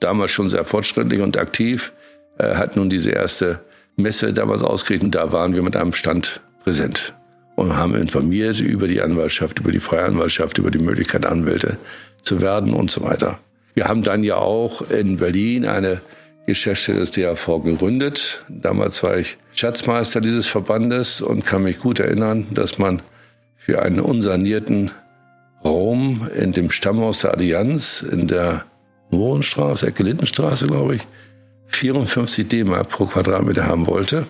damals 0.00 0.30
schon 0.30 0.48
sehr 0.48 0.64
fortschrittlich 0.64 1.20
und 1.20 1.36
aktiv, 1.36 1.92
hat 2.38 2.76
nun 2.76 2.88
diese 2.88 3.10
erste 3.10 3.60
Messe 3.96 4.32
damals 4.32 4.62
ausgerichtet. 4.62 5.14
Da 5.14 5.32
waren 5.32 5.54
wir 5.54 5.62
mit 5.62 5.76
einem 5.76 5.92
Stand 5.92 6.40
präsent 6.64 7.12
und 7.56 7.76
haben 7.76 7.94
informiert 7.94 8.58
über 8.60 8.88
die 8.88 9.02
Anwaltschaft, 9.02 9.58
über 9.58 9.70
die 9.70 9.80
freie 9.80 10.04
Anwaltschaft, 10.04 10.56
über 10.56 10.70
die 10.70 10.78
Möglichkeit, 10.78 11.26
Anwälte 11.26 11.76
zu 12.22 12.40
werden 12.40 12.72
und 12.72 12.90
so 12.90 13.02
weiter. 13.02 13.38
Wir 13.78 13.86
haben 13.86 14.02
dann 14.02 14.24
ja 14.24 14.34
auch 14.34 14.82
in 14.82 15.18
Berlin 15.18 15.64
eine 15.64 16.00
Geschäftsstelle 16.48 16.98
des 16.98 17.12
DAV 17.12 17.62
gegründet. 17.62 18.44
Damals 18.48 19.04
war 19.04 19.18
ich 19.18 19.36
Schatzmeister 19.54 20.20
dieses 20.20 20.48
Verbandes 20.48 21.20
und 21.20 21.46
kann 21.46 21.62
mich 21.62 21.78
gut 21.78 22.00
erinnern, 22.00 22.48
dass 22.50 22.78
man 22.78 23.00
für 23.56 23.80
einen 23.80 24.00
unsanierten 24.00 24.90
Raum 25.64 26.28
in 26.36 26.50
dem 26.50 26.72
Stammhaus 26.72 27.20
der 27.20 27.34
Allianz 27.34 28.02
in 28.02 28.26
der 28.26 28.64
Mohrenstraße, 29.10 29.86
Ecke 29.86 30.02
Lindenstraße, 30.02 30.66
glaube 30.66 30.96
ich, 30.96 31.02
54 31.68 32.48
D-Mark 32.48 32.88
pro 32.88 33.06
Quadratmeter 33.06 33.68
haben 33.68 33.86
wollte. 33.86 34.26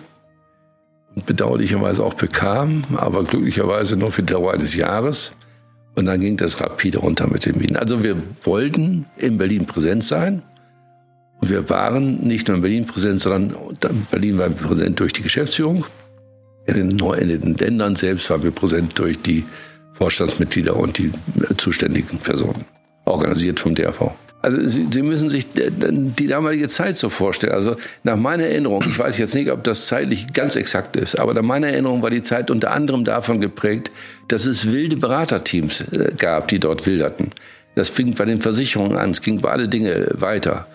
Und 1.15 1.25
bedauerlicherweise 1.25 2.03
auch 2.03 2.13
bekam, 2.13 2.83
aber 2.97 3.23
glücklicherweise 3.23 3.97
nur 3.97 4.11
für 4.11 4.21
die 4.21 4.31
Dauer 4.31 4.53
eines 4.53 4.75
Jahres. 4.75 5.33
Und 5.99 6.05
dann 6.05 6.21
ging 6.21 6.37
das 6.37 6.61
rapide 6.61 6.99
runter 6.99 7.27
mit 7.27 7.45
den 7.45 7.57
Mieten. 7.57 7.75
Also 7.75 8.01
wir 8.05 8.15
wollten 8.43 9.05
in 9.17 9.37
Berlin 9.37 9.65
präsent 9.65 10.05
sein. 10.05 10.41
Und 11.41 11.49
wir 11.49 11.69
waren 11.69 12.25
nicht 12.25 12.47
nur 12.47 12.55
in 12.55 12.61
Berlin 12.61 12.85
präsent, 12.85 13.19
sondern 13.19 13.53
in 13.83 14.07
Berlin 14.09 14.39
wir 14.39 14.49
präsent 14.49 14.97
durch 15.01 15.11
die 15.11 15.23
Geschäftsführung. 15.23 15.83
In 16.67 16.97
den, 16.97 16.97
den 17.27 17.55
Ländern 17.55 17.97
selbst 17.97 18.29
waren 18.29 18.43
wir 18.43 18.51
präsent 18.51 18.97
durch 18.97 19.19
die 19.19 19.43
Vorstandsmitglieder 19.91 20.73
und 20.77 20.99
die 20.99 21.11
zuständigen 21.57 22.17
Personen, 22.19 22.63
organisiert 23.03 23.59
vom 23.59 23.75
DRV. 23.75 24.13
Also 24.41 24.67
Sie, 24.67 24.87
Sie 24.89 25.01
müssen 25.01 25.29
sich 25.29 25.47
die 25.53 26.27
damalige 26.27 26.67
Zeit 26.69 26.97
so 26.97 27.09
vorstellen. 27.09 27.53
Also 27.53 27.75
nach 28.03 28.15
meiner 28.15 28.45
Erinnerung, 28.45 28.83
ich 28.87 28.97
weiß 28.97 29.17
jetzt 29.17 29.35
nicht, 29.35 29.51
ob 29.51 29.63
das 29.63 29.87
zeitlich 29.87 30.31
ganz 30.33 30.55
exakt 30.55 30.95
ist, 30.95 31.19
aber 31.19 31.33
nach 31.33 31.41
meiner 31.41 31.67
Erinnerung 31.67 32.01
war 32.01 32.09
die 32.09 32.21
Zeit 32.21 32.49
unter 32.49 32.71
anderem 32.71 33.03
davon 33.03 33.41
geprägt, 33.41 33.91
dass 34.29 34.45
es 34.45 34.71
wilde 34.71 34.95
Beraterteams 34.95 35.81
äh, 35.91 36.13
gab, 36.17 36.47
die 36.47 36.59
dort 36.59 36.85
wilderten. 36.85 37.31
Das 37.75 37.89
fing 37.89 38.13
bei 38.15 38.25
den 38.25 38.41
Versicherungen 38.41 38.97
an, 38.97 39.11
es 39.11 39.21
ging 39.21 39.41
bei 39.41 39.49
alle 39.51 39.67
Dinge 39.67 40.07
weiter. 40.13 40.67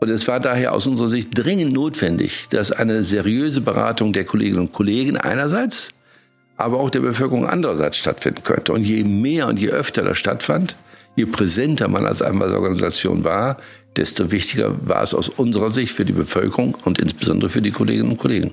Und 0.00 0.10
es 0.10 0.28
war 0.28 0.38
daher 0.38 0.72
aus 0.72 0.86
unserer 0.86 1.08
Sicht 1.08 1.30
dringend 1.34 1.72
notwendig, 1.72 2.46
dass 2.50 2.70
eine 2.70 3.02
seriöse 3.02 3.60
Beratung 3.60 4.12
der 4.12 4.24
Kolleginnen 4.24 4.60
und 4.60 4.72
Kollegen 4.72 5.16
einerseits, 5.16 5.88
aber 6.56 6.78
auch 6.78 6.90
der 6.90 7.00
Bevölkerung 7.00 7.48
andererseits 7.48 7.96
stattfinden 7.96 8.44
könnte. 8.44 8.72
Und 8.72 8.82
je 8.82 9.02
mehr 9.02 9.48
und 9.48 9.58
je 9.58 9.70
öfter 9.70 10.02
das 10.02 10.18
stattfand, 10.18 10.76
je 11.18 11.26
präsenter 11.26 11.88
man 11.88 12.06
als 12.06 12.22
Anwaltsorganisation 12.22 13.24
war, 13.24 13.56
desto 13.96 14.30
wichtiger 14.30 14.74
war 14.86 15.02
es 15.02 15.14
aus 15.14 15.28
unserer 15.28 15.70
Sicht 15.70 15.92
für 15.92 16.04
die 16.04 16.12
Bevölkerung 16.12 16.76
und 16.84 17.00
insbesondere 17.00 17.50
für 17.50 17.60
die 17.60 17.72
Kolleginnen 17.72 18.12
und 18.12 18.18
Kollegen. 18.18 18.52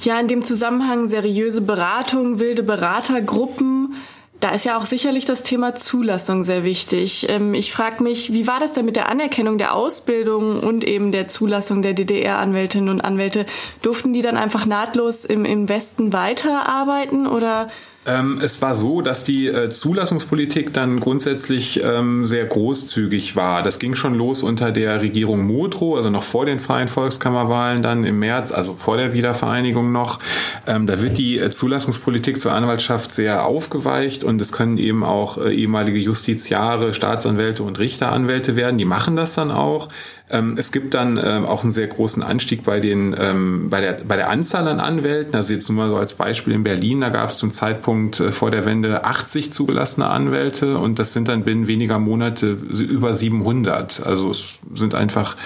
Ja, 0.00 0.18
in 0.18 0.28
dem 0.28 0.42
Zusammenhang 0.42 1.06
seriöse 1.06 1.60
Beratung, 1.60 2.38
wilde 2.38 2.62
Beratergruppen. 2.62 3.94
Da 4.40 4.50
ist 4.50 4.64
ja 4.66 4.78
auch 4.78 4.84
sicherlich 4.84 5.24
das 5.24 5.42
Thema 5.42 5.74
Zulassung 5.74 6.44
sehr 6.44 6.64
wichtig. 6.64 7.26
Ähm, 7.28 7.54
ich 7.54 7.72
frage 7.72 8.02
mich, 8.02 8.32
wie 8.32 8.46
war 8.46 8.60
das 8.60 8.74
denn 8.74 8.84
mit 8.84 8.96
der 8.96 9.08
Anerkennung 9.08 9.56
der 9.56 9.74
Ausbildung 9.74 10.60
und 10.60 10.84
eben 10.84 11.12
der 11.12 11.26
Zulassung 11.28 11.80
der 11.80 11.94
DDR-Anwältinnen 11.94 12.90
und 12.90 13.00
Anwälte? 13.00 13.46
Durften 13.80 14.12
die 14.12 14.22
dann 14.22 14.36
einfach 14.36 14.66
nahtlos 14.66 15.24
im 15.24 15.68
Westen 15.68 16.12
weiterarbeiten 16.12 17.26
oder 17.26 17.68
ähm, 18.06 18.38
es 18.42 18.62
war 18.62 18.74
so, 18.74 19.00
dass 19.00 19.24
die 19.24 19.48
äh, 19.48 19.68
Zulassungspolitik 19.68 20.72
dann 20.72 21.00
grundsätzlich 21.00 21.82
ähm, 21.82 22.24
sehr 22.24 22.46
großzügig 22.46 23.36
war. 23.36 23.62
Das 23.62 23.78
ging 23.78 23.94
schon 23.94 24.14
los 24.14 24.42
unter 24.42 24.70
der 24.70 25.00
Regierung 25.00 25.46
Modrow, 25.46 25.96
also 25.96 26.10
noch 26.10 26.22
vor 26.22 26.46
den 26.46 26.60
Freien 26.60 26.88
Volkskammerwahlen 26.88 27.82
dann 27.82 28.04
im 28.04 28.18
März, 28.18 28.52
also 28.52 28.74
vor 28.78 28.96
der 28.96 29.12
Wiedervereinigung 29.12 29.92
noch. 29.92 30.20
Ähm, 30.66 30.86
da 30.86 31.02
wird 31.02 31.18
die 31.18 31.38
äh, 31.38 31.50
Zulassungspolitik 31.50 32.40
zur 32.40 32.52
Anwaltschaft 32.52 33.14
sehr 33.14 33.44
aufgeweicht 33.44 34.24
und 34.24 34.40
es 34.40 34.52
können 34.52 34.78
eben 34.78 35.02
auch 35.02 35.38
äh, 35.38 35.52
ehemalige 35.54 35.98
Justiziare, 35.98 36.94
Staatsanwälte 36.94 37.62
und 37.62 37.78
Richteranwälte 37.78 38.56
werden. 38.56 38.78
Die 38.78 38.84
machen 38.84 39.16
das 39.16 39.34
dann 39.34 39.50
auch. 39.50 39.88
Ähm, 40.28 40.56
es 40.58 40.72
gibt 40.72 40.94
dann 40.94 41.20
ähm, 41.22 41.44
auch 41.46 41.62
einen 41.62 41.70
sehr 41.70 41.86
großen 41.86 42.22
Anstieg 42.22 42.64
bei, 42.64 42.80
den, 42.80 43.14
ähm, 43.18 43.68
bei, 43.70 43.80
der, 43.80 43.92
bei 44.06 44.16
der 44.16 44.28
Anzahl 44.28 44.66
an 44.66 44.80
Anwälten. 44.80 45.36
Also 45.36 45.54
jetzt 45.54 45.68
nur 45.68 45.86
mal 45.86 45.92
so 45.92 45.98
als 45.98 46.14
Beispiel 46.14 46.52
in 46.52 46.64
Berlin, 46.64 47.00
da 47.00 47.10
gab 47.10 47.30
es 47.30 47.38
zum 47.38 47.52
Zeitpunkt 47.52 48.18
äh, 48.18 48.32
vor 48.32 48.50
der 48.50 48.66
Wende 48.66 49.04
80 49.04 49.52
zugelassene 49.52 50.08
Anwälte 50.08 50.78
und 50.78 50.98
das 50.98 51.12
sind 51.12 51.28
dann 51.28 51.44
binnen 51.44 51.68
weniger 51.68 52.00
Monate 52.00 52.48
über 52.50 53.14
700. 53.14 54.04
Also 54.04 54.30
es 54.30 54.58
sind 54.74 54.94
einfach 54.94 55.36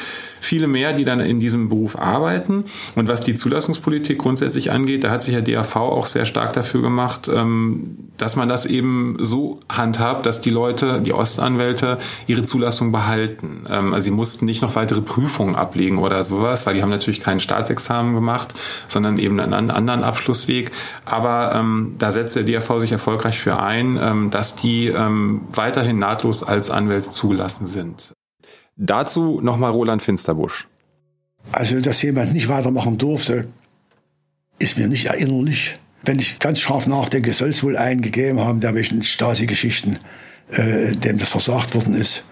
viele 0.41 0.67
mehr, 0.67 0.93
die 0.93 1.05
dann 1.05 1.21
in 1.21 1.39
diesem 1.39 1.69
Beruf 1.69 1.99
arbeiten. 1.99 2.65
Und 2.97 3.09
was 3.09 3.23
die 3.23 3.35
Zulassungspolitik 3.35 4.19
grundsätzlich 4.19 4.73
angeht, 4.73 5.05
da 5.05 5.11
hat 5.11 5.23
sich 5.23 5.35
ja 5.35 5.41
DAV 5.41 5.77
auch 5.77 6.07
sehr 6.07 6.25
stark 6.25 6.53
dafür 6.53 6.83
gemacht, 6.83 7.31
ähm, 7.33 7.99
dass 8.17 8.37
man 8.37 8.49
das 8.49 8.67
eben 8.67 9.17
so 9.21 9.61
handhabt, 9.69 10.27
dass 10.27 10.41
die 10.41 10.51
Leute, 10.51 11.01
die 11.01 11.13
Ostanwälte, 11.13 11.99
ihre 12.27 12.43
Zulassung 12.43 12.93
behalten. 12.93 13.65
Ähm, 13.69 13.93
also 13.95 14.05
sie 14.05 14.11
mussten 14.11 14.47
nicht 14.47 14.63
noch 14.63 14.75
weitere 14.75 15.01
Prüfungen 15.01 15.55
ablegen 15.55 15.99
oder 15.99 16.25
sowas, 16.25 16.67
weil 16.67 16.75
die 16.75 16.83
haben 16.83 16.91
natürlich 16.91 17.21
kein 17.21 17.41
Staatsexamen 17.41 18.15
gemacht, 18.15 18.55
sondern 18.89 19.19
eben 19.19 19.39
einen 19.39 19.71
anderen 19.71 20.03
Abschlussweg. 20.03 20.71
Aber 21.05 21.55
ähm, 21.55 21.95
da 21.99 22.13
setzt 22.13 22.37
der 22.37 22.45
DAV 22.45 22.81
sich 22.81 22.93
erfolgreich 22.93 23.39
für 23.39 23.61
ein, 23.61 24.31
dass 24.31 24.55
die 24.57 24.93
weiterhin 24.93 25.99
nahtlos 25.99 26.43
als 26.43 26.71
Anwälte 26.71 27.11
zugelassen 27.11 27.67
sind. 27.67 28.13
Dazu 28.83 29.41
nochmal 29.43 29.73
Roland 29.73 30.03
Finsterbusch. 30.03 30.67
Also, 31.53 31.81
dass 31.81 32.01
jemand 32.01 32.33
nicht 32.33 32.49
weitermachen 32.49 32.97
durfte, 32.97 33.49
ist 34.59 34.79
mir 34.79 34.89
nicht 34.89 35.07
erinnerlich. 35.07 35.79
Wenn 36.03 36.19
ich 36.19 36.39
ganz 36.39 36.61
scharf 36.61 36.87
nachdenke, 36.87 37.31
soll 37.35 37.51
es 37.51 37.63
wohl 37.63 37.77
einen 37.77 38.01
gegeben 38.01 38.41
haben, 38.41 38.61
der 38.61 38.75
welchen 38.75 39.03
Stasi-Geschichten, 39.03 39.99
äh, 40.51 40.93
dem 40.93 41.19
das 41.19 41.29
versagt 41.29 41.75
worden 41.75 41.93
ist. 41.93 42.25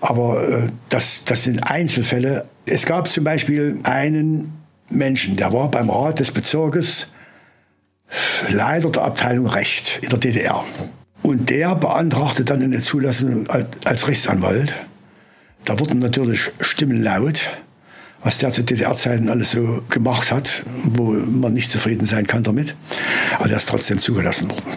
Aber 0.00 0.46
äh, 0.46 0.68
das, 0.90 1.24
das 1.24 1.44
sind 1.44 1.60
Einzelfälle. 1.60 2.44
Es 2.66 2.84
gab 2.84 3.08
zum 3.08 3.24
Beispiel 3.24 3.78
einen 3.84 4.52
Menschen, 4.90 5.36
der 5.36 5.54
war 5.54 5.70
beim 5.70 5.88
Rat 5.88 6.18
des 6.18 6.32
Bezirkes 6.32 7.08
Leiter 8.50 8.90
der 8.90 9.04
Abteilung 9.04 9.46
Recht 9.46 10.00
in 10.02 10.10
der 10.10 10.18
DDR. 10.18 10.64
Und 11.22 11.48
der 11.48 11.74
beantragte 11.74 12.44
dann 12.44 12.62
eine 12.62 12.80
Zulassung 12.80 13.46
als 13.48 14.06
Rechtsanwalt. 14.06 14.74
Da 15.64 15.78
wurden 15.78 15.98
natürlich 15.98 16.50
Stimmen 16.60 17.02
laut, 17.02 17.48
was 18.22 18.38
der 18.38 18.50
zu 18.50 18.62
DDR-Zeiten 18.62 19.28
alles 19.28 19.52
so 19.52 19.82
gemacht 19.90 20.32
hat, 20.32 20.64
wo 20.84 21.12
man 21.12 21.52
nicht 21.52 21.70
zufrieden 21.70 22.06
sein 22.06 22.26
kann 22.26 22.42
damit. 22.42 22.76
Aber 23.38 23.48
der 23.48 23.58
ist 23.58 23.68
trotzdem 23.68 23.98
zugelassen 23.98 24.50
worden. 24.50 24.72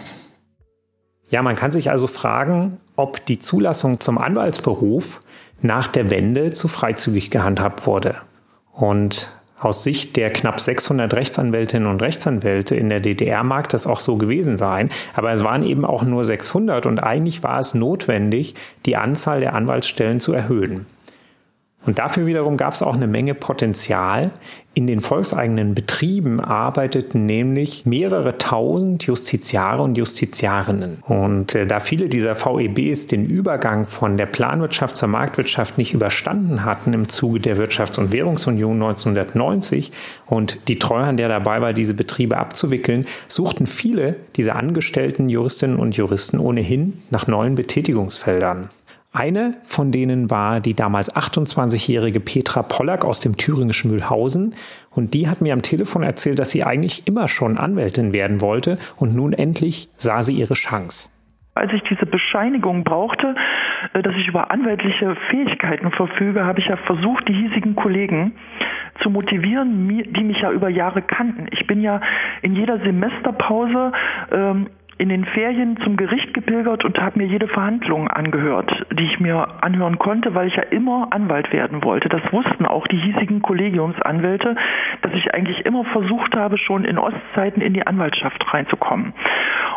Ja, 1.28 1.42
man 1.42 1.56
kann 1.56 1.72
sich 1.72 1.90
also 1.90 2.06
fragen, 2.06 2.78
ob 2.94 3.24
die 3.24 3.38
Zulassung 3.38 4.00
zum 4.00 4.18
Anwaltsberuf 4.18 5.20
nach 5.62 5.88
der 5.88 6.10
Wende 6.10 6.50
zu 6.50 6.68
freizügig 6.68 7.30
gehandhabt 7.30 7.86
wurde. 7.86 8.16
Und 8.72 9.28
aus 9.64 9.82
Sicht 9.82 10.16
der 10.16 10.30
knapp 10.30 10.60
600 10.60 11.14
Rechtsanwältinnen 11.14 11.88
und 11.88 12.02
Rechtsanwälte 12.02 12.76
in 12.76 12.88
der 12.88 13.00
DDR 13.00 13.44
mag 13.44 13.68
das 13.68 13.86
auch 13.86 14.00
so 14.00 14.16
gewesen 14.16 14.56
sein, 14.56 14.88
aber 15.14 15.32
es 15.32 15.42
waren 15.42 15.62
eben 15.62 15.84
auch 15.84 16.02
nur 16.02 16.24
600 16.24 16.86
und 16.86 16.98
eigentlich 17.00 17.42
war 17.42 17.58
es 17.58 17.74
notwendig, 17.74 18.54
die 18.86 18.96
Anzahl 18.96 19.40
der 19.40 19.54
Anwaltsstellen 19.54 20.20
zu 20.20 20.32
erhöhen. 20.32 20.86
Und 21.84 21.98
dafür 21.98 22.26
wiederum 22.26 22.56
gab 22.56 22.74
es 22.74 22.82
auch 22.82 22.94
eine 22.94 23.06
Menge 23.06 23.34
Potenzial. 23.34 24.30
In 24.74 24.86
den 24.86 25.00
volkseigenen 25.00 25.74
Betrieben 25.74 26.40
arbeiteten 26.40 27.26
nämlich 27.26 27.84
mehrere 27.84 28.38
tausend 28.38 29.04
Justiziare 29.04 29.82
und 29.82 29.98
Justiziarinnen. 29.98 31.02
Und 31.06 31.54
äh, 31.54 31.66
da 31.66 31.78
viele 31.78 32.08
dieser 32.08 32.34
VEBs 32.34 33.06
den 33.06 33.26
Übergang 33.26 33.84
von 33.84 34.16
der 34.16 34.24
Planwirtschaft 34.24 34.96
zur 34.96 35.08
Marktwirtschaft 35.08 35.76
nicht 35.76 35.92
überstanden 35.92 36.64
hatten 36.64 36.94
im 36.94 37.08
Zuge 37.08 37.40
der 37.40 37.58
Wirtschafts- 37.58 37.98
und 37.98 38.12
Währungsunion 38.12 38.74
1990 38.82 39.92
und 40.24 40.68
die 40.68 40.78
Treuhand 40.78 41.18
der 41.18 41.28
dabei 41.28 41.60
war, 41.60 41.74
diese 41.74 41.92
Betriebe 41.92 42.38
abzuwickeln, 42.38 43.04
suchten 43.28 43.66
viele 43.66 44.16
dieser 44.36 44.56
angestellten 44.56 45.28
Juristinnen 45.28 45.78
und 45.78 45.96
Juristen 45.96 46.38
ohnehin 46.38 47.02
nach 47.10 47.26
neuen 47.26 47.56
Betätigungsfeldern. 47.56 48.70
Eine 49.14 49.56
von 49.64 49.92
denen 49.92 50.30
war 50.30 50.60
die 50.60 50.72
damals 50.72 51.14
28-jährige 51.14 52.18
Petra 52.18 52.62
Pollack 52.62 53.04
aus 53.04 53.20
dem 53.20 53.36
thüringischen 53.36 53.90
Mühlhausen. 53.90 54.54
Und 54.90 55.12
die 55.12 55.28
hat 55.28 55.42
mir 55.42 55.52
am 55.52 55.60
Telefon 55.60 56.02
erzählt, 56.02 56.38
dass 56.38 56.50
sie 56.50 56.64
eigentlich 56.64 57.06
immer 57.06 57.28
schon 57.28 57.58
Anwältin 57.58 58.14
werden 58.14 58.40
wollte 58.40 58.76
und 58.96 59.14
nun 59.14 59.34
endlich 59.34 59.90
sah 59.96 60.22
sie 60.22 60.32
ihre 60.32 60.54
Chance. 60.54 61.10
Als 61.54 61.70
ich 61.74 61.82
diese 61.82 62.06
Bescheinigung 62.06 62.84
brauchte, 62.84 63.34
äh, 63.92 64.02
dass 64.02 64.14
ich 64.16 64.28
über 64.28 64.50
anwältliche 64.50 65.14
Fähigkeiten 65.28 65.90
verfüge, 65.90 66.46
habe 66.46 66.60
ich 66.60 66.66
ja 66.68 66.78
versucht, 66.78 67.28
die 67.28 67.34
hiesigen 67.34 67.76
Kollegen 67.76 68.32
zu 69.02 69.10
motivieren, 69.10 69.88
die 69.88 70.24
mich 70.24 70.40
ja 70.40 70.50
über 70.50 70.70
Jahre 70.70 71.02
kannten. 71.02 71.48
Ich 71.50 71.66
bin 71.66 71.82
ja 71.82 72.00
in 72.40 72.54
jeder 72.54 72.78
Semesterpause 72.78 73.92
ähm, 74.30 74.68
in 74.98 75.08
den 75.08 75.24
Ferien 75.24 75.76
zum 75.82 75.96
Gericht 75.96 76.34
gepilgert 76.34 76.84
und 76.84 76.98
habe 76.98 77.18
mir 77.18 77.26
jede 77.26 77.48
Verhandlung 77.48 78.08
angehört, 78.08 78.70
die 78.92 79.04
ich 79.04 79.20
mir 79.20 79.62
anhören 79.62 79.98
konnte, 79.98 80.34
weil 80.34 80.48
ich 80.48 80.56
ja 80.56 80.62
immer 80.62 81.08
Anwalt 81.10 81.52
werden 81.52 81.82
wollte. 81.82 82.08
Das 82.08 82.22
wussten 82.32 82.66
auch 82.66 82.86
die 82.86 82.98
hiesigen 82.98 83.42
Kollegiumsanwälte, 83.42 84.56
dass 85.02 85.12
ich 85.14 85.34
eigentlich 85.34 85.64
immer 85.64 85.84
versucht 85.84 86.36
habe, 86.36 86.58
schon 86.58 86.84
in 86.84 86.98
Ostzeiten 86.98 87.60
in 87.60 87.74
die 87.74 87.86
Anwaltschaft 87.86 88.42
reinzukommen. 88.52 89.14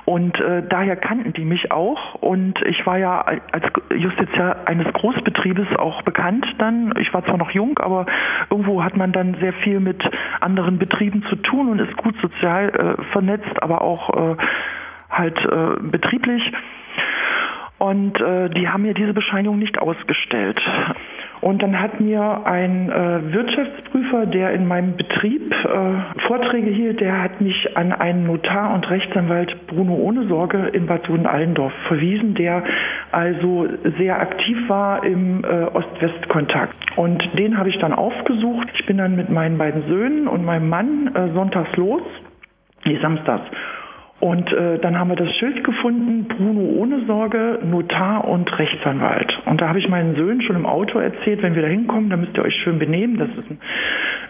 Und 0.06 0.40
äh, 0.40 0.62
daher 0.70 0.96
kannten 0.96 1.34
die 1.34 1.46
mich 1.46 1.72
auch. 1.72 2.16
Und 2.16 2.62
ich 2.64 2.86
war 2.86 2.98
ja 2.98 3.22
als 3.22 3.66
Justiziar 3.96 4.68
eines 4.68 4.92
Großbetriebes 4.94 5.76
auch 5.78 6.04
bekannt 6.04 6.46
dann. 6.60 6.94
Ich 7.00 7.12
war 7.14 7.26
zwar 7.26 7.38
noch 7.38 7.50
jung, 7.52 7.80
aber 7.80 8.06
irgendwo 8.52 8.84
hat 8.84 8.96
man 8.96 9.12
dann 9.12 9.36
sehr 9.40 9.54
viel 9.54 9.80
mit 9.80 10.04
anderen 10.42 10.78
Betrieben 10.78 11.24
zu 11.30 11.36
tun 11.38 11.70
und 11.70 11.80
ist 11.80 11.98
gut 11.98 12.16
sozial 12.22 12.70
äh, 12.70 13.04
vernetzt, 13.12 13.64
aber 13.64 13.82
auch 13.82 14.34
äh, 14.34 14.36
halt 15.18 15.38
äh, 15.38 15.82
betrieblich. 15.82 16.44
Und 17.78 18.20
äh, 18.22 18.50
die 18.50 18.70
haben 18.70 18.84
mir 18.84 18.94
diese 18.94 19.14
Bescheinigung 19.14 19.60
nicht 19.60 19.80
ausgestellt. 19.80 20.60
Und 21.42 21.62
dann 21.62 21.80
hat 21.80 22.00
mir 22.00 22.42
ein 22.46 22.90
äh, 22.90 23.34
Wirtschaftsprüfer, 23.34 24.26
der 24.26 24.54
in 24.54 24.68
meinem 24.68 24.96
Betrieb 24.96 25.54
äh, 25.54 26.22
Vorträge 26.26 26.72
hielt, 26.72 27.02
der 27.02 27.22
hat 27.22 27.42
mich 27.42 27.78
an 27.78 27.92
einen 27.92 28.26
Notar 28.26 28.74
und 28.74 28.90
Rechtsanwalt 28.90 29.68
Bruno 29.68 29.94
Ohnesorge 29.96 30.70
in 30.70 30.88
Bad 30.88 31.06
Sohn-Allendorf 31.06 31.74
verwiesen, 31.88 32.34
der 32.34 32.64
also 33.12 33.68
sehr 34.00 34.20
aktiv 34.20 34.58
war 34.70 35.04
im 35.04 35.44
äh, 35.44 35.66
Ost-West-Kontakt. 35.66 36.76
Und 36.96 37.22
den 37.38 37.58
habe 37.58 37.70
ich 37.70 37.78
dann 37.80 37.94
aufgesucht. 37.94 38.68
Ich 38.74 38.86
bin 38.86 38.98
dann 38.98 39.16
mit 39.16 39.30
meinen 39.30 39.58
beiden 39.58 39.84
Söhnen 39.88 40.28
und 40.28 40.46
meinem 40.46 40.70
Mann 40.70 41.14
äh, 41.14 41.34
sonntags 41.34 41.76
los, 41.76 42.02
nee, 42.86 42.98
samstags 43.02 43.46
und 44.20 44.52
äh, 44.54 44.80
dann 44.80 44.98
haben 44.98 45.10
wir 45.10 45.18
das 45.18 45.36
Schild 45.36 45.64
gefunden, 45.64 46.26
Bruno 46.30 46.62
ohne 46.80 47.06
Sorge, 47.06 47.60
Notar 47.64 48.26
und 48.26 48.58
Rechtsanwalt. 48.58 49.38
Und 49.46 49.60
da 49.60 49.68
habe 49.68 49.80
ich 49.80 49.90
meinen 49.90 50.16
Söhnen 50.16 50.42
schon 50.42 50.56
im 50.56 50.66
Auto 50.66 51.00
erzählt, 51.00 51.44
wenn 51.44 51.54
wir 51.54 51.62
da 51.62 51.68
hinkommen, 51.68 52.10
dann 52.10 52.22
müsst 52.22 52.38
ihr 52.38 52.44
euch 52.44 52.56
schön 52.64 52.80
benehmen. 52.80 53.18
Das 53.18 53.30
ist 53.30 53.52
ein 53.52 53.60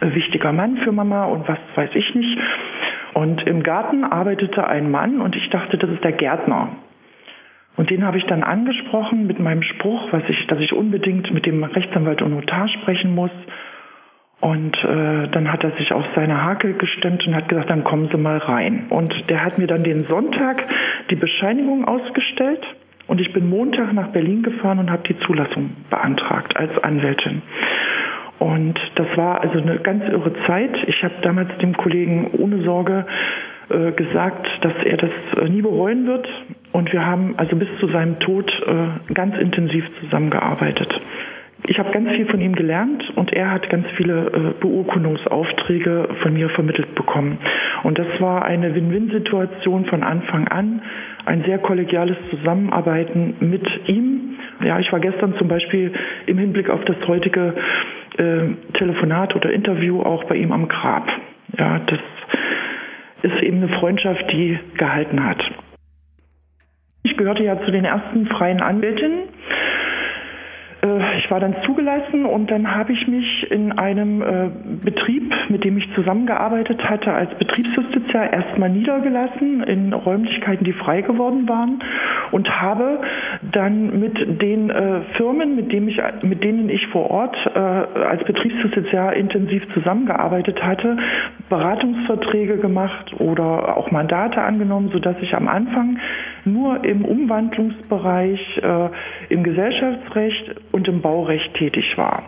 äh, 0.02 0.16
wichtiger 0.16 0.52
Mann 0.54 0.78
für 0.78 0.92
Mama 0.92 1.26
und 1.26 1.48
was 1.48 1.60
weiß 1.76 1.92
ich 1.94 2.16
nicht. 2.16 2.38
Und 3.14 3.46
im 3.48 3.62
Garten 3.62 4.04
arbeitete 4.04 4.68
ein 4.68 4.90
Mann 4.90 5.22
und 5.22 5.36
ich 5.36 5.50
dachte, 5.50 5.78
das 5.78 5.90
ist 5.92 6.04
der 6.04 6.14
Gärtner. 6.14 6.70
Und 7.78 7.90
den 7.90 8.04
habe 8.04 8.18
ich 8.18 8.26
dann 8.26 8.44
angesprochen 8.44 9.28
mit 9.28 9.40
meinem 9.40 9.62
Spruch, 9.62 10.12
was 10.12 10.24
ich, 10.28 10.48
dass 10.48 10.60
ich 10.60 10.74
unbedingt 10.74 11.32
mit 11.32 11.46
dem 11.46 11.64
Rechtsanwalt 11.64 12.22
und 12.22 12.32
Notar 12.32 12.68
sprechen 12.70 13.14
muss. 13.14 13.32
Und 14.46 14.76
äh, 14.84 15.28
dann 15.30 15.52
hat 15.52 15.64
er 15.64 15.72
sich 15.72 15.92
auf 15.92 16.06
seine 16.14 16.44
Hakel 16.44 16.74
gestemmt 16.74 17.26
und 17.26 17.36
hat 17.36 17.50
gesagt, 17.50 17.68
dann 17.72 17.84
kommen 17.84 18.10
Sie 18.12 18.18
mal 18.18 18.38
rein. 18.38 18.86
Und 18.92 19.12
der 19.28 19.44
hat 19.44 19.58
mir 19.58 19.66
dann 19.66 19.84
den 19.84 20.02
Sonntag 20.02 20.64
die 21.10 21.16
Bescheinigung 21.16 21.86
ausgestellt. 21.86 22.64
Und 23.08 23.20
ich 23.20 23.34
bin 23.34 23.50
Montag 23.50 23.92
nach 23.94 24.10
Berlin 24.10 24.44
gefahren 24.44 24.78
und 24.78 24.92
habe 24.92 25.02
die 25.08 25.18
Zulassung 25.22 25.72
beantragt 25.90 26.56
als 26.58 26.78
Anwältin. 26.84 27.42
Und 28.38 28.80
das 28.94 29.08
war 29.16 29.42
also 29.42 29.58
eine 29.58 29.78
ganz 29.80 30.04
irre 30.04 30.32
Zeit. 30.46 30.78
Ich 30.86 31.04
habe 31.04 31.16
damals 31.24 31.50
dem 31.58 31.76
Kollegen 31.76 32.30
ohne 32.38 32.62
Sorge 32.62 33.08
äh, 33.70 33.94
gesagt, 33.94 34.48
dass 34.62 34.74
er 34.84 34.98
das 34.98 35.12
äh, 35.42 35.50
nie 35.50 35.64
bereuen 35.64 36.06
wird. 36.06 36.28
Und 36.72 36.94
wir 36.94 37.04
haben 37.04 37.34
also 37.38 37.56
bis 37.56 37.70
zu 37.80 37.88
seinem 37.88 38.20
Tod 38.20 38.52
äh, 38.68 39.12
ganz 39.16 39.36
intensiv 39.40 39.86
zusammengearbeitet 40.02 40.95
ich 41.68 41.80
habe 41.80 41.92
ganz 41.92 42.10
viel 42.12 42.26
von 42.28 42.42
ihm 42.42 42.54
gelernt 42.54 43.04
und 43.16 43.34
er 43.34 43.52
hat 43.52 43.70
ganz 43.70 43.88
viele 43.98 44.28
äh, 44.28 44.60
Beurkundungsaufträge 44.60 46.10
von 46.22 46.34
mir 46.34 46.50
vermittelt 46.50 46.94
bekommen. 46.96 47.40
Und 47.84 47.98
das 47.98 48.08
war 48.20 48.46
eine 48.46 48.76
Win-Win-Situation 48.76 49.86
von 49.86 50.04
Anfang 50.04 50.48
an, 50.48 50.82
ein 51.26 51.44
sehr 51.44 51.58
kollegiales 51.58 52.18
Zusammenarbeiten 52.30 53.36
mit 53.40 53.66
ihm. 53.88 54.38
Ja, 54.64 54.80
ich 54.80 54.92
war 54.92 55.00
gestern 55.00 55.36
zum 55.38 55.48
Beispiel 55.48 55.92
im 56.28 56.38
Hinblick 56.38 56.70
auf 56.70 56.84
das 56.86 56.98
heutige 57.08 57.56
äh, 58.18 58.74
Telefonat 58.78 59.36
oder 59.36 59.52
Interview 59.52 60.02
auch 60.02 60.24
bei 60.26 60.36
ihm 60.36 60.52
am 60.52 60.68
Grab. 60.68 61.08
Ja, 61.58 61.80
das 61.80 62.00
ist 63.24 63.42
eben 63.42 63.58
eine 63.58 63.70
Freundschaft, 63.70 64.32
die 64.32 64.60
gehalten 64.78 65.24
hat. 65.24 65.44
Ich 67.04 67.18
gehörte 67.18 67.44
ja 67.44 67.60
zu 67.64 67.72
den 67.72 67.86
ersten 67.86 68.28
freien 68.28 68.62
Anwältinnen 68.62 69.30
ich 71.26 71.32
war 71.32 71.40
dann 71.40 71.56
zugelassen 71.66 72.26
und 72.26 72.52
dann 72.52 72.76
habe 72.76 72.94
ich 72.94 73.08
mich 73.08 73.50
in 73.50 73.72
einem 73.72 74.22
äh, 74.22 74.50
Betrieb, 74.84 75.34
mit 75.50 75.64
dem 75.64 75.78
ich 75.78 75.92
zusammengearbeitet 75.96 76.88
hatte, 76.88 77.12
als 77.12 77.34
Betriebsjustiziar 77.40 78.32
erstmal 78.32 78.70
niedergelassen 78.70 79.64
in 79.64 79.92
Räumlichkeiten, 79.92 80.64
die 80.64 80.74
frei 80.74 81.02
geworden 81.02 81.50
waren 81.50 81.84
und 82.32 82.48
habe 82.50 83.02
dann 83.42 84.00
mit 84.00 84.42
den 84.42 84.70
äh, 84.70 85.02
Firmen, 85.18 85.56
mit, 85.56 85.72
dem 85.72 85.88
ich, 85.88 86.00
mit 86.22 86.44
denen 86.44 86.70
ich 86.70 86.86
vor 86.88 87.10
Ort 87.10 87.36
als 87.56 88.24
Betriebsjustiziar 88.24 89.14
intensiv 89.14 89.64
zusammengearbeitet 89.74 90.62
hatte, 90.62 90.98
Beratungsverträge 91.50 92.58
gemacht 92.58 93.14
oder 93.20 93.78
auch 93.78 93.92
Mandate 93.92 94.42
angenommen, 94.42 94.90
sodass 94.92 95.16
ich 95.22 95.36
am 95.36 95.48
Anfang 95.48 96.00
nur 96.44 96.84
im 96.84 97.06
Umwandlungsbereich, 97.06 98.62
im 99.30 99.44
Gesellschaftsrecht 99.44 100.56
und 100.72 100.88
im 100.88 101.02
Baurecht 101.02 101.54
tätig 101.56 101.98
war. 101.98 102.24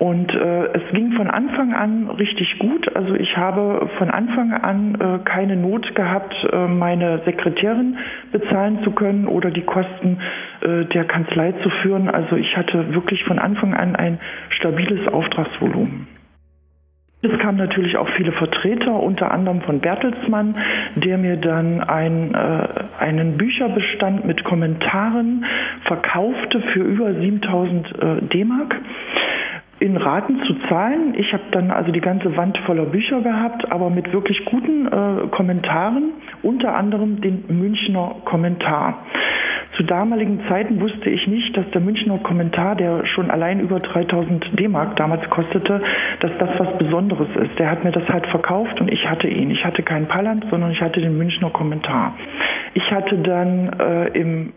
Und 0.00 0.32
äh, 0.34 0.64
es 0.72 0.94
ging 0.94 1.12
von 1.12 1.28
Anfang 1.28 1.74
an 1.74 2.08
richtig 2.08 2.58
gut. 2.58 2.96
Also 2.96 3.14
ich 3.16 3.36
habe 3.36 3.86
von 3.98 4.10
Anfang 4.10 4.50
an 4.54 4.94
äh, 4.98 5.18
keine 5.28 5.56
Not 5.56 5.94
gehabt, 5.94 6.34
äh, 6.50 6.66
meine 6.68 7.20
Sekretärin 7.26 7.98
bezahlen 8.32 8.82
zu 8.82 8.92
können 8.92 9.28
oder 9.28 9.50
die 9.50 9.60
Kosten 9.60 10.16
äh, 10.62 10.86
der 10.86 11.04
Kanzlei 11.04 11.52
zu 11.62 11.68
führen. 11.82 12.08
Also 12.08 12.36
ich 12.36 12.56
hatte 12.56 12.94
wirklich 12.94 13.24
von 13.24 13.38
Anfang 13.38 13.74
an 13.74 13.94
ein 13.94 14.18
stabiles 14.48 15.06
Auftragsvolumen. 15.06 16.06
Es 17.22 17.38
kamen 17.38 17.58
natürlich 17.58 17.98
auch 17.98 18.08
viele 18.16 18.32
Vertreter, 18.32 18.94
unter 18.94 19.30
anderem 19.30 19.60
von 19.60 19.80
Bertelsmann, 19.80 20.54
der 20.96 21.18
mir 21.18 21.36
dann 21.36 21.82
ein, 21.82 22.34
äh, 22.34 22.68
einen 22.98 23.36
Bücherbestand 23.36 24.24
mit 24.24 24.42
Kommentaren 24.44 25.44
verkaufte 25.84 26.62
für 26.72 26.80
über 26.80 27.12
7000 27.12 27.86
äh, 27.88 28.22
D-Mark 28.22 28.74
in 29.80 29.98
Raten 29.98 30.42
zu 30.46 30.54
zahlen. 30.68 31.14
Ich 31.14 31.32
habe 31.34 31.42
dann 31.52 31.70
also 31.70 31.92
die 31.92 32.00
ganze 32.00 32.36
Wand 32.38 32.56
voller 32.64 32.86
Bücher 32.86 33.20
gehabt, 33.20 33.70
aber 33.70 33.90
mit 33.90 34.12
wirklich 34.14 34.42
guten 34.46 34.86
äh, 34.86 35.26
Kommentaren, 35.30 36.12
unter 36.42 36.74
anderem 36.74 37.20
den 37.20 37.44
Münchner 37.48 38.16
Kommentar. 38.24 39.04
Zu 39.80 39.86
damaligen 39.86 40.42
Zeiten 40.46 40.78
wusste 40.78 41.08
ich 41.08 41.26
nicht, 41.26 41.56
dass 41.56 41.64
der 41.70 41.80
Münchner 41.80 42.18
Kommentar, 42.18 42.76
der 42.76 43.06
schon 43.06 43.30
allein 43.30 43.60
über 43.60 43.80
3000 43.80 44.60
D-Mark 44.60 44.94
damals 44.96 45.22
kostete, 45.30 45.80
dass 46.20 46.30
das 46.38 46.50
was 46.58 46.76
Besonderes 46.76 47.28
ist. 47.34 47.58
Der 47.58 47.70
hat 47.70 47.82
mir 47.82 47.90
das 47.90 48.06
halt 48.06 48.26
verkauft 48.26 48.78
und 48.82 48.92
ich 48.92 49.08
hatte 49.08 49.26
ihn. 49.26 49.50
Ich 49.50 49.64
hatte 49.64 49.82
keinen 49.82 50.06
Palland, 50.06 50.44
sondern 50.50 50.70
ich 50.70 50.82
hatte 50.82 51.00
den 51.00 51.16
Münchner 51.16 51.48
Kommentar. 51.48 52.14
Ich 52.74 52.90
hatte 52.90 53.16
dann 53.20 53.70
äh, 53.80 54.08
im 54.08 54.52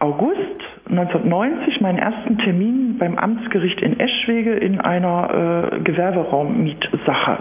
August 0.00 0.60
1990 0.90 1.80
meinen 1.80 1.98
ersten 1.98 2.38
Termin 2.38 2.98
beim 2.98 3.16
Amtsgericht 3.16 3.80
in 3.80 4.00
Eschwege 4.00 4.54
in 4.54 4.80
einer 4.80 5.70
äh, 5.72 5.80
Gewerberaummietsache. 5.84 7.38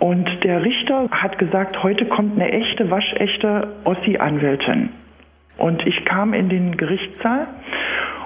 Und 0.00 0.28
der 0.44 0.62
Richter 0.62 1.08
hat 1.10 1.38
gesagt, 1.38 1.82
heute 1.82 2.04
kommt 2.04 2.38
eine 2.38 2.52
echte, 2.52 2.90
waschechte 2.90 3.68
Ossi-Anwältin. 3.84 4.90
Und 5.56 5.86
ich 5.86 6.04
kam 6.04 6.34
in 6.34 6.48
den 6.48 6.76
Gerichtssaal 6.76 7.46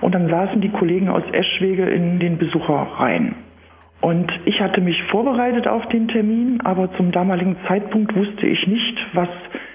und 0.00 0.14
dann 0.14 0.28
saßen 0.28 0.60
die 0.60 0.70
Kollegen 0.70 1.08
aus 1.08 1.22
Eschwege 1.32 1.84
in 1.84 2.18
den 2.18 2.38
Besucherreihen. 2.38 3.34
Und 4.00 4.30
ich 4.44 4.60
hatte 4.60 4.80
mich 4.80 5.02
vorbereitet 5.04 5.66
auf 5.66 5.86
den 5.88 6.06
Termin, 6.08 6.60
aber 6.62 6.92
zum 6.96 7.10
damaligen 7.10 7.56
Zeitpunkt 7.66 8.14
wusste 8.14 8.46
ich 8.46 8.66
nicht, 8.66 8.96
was 9.12 9.28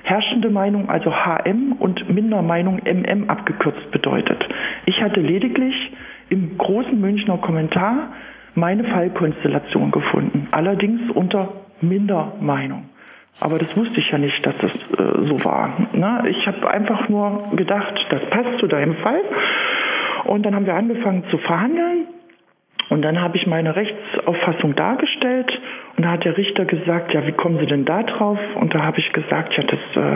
herrschende 0.03 0.49
Meinung, 0.49 0.89
also 0.89 1.11
HM 1.11 1.73
und 1.79 2.09
Mindermeinung 2.09 2.79
MM 2.85 3.29
abgekürzt 3.29 3.91
bedeutet. 3.91 4.43
Ich 4.85 5.01
hatte 5.01 5.19
lediglich 5.19 5.75
im 6.29 6.57
großen 6.57 6.99
Münchner 6.99 7.37
Kommentar 7.37 8.13
meine 8.55 8.85
Fallkonstellation 8.85 9.91
gefunden, 9.91 10.47
allerdings 10.51 11.11
unter 11.11 11.49
Mindermeinung. 11.81 12.85
Aber 13.39 13.57
das 13.57 13.75
wusste 13.75 13.99
ich 13.99 14.09
ja 14.11 14.17
nicht, 14.17 14.45
dass 14.45 14.55
das 14.59 14.73
äh, 14.73 15.27
so 15.27 15.43
war. 15.43 15.87
Ne? 15.93 16.23
Ich 16.29 16.47
habe 16.47 16.69
einfach 16.69 17.09
nur 17.09 17.49
gedacht, 17.55 17.93
das 18.09 18.21
passt 18.29 18.59
zu 18.59 18.67
deinem 18.67 18.95
Fall. 18.97 19.21
Und 20.25 20.45
dann 20.45 20.55
haben 20.55 20.65
wir 20.65 20.75
angefangen 20.75 21.23
zu 21.29 21.37
verhandeln. 21.39 22.07
Und 22.89 23.01
dann 23.01 23.19
habe 23.19 23.37
ich 23.37 23.47
meine 23.47 23.75
Rechtsauffassung 23.75 24.75
dargestellt 24.75 25.51
und 25.95 26.05
da 26.05 26.11
hat 26.11 26.25
der 26.25 26.37
Richter 26.37 26.65
gesagt, 26.65 27.13
ja, 27.13 27.25
wie 27.25 27.31
kommen 27.31 27.57
Sie 27.59 27.65
denn 27.65 27.85
da 27.85 28.03
drauf? 28.03 28.37
Und 28.55 28.73
da 28.73 28.83
habe 28.83 28.99
ich 28.99 29.11
gesagt, 29.13 29.55
ja, 29.57 29.63
das, 29.63 29.79
äh, 29.95 30.13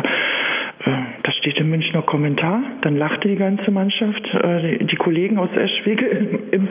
äh, 0.90 0.96
das 1.24 1.36
steht 1.38 1.58
im 1.58 1.70
Münchner 1.70 2.02
Kommentar. 2.02 2.62
Dann 2.82 2.98
lachte 2.98 3.28
die 3.28 3.36
ganze 3.36 3.72
Mannschaft, 3.72 4.34
äh, 4.34 4.78
die, 4.80 4.96
Kollegen 4.96 5.38
aus 5.40 5.50
Eschwege 5.56 6.06
im, 6.06 6.40
im 6.52 6.68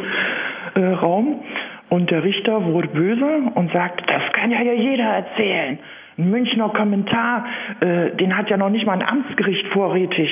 äh, 0.74 0.86
Raum. 0.94 1.40
Und 1.88 2.10
der 2.10 2.24
Richter 2.24 2.64
wurde 2.64 2.88
böse 2.88 3.42
und 3.54 3.72
sagt, 3.72 4.08
das 4.08 4.32
kann 4.32 4.50
ja 4.50 4.60
jeder 4.60 5.04
erzählen. 5.04 5.78
Ein 6.18 6.30
Münchner 6.30 6.70
Kommentar, 6.70 7.46
äh, 7.80 8.16
den 8.16 8.36
hat 8.36 8.48
ja 8.48 8.56
noch 8.56 8.70
nicht 8.70 8.86
mal 8.86 8.94
ein 8.94 9.06
Amtsgericht 9.06 9.66
vorrätig. 9.68 10.30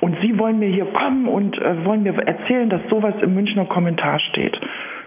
Und 0.00 0.16
Sie 0.20 0.38
wollen 0.38 0.58
mir 0.58 0.68
hier 0.68 0.86
kommen 0.86 1.26
und 1.26 1.56
äh, 1.58 1.84
wollen 1.84 2.02
mir 2.02 2.14
erzählen, 2.18 2.68
dass 2.68 2.82
sowas 2.90 3.14
im 3.22 3.34
Münchner 3.34 3.64
Kommentar 3.64 4.18
steht. 4.20 4.58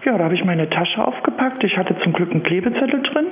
Ja, 0.04 0.18
da 0.18 0.24
habe 0.24 0.34
ich 0.34 0.44
meine 0.44 0.68
Tasche 0.68 1.06
aufgepackt. 1.06 1.62
Ich 1.64 1.76
hatte 1.76 1.96
zum 2.00 2.12
Glück 2.12 2.30
einen 2.30 2.42
Klebezettel 2.42 3.02
drin. 3.02 3.26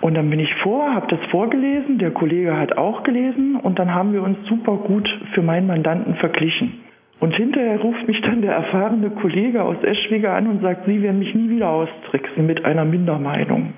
Und 0.00 0.14
dann 0.14 0.30
bin 0.30 0.38
ich 0.38 0.54
vor, 0.56 0.94
habe 0.94 1.08
das 1.08 1.18
vorgelesen, 1.30 1.98
der 1.98 2.12
Kollege 2.12 2.56
hat 2.56 2.78
auch 2.78 3.02
gelesen 3.02 3.56
und 3.56 3.78
dann 3.78 3.92
haben 3.92 4.12
wir 4.12 4.22
uns 4.22 4.38
super 4.48 4.76
gut 4.76 5.08
für 5.34 5.42
meinen 5.42 5.66
Mandanten 5.66 6.14
verglichen. 6.16 6.80
Und 7.20 7.34
hinterher 7.34 7.80
ruft 7.80 8.06
mich 8.06 8.20
dann 8.20 8.42
der 8.42 8.52
erfahrene 8.52 9.10
Kollege 9.10 9.62
aus 9.62 9.82
Eschwege 9.82 10.30
an 10.30 10.46
und 10.46 10.62
sagt, 10.62 10.86
Sie 10.86 11.02
werden 11.02 11.18
mich 11.18 11.34
nie 11.34 11.50
wieder 11.50 11.68
austricksen 11.68 12.46
mit 12.46 12.64
einer 12.64 12.84
Mindermeinung. 12.84 13.74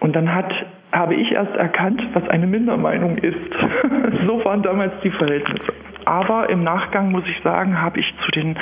Und 0.00 0.16
dann 0.16 0.34
hat, 0.34 0.52
habe 0.92 1.14
ich 1.14 1.32
erst 1.32 1.54
erkannt, 1.56 2.02
was 2.14 2.28
eine 2.28 2.46
Mindermeinung 2.46 3.18
ist. 3.18 3.36
so 4.26 4.44
waren 4.44 4.62
damals 4.62 4.92
die 5.02 5.10
Verhältnisse. 5.10 5.72
Aber 6.04 6.48
im 6.48 6.64
Nachgang 6.64 7.10
muss 7.10 7.24
ich 7.26 7.42
sagen, 7.42 7.80
habe 7.80 8.00
ich 8.00 8.14
zu 8.24 8.30
den 8.30 8.56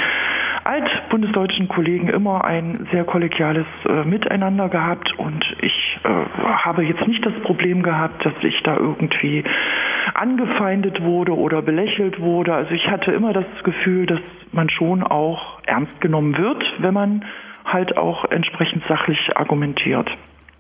altbundesdeutschen 0.64 1.68
Kollegen 1.68 2.08
immer 2.08 2.44
ein 2.44 2.88
sehr 2.90 3.04
kollegiales 3.04 3.66
äh, 3.88 4.02
Miteinander 4.04 4.68
gehabt 4.68 5.16
und 5.16 5.44
ich 5.60 5.98
äh, 6.02 6.08
habe 6.08 6.82
jetzt 6.82 7.06
nicht 7.06 7.24
das 7.24 7.34
Problem 7.44 7.84
gehabt, 7.84 8.24
dass 8.26 8.34
ich 8.42 8.60
da 8.64 8.76
irgendwie 8.76 9.44
angefeindet 10.14 11.02
wurde 11.02 11.36
oder 11.36 11.62
belächelt 11.62 12.20
wurde. 12.20 12.52
Also 12.52 12.72
ich 12.72 12.88
hatte 12.88 13.12
immer 13.12 13.32
das 13.32 13.46
Gefühl, 13.62 14.06
dass 14.06 14.20
man 14.50 14.68
schon 14.68 15.04
auch 15.04 15.60
ernst 15.66 16.00
genommen 16.00 16.36
wird, 16.36 16.64
wenn 16.78 16.94
man 16.94 17.24
halt 17.64 17.96
auch 17.96 18.24
entsprechend 18.30 18.82
sachlich 18.88 19.36
argumentiert. 19.36 20.10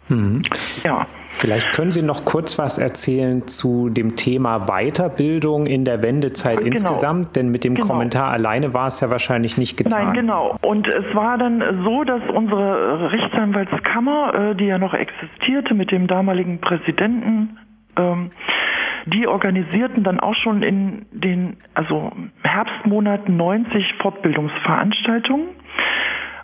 Mhm. 0.08 0.42
Ja. 0.84 1.06
Vielleicht 1.38 1.74
können 1.74 1.90
Sie 1.90 2.00
noch 2.00 2.24
kurz 2.24 2.58
was 2.58 2.78
erzählen 2.78 3.46
zu 3.46 3.90
dem 3.90 4.16
Thema 4.16 4.68
Weiterbildung 4.68 5.66
in 5.66 5.84
der 5.84 6.00
Wendezeit 6.00 6.56
genau. 6.56 6.70
insgesamt, 6.70 7.36
denn 7.36 7.50
mit 7.50 7.62
dem 7.62 7.74
genau. 7.74 7.88
Kommentar 7.88 8.32
alleine 8.32 8.72
war 8.72 8.86
es 8.86 9.00
ja 9.00 9.10
wahrscheinlich 9.10 9.58
nicht 9.58 9.76
getan. 9.76 10.06
Nein, 10.06 10.14
genau. 10.14 10.56
Und 10.62 10.88
es 10.88 11.14
war 11.14 11.36
dann 11.36 11.62
so, 11.84 12.04
dass 12.04 12.22
unsere 12.32 13.12
Rechtsanwaltskammer, 13.12 14.52
äh, 14.52 14.54
die 14.54 14.64
ja 14.64 14.78
noch 14.78 14.94
existierte 14.94 15.74
mit 15.74 15.90
dem 15.90 16.06
damaligen 16.06 16.58
Präsidenten, 16.58 17.58
ähm, 17.98 18.30
die 19.04 19.26
organisierten 19.26 20.04
dann 20.04 20.18
auch 20.18 20.34
schon 20.36 20.62
in 20.62 21.04
den 21.10 21.58
also 21.74 22.12
Herbstmonaten 22.44 23.36
90 23.36 23.94
Fortbildungsveranstaltungen 24.00 25.48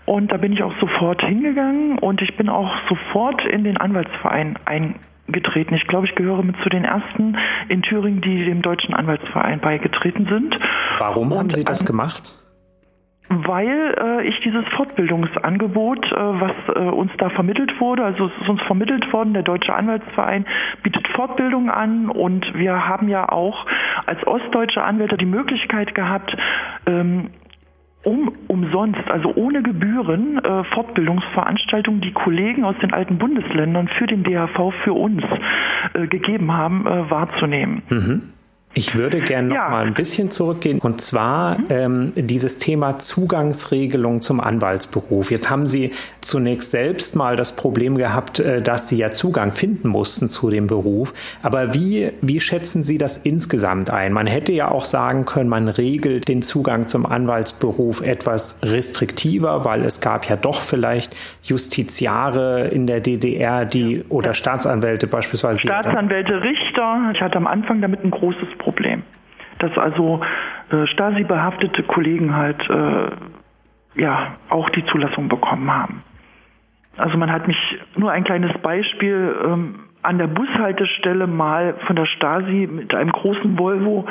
und 0.05 0.33
da 0.33 0.37
bin 0.37 0.53
ich 0.53 0.63
auch 0.63 0.75
sofort 0.81 1.23
hingegangen 1.23 1.99
und 1.99 2.23
ich 2.23 2.37
bin 2.37 2.49
auch 2.49 2.73
sofort 2.89 3.45
in 3.45 3.65
den 3.65 3.77
Anwaltsverein 3.77 4.59
eingetreten. 4.65 5.75
Ich 5.75 5.87
glaube, 5.87 6.07
ich 6.07 6.15
gehöre 6.15 6.43
mit 6.43 6.57
zu 6.63 6.69
den 6.69 6.85
ersten 6.85 7.37
in 7.69 7.83
Thüringen, 7.83 8.21
die 8.21 8.45
dem 8.45 8.63
Deutschen 8.63 8.95
Anwaltsverein 8.95 9.61
beigetreten 9.61 10.27
sind. 10.27 10.57
Warum 10.99 11.33
und 11.33 11.39
haben 11.39 11.51
Sie 11.51 11.65
das 11.65 11.85
gemacht? 11.85 12.35
weil 13.45 13.95
äh, 13.99 14.29
ich 14.29 14.39
dieses 14.41 14.65
Fortbildungsangebot, 14.77 16.05
äh, 16.05 16.17
was 16.17 16.53
äh, 16.75 16.81
uns 16.81 17.13
da 17.19 17.31
vermittelt 17.31 17.81
wurde, 17.81 18.05
also 18.05 18.27
es 18.27 18.43
ist 18.43 18.49
uns 18.49 18.63
vermittelt 18.63 19.11
worden, 19.13 19.33
der 19.33 19.43
Deutsche 19.43 19.75
Anwaltsverein 19.75 20.45
bietet 20.83 21.07
Fortbildung 21.09 21.71
an 21.71 22.09
und 22.09 22.55
wir 22.55 22.87
haben 22.87 23.09
ja 23.09 23.29
auch 23.29 23.67
als 24.07 24.27
ostdeutsche 24.27 24.83
Anwälte 24.83 25.17
die 25.17 25.27
Möglichkeit 25.27 25.95
gehabt, 25.95 26.37
ähm, 26.87 27.31
um 28.05 28.33
umsonst, 28.49 29.09
also 29.09 29.33
ohne 29.35 29.63
Gebühren, 29.63 30.39
äh, 30.39 30.65
Fortbildungsveranstaltungen, 30.65 32.01
die 32.01 32.13
Kollegen 32.13 32.65
aus 32.65 32.75
den 32.83 32.93
alten 32.93 33.19
Bundesländern 33.19 33.89
für 33.89 34.07
den 34.07 34.25
DHV 34.25 34.73
für 34.85 34.93
uns 34.93 35.23
äh, 35.95 36.07
gegeben 36.07 36.53
haben, 36.53 36.87
äh, 36.87 37.11
wahrzunehmen. 37.11 37.83
Mhm. 37.89 38.23
Ich 38.75 38.97
würde 38.97 39.21
gerne 39.21 39.49
noch 39.49 39.57
ja. 39.57 39.69
mal 39.69 39.87
ein 39.87 39.93
bisschen 39.93 40.31
zurückgehen 40.31 40.79
und 40.79 41.01
zwar 41.01 41.59
mhm. 41.59 41.67
ähm, 41.69 42.13
dieses 42.17 42.57
Thema 42.57 42.99
Zugangsregelung 42.99 44.23
zum 44.23 44.41
Anwaltsberuf. 44.41 45.31
Jetzt 45.31 45.51
haben 45.51 45.67
Sie 45.67 45.91
zunächst 46.23 46.71
selbst 46.71 47.15
mal 47.15 47.37
das 47.37 47.55
Problem 47.55 47.99
gehabt, 47.99 48.41
äh, 48.41 48.63
dass 48.63 48.89
Sie 48.89 48.97
ja 48.97 49.11
Zugang 49.11 49.53
finden 49.53 49.89
mussten 49.89 50.31
zu 50.31 50.49
dem 50.49 50.69
Beruf. 50.69 51.13
Aber 51.43 51.75
wie, 51.75 52.13
wie 52.23 52.41
schätzen 52.41 52.83
Sie 52.83 52.97
das 52.97 53.19
insgesamt 53.19 53.91
ein? 53.91 54.15
Man 54.15 54.27
hätte 54.27 54.53
ja 54.53 54.71
auch 54.71 54.87
sagen 54.87 55.27
können, 55.27 55.51
man 55.51 55.69
regelt 55.69 56.29
den 56.29 56.41
Zugang 56.41 56.87
zum 56.87 57.05
Anwaltsberuf 57.05 58.01
etwas 58.01 58.59
restriktiver, 58.63 59.67
weil 59.67 59.85
es 59.85 60.01
gab 60.01 60.29
ja 60.29 60.37
doch 60.37 60.63
vielleicht 60.63 61.15
Justiziare 61.43 62.69
in 62.69 62.87
der 62.87 63.01
DDR, 63.01 63.67
die 63.67 64.03
oder 64.09 64.33
Staatsanwälte 64.33 65.07
beispielsweise. 65.07 65.61
Staatsanwälte, 65.61 66.41
Richter. 66.43 67.11
Ich 67.15 67.21
hatte 67.21 67.37
am 67.37 67.47
Anfang 67.47 67.83
damit 67.83 68.03
ein 68.03 68.11
großes 68.11 68.49
Problem. 68.63 69.03
Dass 69.59 69.77
also 69.77 70.21
äh, 70.71 70.87
Stasi-behaftete 70.87 71.83
Kollegen 71.83 72.35
halt 72.35 72.69
äh, 72.71 74.01
ja 74.01 74.37
auch 74.49 74.71
die 74.71 74.85
Zulassung 74.87 75.29
bekommen 75.29 75.73
haben. 75.73 76.03
Also 76.97 77.17
man 77.17 77.33
hat 77.33 77.47
mich 77.49 77.59
nur 77.97 78.13
ein 78.13 78.25
kleines 78.25 78.53
Beispiel 78.59 79.35
ähm, 79.45 79.81
an 80.03 80.19
der 80.19 80.27
Bushaltestelle 80.27 81.27
mal 81.27 81.75
von 81.87 81.97
der 81.97 82.07
Stasi 82.07 82.69
mit 82.71 82.95
einem 82.95 83.13
großen 83.13 83.59
Volvo 83.59 84.07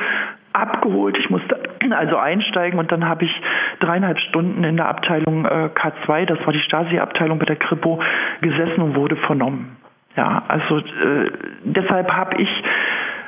abgeholt. 0.53 1.17
Ich 1.17 1.29
musste 1.29 1.57
also 1.91 2.17
einsteigen 2.17 2.79
und 2.79 2.91
dann 2.91 3.07
habe 3.07 3.25
ich 3.25 3.41
dreieinhalb 3.79 4.19
Stunden 4.19 4.63
in 4.63 4.77
der 4.77 4.87
Abteilung 4.87 5.45
äh, 5.45 5.69
K2, 5.73 6.25
das 6.25 6.45
war 6.45 6.53
die 6.53 6.61
Stasi-Abteilung 6.61 7.39
bei 7.39 7.45
der 7.45 7.55
Kripo, 7.55 8.01
gesessen 8.41 8.81
und 8.81 8.95
wurde 8.95 9.15
vernommen. 9.15 9.77
Ja, 10.15 10.43
also 10.47 10.79
äh, 10.79 11.31
deshalb 11.63 12.11
habe 12.11 12.41
ich 12.41 12.49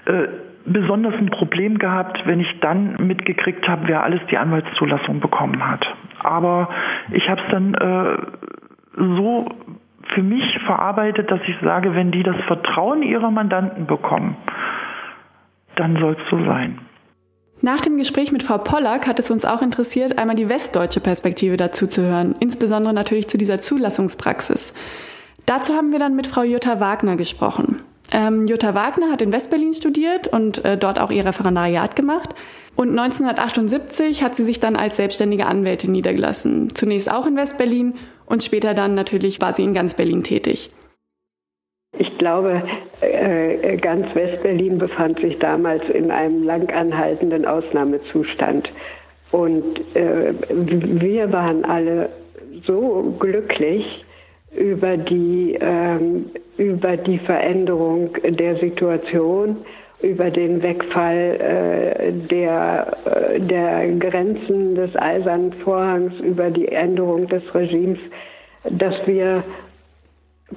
äh, 0.05 0.27
besonders 0.65 1.13
ein 1.15 1.29
Problem 1.29 1.77
gehabt, 1.77 2.21
wenn 2.25 2.39
ich 2.39 2.59
dann 2.61 2.95
mitgekriegt 3.07 3.67
habe, 3.67 3.87
wer 3.87 4.03
alles 4.03 4.21
die 4.31 4.37
Anwaltszulassung 4.37 5.19
bekommen 5.19 5.67
hat. 5.67 5.85
Aber 6.19 6.69
ich 7.11 7.27
habe 7.29 7.41
es 7.41 7.51
dann 7.51 7.73
äh, 7.73 8.17
so 8.97 9.49
für 10.13 10.23
mich 10.23 10.59
verarbeitet, 10.65 11.31
dass 11.31 11.41
ich 11.47 11.55
sage, 11.61 11.95
wenn 11.95 12.11
die 12.11 12.23
das 12.23 12.35
Vertrauen 12.47 13.03
ihrer 13.03 13.31
Mandanten 13.31 13.87
bekommen, 13.87 14.37
dann 15.75 15.97
soll 15.97 16.13
es 16.13 16.29
so 16.29 16.37
sein. 16.45 16.79
Nach 17.61 17.79
dem 17.79 17.97
Gespräch 17.97 18.31
mit 18.31 18.43
Frau 18.43 18.57
Pollack 18.57 19.07
hat 19.07 19.19
es 19.19 19.31
uns 19.31 19.45
auch 19.45 19.61
interessiert, 19.61 20.17
einmal 20.17 20.35
die 20.35 20.49
westdeutsche 20.49 20.99
Perspektive 20.99 21.55
dazu 21.55 21.87
zu 21.87 22.03
hören, 22.03 22.35
insbesondere 22.39 22.93
natürlich 22.93 23.29
zu 23.29 23.37
dieser 23.37 23.61
Zulassungspraxis. 23.61 24.73
Dazu 25.45 25.73
haben 25.73 25.91
wir 25.91 25.99
dann 25.99 26.15
mit 26.15 26.27
Frau 26.27 26.43
Jutta 26.43 26.79
Wagner 26.79 27.15
gesprochen. 27.15 27.82
Ähm, 28.13 28.47
Jutta 28.47 28.75
Wagner 28.75 29.11
hat 29.11 29.23
in 29.23 29.33
Westberlin 29.33 29.73
studiert 29.73 30.27
und 30.27 30.63
äh, 30.63 30.77
dort 30.77 30.99
auch 30.99 31.09
ihr 31.09 31.25
Referendariat 31.25 31.95
gemacht. 31.95 32.35
Und 32.75 32.89
1978 32.89 34.23
hat 34.23 34.35
sie 34.35 34.43
sich 34.43 34.59
dann 34.59 34.75
als 34.75 34.97
selbstständige 34.97 35.47
Anwältin 35.47 35.91
niedergelassen. 35.91 36.73
Zunächst 36.75 37.11
auch 37.11 37.25
in 37.25 37.35
Westberlin 37.35 37.95
und 38.27 38.43
später 38.43 38.73
dann 38.73 38.93
natürlich 38.93 39.41
war 39.41 39.53
sie 39.53 39.63
in 39.63 39.73
ganz 39.73 39.95
Berlin 39.95 40.23
tätig. 40.23 40.69
Ich 41.97 42.17
glaube, 42.19 42.63
äh, 43.01 43.77
ganz 43.77 44.05
Westberlin 44.15 44.77
befand 44.77 45.19
sich 45.19 45.37
damals 45.39 45.83
in 45.89 46.11
einem 46.11 46.43
lang 46.43 46.69
anhaltenden 46.69 47.45
Ausnahmezustand. 47.45 48.69
Und 49.31 49.79
äh, 49.95 50.33
wir 50.49 51.31
waren 51.31 51.65
alle 51.65 52.09
so 52.65 53.15
glücklich 53.19 53.85
über 54.55 54.97
die, 54.97 55.57
ähm, 55.59 56.25
über 56.57 56.97
die 56.97 57.19
Veränderung 57.19 58.15
der 58.23 58.57
Situation, 58.57 59.57
über 60.01 60.29
den 60.29 60.61
Wegfall 60.61 61.39
äh, 61.39 62.11
der, 62.27 62.97
äh, 63.05 63.39
der 63.39 63.87
Grenzen 63.97 64.75
des 64.75 64.95
Eisernen 64.95 65.53
Vorhangs, 65.63 66.13
über 66.19 66.51
die 66.51 66.67
Änderung 66.67 67.27
des 67.27 67.43
Regimes, 67.55 67.99
dass 68.69 68.95
wir, 69.07 69.43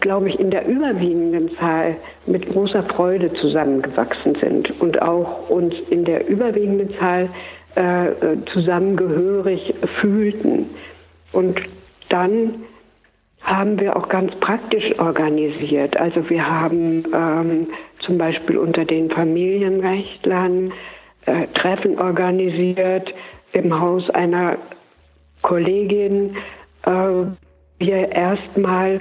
glaube 0.01 0.29
ich, 0.29 0.39
in 0.41 0.51
der 0.51 0.67
überwiegenden 0.67 1.51
Zahl 1.57 1.97
mit 2.27 2.49
großer 2.51 2.83
Freude 2.95 3.33
zusammengewachsen 3.35 4.37
sind 4.41 4.81
und 4.81 5.01
auch 5.01 5.49
uns 5.49 5.75
in 5.91 6.05
der 6.05 6.29
überwiegenden 6.29 6.91
Zahl 6.99 7.29
äh, 7.77 8.37
zusammengehörig 8.53 9.75
fühlten. 10.01 10.71
Und 11.33 11.61
dann 12.09 12.65
haben 13.47 13.79
wir 13.79 13.97
auch 13.97 14.09
ganz 14.09 14.35
praktisch 14.41 14.99
organisiert. 14.99 15.97
Also 15.97 16.29
wir 16.29 16.45
haben 16.45 17.05
ähm, 17.15 17.69
zum 18.01 18.19
Beispiel 18.19 18.59
unter 18.59 18.85
den 18.85 19.09
Familienrechtlern 19.09 20.73
äh, 21.27 21.47
Treffen 21.55 21.99
organisiert 21.99 23.15
im 23.53 23.81
Haus 23.81 24.11
einer 24.11 24.59
Kollegin. 25.43 26.37
Äh, 26.85 26.91
wir 27.79 28.11
erstmal 28.11 29.01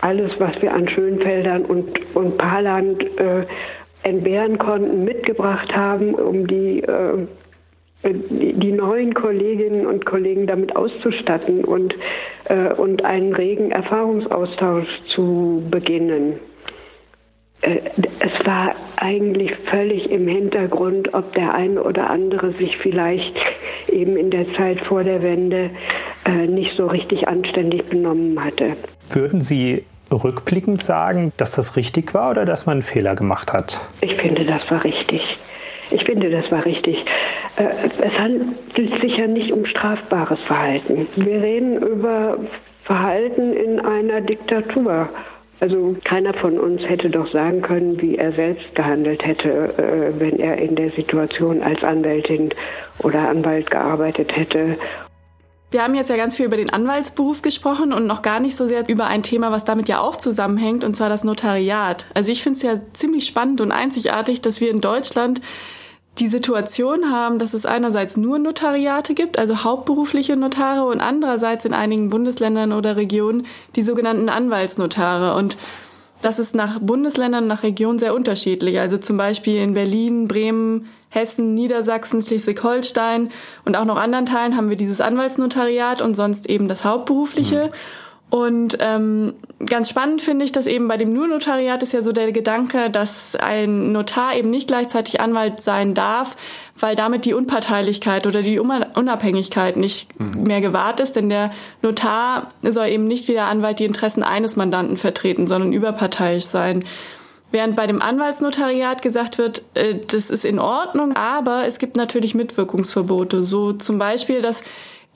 alles, 0.00 0.30
was 0.38 0.62
wir 0.62 0.72
an 0.72 0.88
Schönfeldern 0.88 1.64
und, 1.64 1.98
und 2.14 2.38
Paarland 2.38 3.02
äh, 3.18 3.44
entbehren 4.04 4.56
konnten, 4.58 5.04
mitgebracht 5.04 5.74
haben, 5.74 6.14
um 6.14 6.46
die 6.46 6.80
äh, 6.80 7.26
die 8.02 8.72
neuen 8.72 9.14
Kolleginnen 9.14 9.86
und 9.86 10.06
Kollegen 10.06 10.46
damit 10.46 10.74
auszustatten 10.74 11.64
und, 11.64 11.94
äh, 12.44 12.72
und 12.72 13.04
einen 13.04 13.34
regen 13.34 13.70
Erfahrungsaustausch 13.72 14.88
zu 15.14 15.62
beginnen. 15.70 16.38
Äh, 17.60 17.80
es 18.20 18.46
war 18.46 18.74
eigentlich 18.96 19.52
völlig 19.70 20.10
im 20.10 20.26
Hintergrund, 20.26 21.12
ob 21.12 21.34
der 21.34 21.54
eine 21.54 21.82
oder 21.82 22.08
andere 22.08 22.52
sich 22.52 22.76
vielleicht 22.78 23.36
eben 23.88 24.16
in 24.16 24.30
der 24.30 24.46
Zeit 24.54 24.80
vor 24.80 25.04
der 25.04 25.22
Wende 25.22 25.70
äh, 26.24 26.46
nicht 26.46 26.74
so 26.76 26.86
richtig 26.86 27.28
anständig 27.28 27.84
benommen 27.90 28.42
hatte. 28.42 28.76
Würden 29.10 29.40
Sie 29.40 29.84
rückblickend 30.10 30.82
sagen, 30.82 31.32
dass 31.36 31.54
das 31.54 31.76
richtig 31.76 32.14
war 32.14 32.30
oder 32.30 32.44
dass 32.44 32.66
man 32.66 32.74
einen 32.74 32.82
Fehler 32.82 33.14
gemacht 33.14 33.52
hat? 33.52 33.80
Ich 34.00 34.14
finde, 34.14 34.44
das 34.44 34.62
war 34.70 34.82
richtig. 34.84 35.20
Ich 35.90 36.04
finde, 36.04 36.30
das 36.30 36.50
war 36.50 36.64
richtig. 36.64 36.96
Äh, 37.60 37.90
es 38.02 38.18
handelt 38.18 39.00
sich 39.02 39.16
ja 39.16 39.26
nicht 39.26 39.52
um 39.52 39.66
strafbares 39.66 40.38
Verhalten. 40.46 41.06
Wir 41.16 41.42
reden 41.42 41.76
über 41.82 42.38
Verhalten 42.84 43.52
in 43.52 43.80
einer 43.80 44.22
Diktatur. 44.22 45.08
Also 45.60 45.94
keiner 46.04 46.32
von 46.34 46.58
uns 46.58 46.80
hätte 46.82 47.10
doch 47.10 47.30
sagen 47.32 47.60
können, 47.60 48.00
wie 48.00 48.16
er 48.16 48.32
selbst 48.32 48.74
gehandelt 48.74 49.22
hätte, 49.22 49.74
äh, 49.76 50.18
wenn 50.18 50.38
er 50.38 50.56
in 50.56 50.74
der 50.74 50.90
Situation 50.92 51.62
als 51.62 51.82
Anwältin 51.84 52.48
oder 53.02 53.28
Anwalt 53.28 53.70
gearbeitet 53.70 54.34
hätte. 54.34 54.78
Wir 55.70 55.84
haben 55.84 55.94
jetzt 55.94 56.08
ja 56.08 56.16
ganz 56.16 56.36
viel 56.36 56.46
über 56.46 56.56
den 56.56 56.70
Anwaltsberuf 56.70 57.42
gesprochen 57.42 57.92
und 57.92 58.06
noch 58.06 58.22
gar 58.22 58.40
nicht 58.40 58.56
so 58.56 58.66
sehr 58.66 58.88
über 58.88 59.06
ein 59.06 59.22
Thema, 59.22 59.52
was 59.52 59.64
damit 59.64 59.88
ja 59.88 60.00
auch 60.00 60.16
zusammenhängt, 60.16 60.82
und 60.82 60.94
zwar 60.94 61.10
das 61.10 61.24
Notariat. 61.24 62.06
Also 62.14 62.32
ich 62.32 62.42
finde 62.42 62.56
es 62.56 62.62
ja 62.62 62.80
ziemlich 62.94 63.26
spannend 63.26 63.60
und 63.60 63.70
einzigartig, 63.70 64.40
dass 64.40 64.60
wir 64.62 64.70
in 64.70 64.80
Deutschland 64.80 65.42
die 66.20 66.28
Situation 66.28 67.10
haben, 67.10 67.38
dass 67.38 67.54
es 67.54 67.64
einerseits 67.64 68.16
nur 68.16 68.38
Notariate 68.38 69.14
gibt, 69.14 69.38
also 69.38 69.64
hauptberufliche 69.64 70.36
Notare, 70.36 70.84
und 70.84 71.00
andererseits 71.00 71.64
in 71.64 71.72
einigen 71.72 72.10
Bundesländern 72.10 72.72
oder 72.72 72.96
Regionen 72.96 73.46
die 73.74 73.82
sogenannten 73.82 74.28
Anwaltsnotare. 74.28 75.34
Und 75.34 75.56
das 76.20 76.38
ist 76.38 76.54
nach 76.54 76.78
Bundesländern, 76.80 77.46
nach 77.46 77.62
Regionen 77.62 77.98
sehr 77.98 78.14
unterschiedlich. 78.14 78.78
Also 78.78 78.98
zum 78.98 79.16
Beispiel 79.16 79.56
in 79.56 79.72
Berlin, 79.72 80.28
Bremen, 80.28 80.88
Hessen, 81.08 81.54
Niedersachsen, 81.54 82.22
Schleswig-Holstein 82.22 83.30
und 83.64 83.76
auch 83.76 83.84
noch 83.84 83.96
anderen 83.96 84.26
Teilen 84.26 84.56
haben 84.56 84.68
wir 84.68 84.76
dieses 84.76 85.00
Anwaltsnotariat 85.00 86.02
und 86.02 86.14
sonst 86.14 86.48
eben 86.48 86.68
das 86.68 86.84
hauptberufliche. 86.84 87.66
Mhm. 87.66 87.70
Und 88.30 88.78
ähm, 88.80 89.34
ganz 89.66 89.90
spannend 89.90 90.22
finde 90.22 90.44
ich, 90.44 90.52
dass 90.52 90.68
eben 90.68 90.86
bei 90.86 90.96
dem 90.96 91.12
Nur-Notariat 91.12 91.82
ist 91.82 91.92
ja 91.92 92.00
so 92.00 92.12
der 92.12 92.30
Gedanke, 92.30 92.88
dass 92.88 93.34
ein 93.34 93.90
Notar 93.90 94.36
eben 94.36 94.50
nicht 94.50 94.68
gleichzeitig 94.68 95.20
Anwalt 95.20 95.64
sein 95.64 95.94
darf, 95.94 96.36
weil 96.78 96.94
damit 96.94 97.24
die 97.24 97.34
Unparteilichkeit 97.34 98.28
oder 98.28 98.42
die 98.42 98.60
Unabhängigkeit 98.60 99.76
nicht 99.76 100.18
mhm. 100.20 100.44
mehr 100.44 100.60
gewahrt 100.60 101.00
ist. 101.00 101.16
Denn 101.16 101.28
der 101.28 101.50
Notar 101.82 102.52
soll 102.62 102.86
eben 102.86 103.08
nicht 103.08 103.26
wie 103.26 103.32
der 103.32 103.46
Anwalt 103.46 103.80
die 103.80 103.84
Interessen 103.84 104.22
eines 104.22 104.54
Mandanten 104.54 104.96
vertreten, 104.96 105.48
sondern 105.48 105.72
überparteiisch 105.72 106.44
sein. 106.44 106.84
Während 107.50 107.74
bei 107.74 107.88
dem 107.88 108.00
Anwaltsnotariat 108.00 109.02
gesagt 109.02 109.38
wird, 109.38 109.62
äh, 109.74 109.96
das 110.06 110.30
ist 110.30 110.44
in 110.44 110.60
Ordnung, 110.60 111.16
aber 111.16 111.66
es 111.66 111.80
gibt 111.80 111.96
natürlich 111.96 112.36
Mitwirkungsverbote. 112.36 113.42
So 113.42 113.72
zum 113.72 113.98
Beispiel, 113.98 114.40
dass 114.40 114.62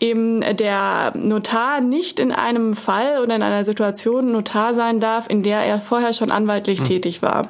eben 0.04 0.40
der 0.56 1.12
Notar 1.16 1.80
nicht 1.80 2.18
in 2.18 2.32
einem 2.32 2.74
Fall 2.74 3.22
oder 3.22 3.34
in 3.34 3.42
einer 3.42 3.64
Situation 3.64 4.32
Notar 4.32 4.74
sein 4.74 5.00
darf, 5.00 5.28
in 5.28 5.42
der 5.42 5.60
er 5.60 5.80
vorher 5.80 6.12
schon 6.12 6.30
anwaltlich 6.30 6.80
mhm. 6.80 6.84
tätig 6.84 7.22
war. 7.22 7.48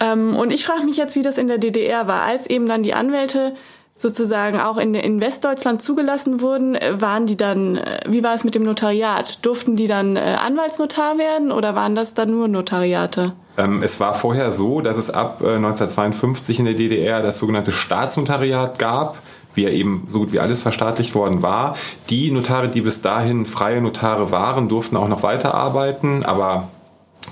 Ähm, 0.00 0.36
und 0.36 0.52
ich 0.52 0.64
frage 0.64 0.84
mich 0.84 0.96
jetzt, 0.96 1.16
wie 1.16 1.22
das 1.22 1.38
in 1.38 1.48
der 1.48 1.58
DDR 1.58 2.06
war, 2.06 2.22
als 2.22 2.46
eben 2.48 2.68
dann 2.68 2.82
die 2.82 2.94
Anwälte 2.94 3.54
sozusagen 3.96 4.58
auch 4.58 4.76
in, 4.76 4.94
in 4.94 5.20
Westdeutschland 5.20 5.80
zugelassen 5.80 6.40
wurden, 6.40 6.74
äh, 6.74 7.00
waren 7.00 7.26
die 7.26 7.36
dann, 7.36 7.76
äh, 7.76 8.00
wie 8.08 8.22
war 8.22 8.34
es 8.34 8.44
mit 8.44 8.54
dem 8.54 8.64
Notariat? 8.64 9.44
Durften 9.44 9.76
die 9.76 9.86
dann 9.86 10.16
äh, 10.16 10.36
Anwaltsnotar 10.38 11.18
werden 11.18 11.52
oder 11.52 11.74
waren 11.74 11.94
das 11.94 12.14
dann 12.14 12.30
nur 12.30 12.48
Notariate? 12.48 13.32
Ähm, 13.56 13.82
es 13.84 14.00
war 14.00 14.14
vorher 14.14 14.50
so, 14.50 14.80
dass 14.80 14.96
es 14.96 15.10
ab 15.10 15.40
1952 15.40 16.58
in 16.58 16.64
der 16.64 16.74
DDR 16.74 17.22
das 17.22 17.38
sogenannte 17.38 17.70
Staatsnotariat 17.70 18.78
gab 18.80 19.18
wie 19.54 19.64
er 19.64 19.72
eben 19.72 20.04
so 20.06 20.20
gut 20.20 20.32
wie 20.32 20.40
alles 20.40 20.60
verstaatlicht 20.60 21.14
worden 21.14 21.42
war. 21.42 21.76
Die 22.10 22.30
Notare, 22.30 22.68
die 22.68 22.80
bis 22.80 23.02
dahin 23.02 23.46
freie 23.46 23.80
Notare 23.80 24.30
waren, 24.30 24.68
durften 24.68 24.96
auch 24.96 25.08
noch 25.08 25.22
weiterarbeiten, 25.22 26.24
aber 26.24 26.68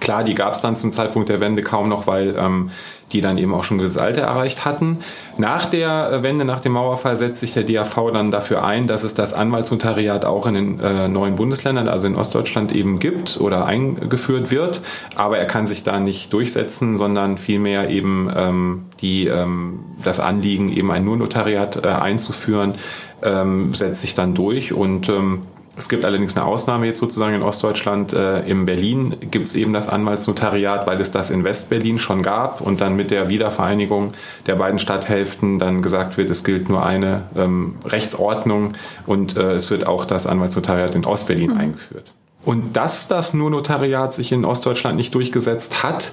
klar, 0.00 0.24
die 0.24 0.34
gab 0.34 0.54
es 0.54 0.60
dann 0.60 0.76
zum 0.76 0.92
Zeitpunkt 0.92 1.28
der 1.28 1.40
Wende 1.40 1.62
kaum 1.62 1.88
noch, 1.88 2.06
weil 2.06 2.34
ähm, 2.36 2.70
die 3.12 3.20
dann 3.20 3.38
eben 3.38 3.54
auch 3.54 3.64
schon 3.64 3.78
gewisses 3.78 3.98
Alter 3.98 4.22
erreicht 4.22 4.64
hatten. 4.64 4.98
Nach 5.36 5.66
der 5.66 6.22
Wende, 6.22 6.44
nach 6.44 6.60
dem 6.60 6.72
Mauerfall 6.72 7.16
setzt 7.16 7.40
sich 7.40 7.52
der 7.52 7.64
DAV 7.64 8.10
dann 8.12 8.30
dafür 8.30 8.64
ein, 8.64 8.86
dass 8.86 9.02
es 9.02 9.14
das 9.14 9.34
Anwaltsnotariat 9.34 10.24
auch 10.24 10.46
in 10.46 10.54
den 10.54 10.80
äh, 10.80 11.08
neuen 11.08 11.36
Bundesländern, 11.36 11.88
also 11.88 12.06
in 12.06 12.16
Ostdeutschland 12.16 12.74
eben 12.74 12.98
gibt 12.98 13.38
oder 13.40 13.66
eingeführt 13.66 14.50
wird. 14.50 14.80
Aber 15.14 15.38
er 15.38 15.46
kann 15.46 15.66
sich 15.66 15.84
da 15.84 16.00
nicht 16.00 16.32
durchsetzen, 16.32 16.96
sondern 16.96 17.38
vielmehr 17.38 17.90
eben 17.90 18.30
ähm, 18.34 18.84
die, 19.00 19.26
ähm, 19.26 19.80
das 20.02 20.20
Anliegen, 20.20 20.72
eben 20.72 20.90
ein 20.90 21.04
Nur-Notariat 21.04 21.84
äh, 21.84 21.88
einzuführen, 21.88 22.74
ähm, 23.22 23.74
setzt 23.74 24.00
sich 24.00 24.14
dann 24.14 24.34
durch 24.34 24.72
und 24.72 25.08
ähm, 25.08 25.42
es 25.76 25.88
gibt 25.88 26.04
allerdings 26.04 26.36
eine 26.36 26.44
Ausnahme 26.44 26.86
jetzt 26.86 27.00
sozusagen 27.00 27.34
in 27.34 27.42
Ostdeutschland. 27.42 28.12
Äh, 28.12 28.40
in 28.40 28.66
Berlin 28.66 29.16
gibt 29.30 29.46
es 29.46 29.54
eben 29.54 29.72
das 29.72 29.88
Anwaltsnotariat, 29.88 30.86
weil 30.86 31.00
es 31.00 31.12
das 31.12 31.30
in 31.30 31.44
Westberlin 31.44 31.98
schon 31.98 32.22
gab 32.22 32.60
und 32.60 32.80
dann 32.80 32.94
mit 32.94 33.10
der 33.10 33.28
Wiedervereinigung 33.28 34.12
der 34.46 34.56
beiden 34.56 34.78
Stadthälften 34.78 35.58
dann 35.58 35.80
gesagt 35.80 36.18
wird, 36.18 36.30
es 36.30 36.44
gilt 36.44 36.68
nur 36.68 36.84
eine 36.84 37.22
ähm, 37.36 37.76
Rechtsordnung 37.84 38.74
und 39.06 39.36
äh, 39.36 39.54
es 39.54 39.70
wird 39.70 39.86
auch 39.86 40.04
das 40.04 40.26
Anwaltsnotariat 40.26 40.94
in 40.94 41.04
Ostberlin 41.04 41.52
mhm. 41.52 41.58
eingeführt. 41.58 42.12
Und 42.44 42.76
dass 42.76 43.08
das 43.08 43.34
nur 43.34 43.50
Notariat 43.50 44.12
sich 44.12 44.32
in 44.32 44.44
Ostdeutschland 44.44 44.96
nicht 44.96 45.14
durchgesetzt 45.14 45.82
hat, 45.82 46.12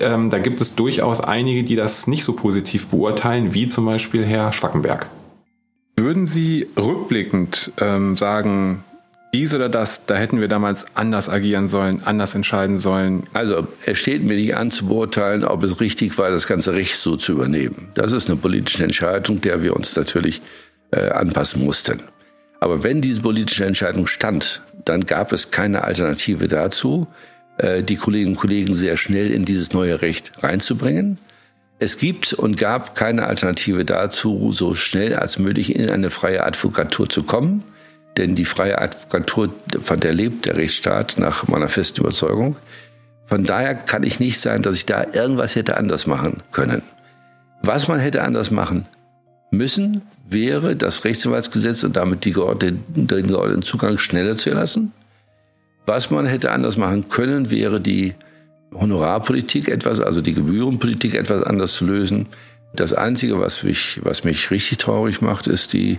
Ähm, 0.00 0.28
da 0.28 0.40
gibt 0.40 0.60
es 0.60 0.74
durchaus 0.74 1.20
einige, 1.20 1.62
die 1.62 1.76
das 1.76 2.08
nicht 2.08 2.24
so 2.24 2.32
positiv 2.32 2.88
beurteilen, 2.88 3.54
wie 3.54 3.68
zum 3.68 3.84
Beispiel 3.86 4.26
Herr 4.26 4.52
Schwackenberg. 4.52 5.06
Würden 5.96 6.26
Sie 6.26 6.68
rückblickend 6.76 7.72
ähm, 7.80 8.16
sagen, 8.16 8.84
dies 9.34 9.52
oder 9.52 9.68
das, 9.68 10.06
da 10.06 10.16
hätten 10.16 10.40
wir 10.40 10.48
damals 10.48 10.86
anders 10.94 11.28
agieren 11.28 11.66
sollen, 11.66 12.02
anders 12.04 12.34
entscheiden 12.34 12.78
sollen. 12.78 13.24
Also 13.32 13.66
es 13.84 13.98
steht 13.98 14.22
mir 14.22 14.36
nicht 14.36 14.56
an 14.56 14.70
zu 14.70 14.86
beurteilen, 14.86 15.44
ob 15.44 15.62
es 15.64 15.80
richtig 15.80 16.16
war, 16.18 16.30
das 16.30 16.46
ganze 16.46 16.74
Recht 16.74 16.96
so 16.96 17.16
zu 17.16 17.32
übernehmen. 17.32 17.88
Das 17.94 18.12
ist 18.12 18.28
eine 18.28 18.36
politische 18.36 18.84
Entscheidung, 18.84 19.40
der 19.40 19.62
wir 19.62 19.74
uns 19.74 19.96
natürlich 19.96 20.40
äh, 20.92 21.10
anpassen 21.10 21.64
mussten. 21.64 22.02
Aber 22.60 22.82
wenn 22.82 23.00
diese 23.00 23.20
politische 23.20 23.64
Entscheidung 23.64 24.06
stand, 24.06 24.62
dann 24.84 25.00
gab 25.00 25.32
es 25.32 25.50
keine 25.50 25.82
Alternative 25.82 26.46
dazu, 26.46 27.08
äh, 27.58 27.82
die 27.82 27.96
Kolleginnen 27.96 28.34
und 28.34 28.40
Kollegen 28.40 28.74
sehr 28.74 28.96
schnell 28.96 29.32
in 29.32 29.44
dieses 29.44 29.72
neue 29.72 30.00
Recht 30.00 30.32
reinzubringen. 30.42 31.18
Es 31.84 31.98
gibt 31.98 32.32
und 32.32 32.56
gab 32.56 32.94
keine 32.94 33.26
Alternative 33.26 33.84
dazu, 33.84 34.52
so 34.52 34.74
schnell 34.74 35.14
als 35.16 35.38
möglich 35.38 35.74
in 35.74 35.90
eine 35.90 36.10
freie 36.10 36.42
Advokatur 36.44 37.08
zu 37.08 37.22
kommen 37.22 37.62
denn 38.16 38.34
die 38.34 38.44
freie 38.44 38.80
Advokatur, 38.80 39.52
von 39.80 40.00
der 40.00 40.14
lebt 40.14 40.46
der 40.46 40.56
Rechtsstaat 40.56 41.16
nach 41.18 41.48
meiner 41.48 41.68
festen 41.68 42.00
Überzeugung. 42.00 42.56
Von 43.26 43.44
daher 43.44 43.74
kann 43.74 44.04
ich 44.04 44.20
nicht 44.20 44.40
sagen, 44.40 44.62
dass 44.62 44.76
ich 44.76 44.86
da 44.86 45.04
irgendwas 45.12 45.56
hätte 45.56 45.76
anders 45.76 46.06
machen 46.06 46.42
können. 46.52 46.82
Was 47.62 47.88
man 47.88 47.98
hätte 47.98 48.22
anders 48.22 48.50
machen 48.50 48.86
müssen, 49.50 50.02
wäre 50.28 50.76
das 50.76 51.04
Rechtsanwaltsgesetz 51.04 51.82
und 51.84 51.96
damit 51.96 52.24
die 52.24 52.32
geordneten, 52.32 53.06
den 53.06 53.28
geordneten 53.28 53.62
Zugang 53.62 53.98
schneller 53.98 54.36
zu 54.36 54.50
erlassen. 54.50 54.92
Was 55.86 56.10
man 56.10 56.26
hätte 56.26 56.50
anders 56.50 56.76
machen 56.76 57.08
können, 57.08 57.50
wäre 57.50 57.80
die 57.80 58.14
Honorarpolitik 58.74 59.68
etwas, 59.68 60.00
also 60.00 60.20
die 60.20 60.34
Gebührenpolitik 60.34 61.14
etwas 61.14 61.42
anders 61.44 61.74
zu 61.74 61.86
lösen. 61.86 62.26
Das 62.74 62.92
Einzige, 62.92 63.38
was 63.38 63.62
mich, 63.62 64.00
was 64.02 64.24
mich 64.24 64.50
richtig 64.50 64.78
traurig 64.78 65.20
macht, 65.20 65.46
ist 65.46 65.72
die 65.72 65.98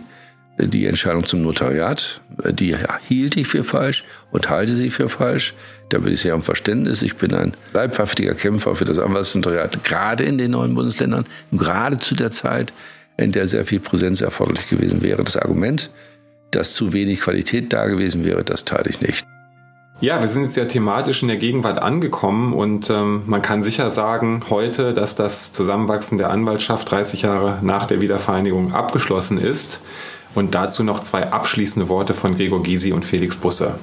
die 0.58 0.86
Entscheidung 0.86 1.26
zum 1.26 1.42
Notariat, 1.42 2.22
die 2.50 2.76
hielt 3.08 3.36
ich 3.36 3.48
für 3.48 3.64
falsch 3.64 4.06
und 4.32 4.50
halte 4.50 4.74
sie 4.74 4.90
für 4.90 5.10
falsch. 5.10 5.54
Da 5.90 6.00
bin 6.00 6.14
ich 6.14 6.22
sehr 6.22 6.34
am 6.34 6.42
Verständnis. 6.42 7.02
Ich 7.02 7.16
bin 7.16 7.34
ein 7.34 7.54
leibhaftiger 7.74 8.34
Kämpfer 8.34 8.76
für 8.76 8.86
das 8.86 8.98
Anwaltsnotariat, 8.98 9.84
gerade 9.84 10.24
in 10.24 10.38
den 10.38 10.52
neuen 10.52 10.74
Bundesländern, 10.74 11.26
gerade 11.52 11.98
zu 11.98 12.16
der 12.16 12.32
Zeit, 12.32 12.72
in 13.18 13.32
der 13.32 13.48
sehr 13.48 13.66
viel 13.66 13.80
Präsenz 13.80 14.22
erforderlich 14.22 14.70
gewesen 14.70 15.02
wäre. 15.02 15.24
Das 15.24 15.38
Argument, 15.38 15.90
dass 16.52 16.74
zu 16.74 16.94
wenig 16.94 17.22
Qualität 17.22 17.74
da 17.74 17.88
gewesen 17.88 18.24
wäre, 18.24 18.44
das 18.44 18.64
teile 18.64 18.90
ich 18.90 19.02
nicht. 19.02 19.26
Ja, 20.02 20.20
wir 20.20 20.28
sind 20.28 20.44
jetzt 20.44 20.58
ja 20.58 20.66
thematisch 20.66 21.22
in 21.22 21.30
der 21.30 21.38
Gegenwart 21.38 21.82
angekommen 21.82 22.54
und 22.54 22.90
ähm, 22.90 23.24
man 23.28 23.42
kann 23.42 23.64
sicher 23.64 23.90
sagen 23.90 24.42
heute, 24.50 24.94
dass 24.94 25.16
das 25.16 25.54
Zusammenwachsen 25.54 26.18
der 26.18 26.32
Anwaltschaft 26.32 26.92
30 26.92 27.22
Jahre 27.22 27.60
nach 27.62 27.86
der 27.86 28.02
Wiedervereinigung 28.02 28.74
abgeschlossen 28.74 29.38
ist. 29.38 29.82
Und 30.36 30.54
dazu 30.54 30.84
noch 30.84 31.00
zwei 31.00 31.32
abschließende 31.32 31.88
Worte 31.88 32.14
von 32.14 32.36
Gregor 32.36 32.62
Gysi 32.62 32.92
und 32.92 33.06
Felix 33.06 33.38
Busse. 33.38 33.76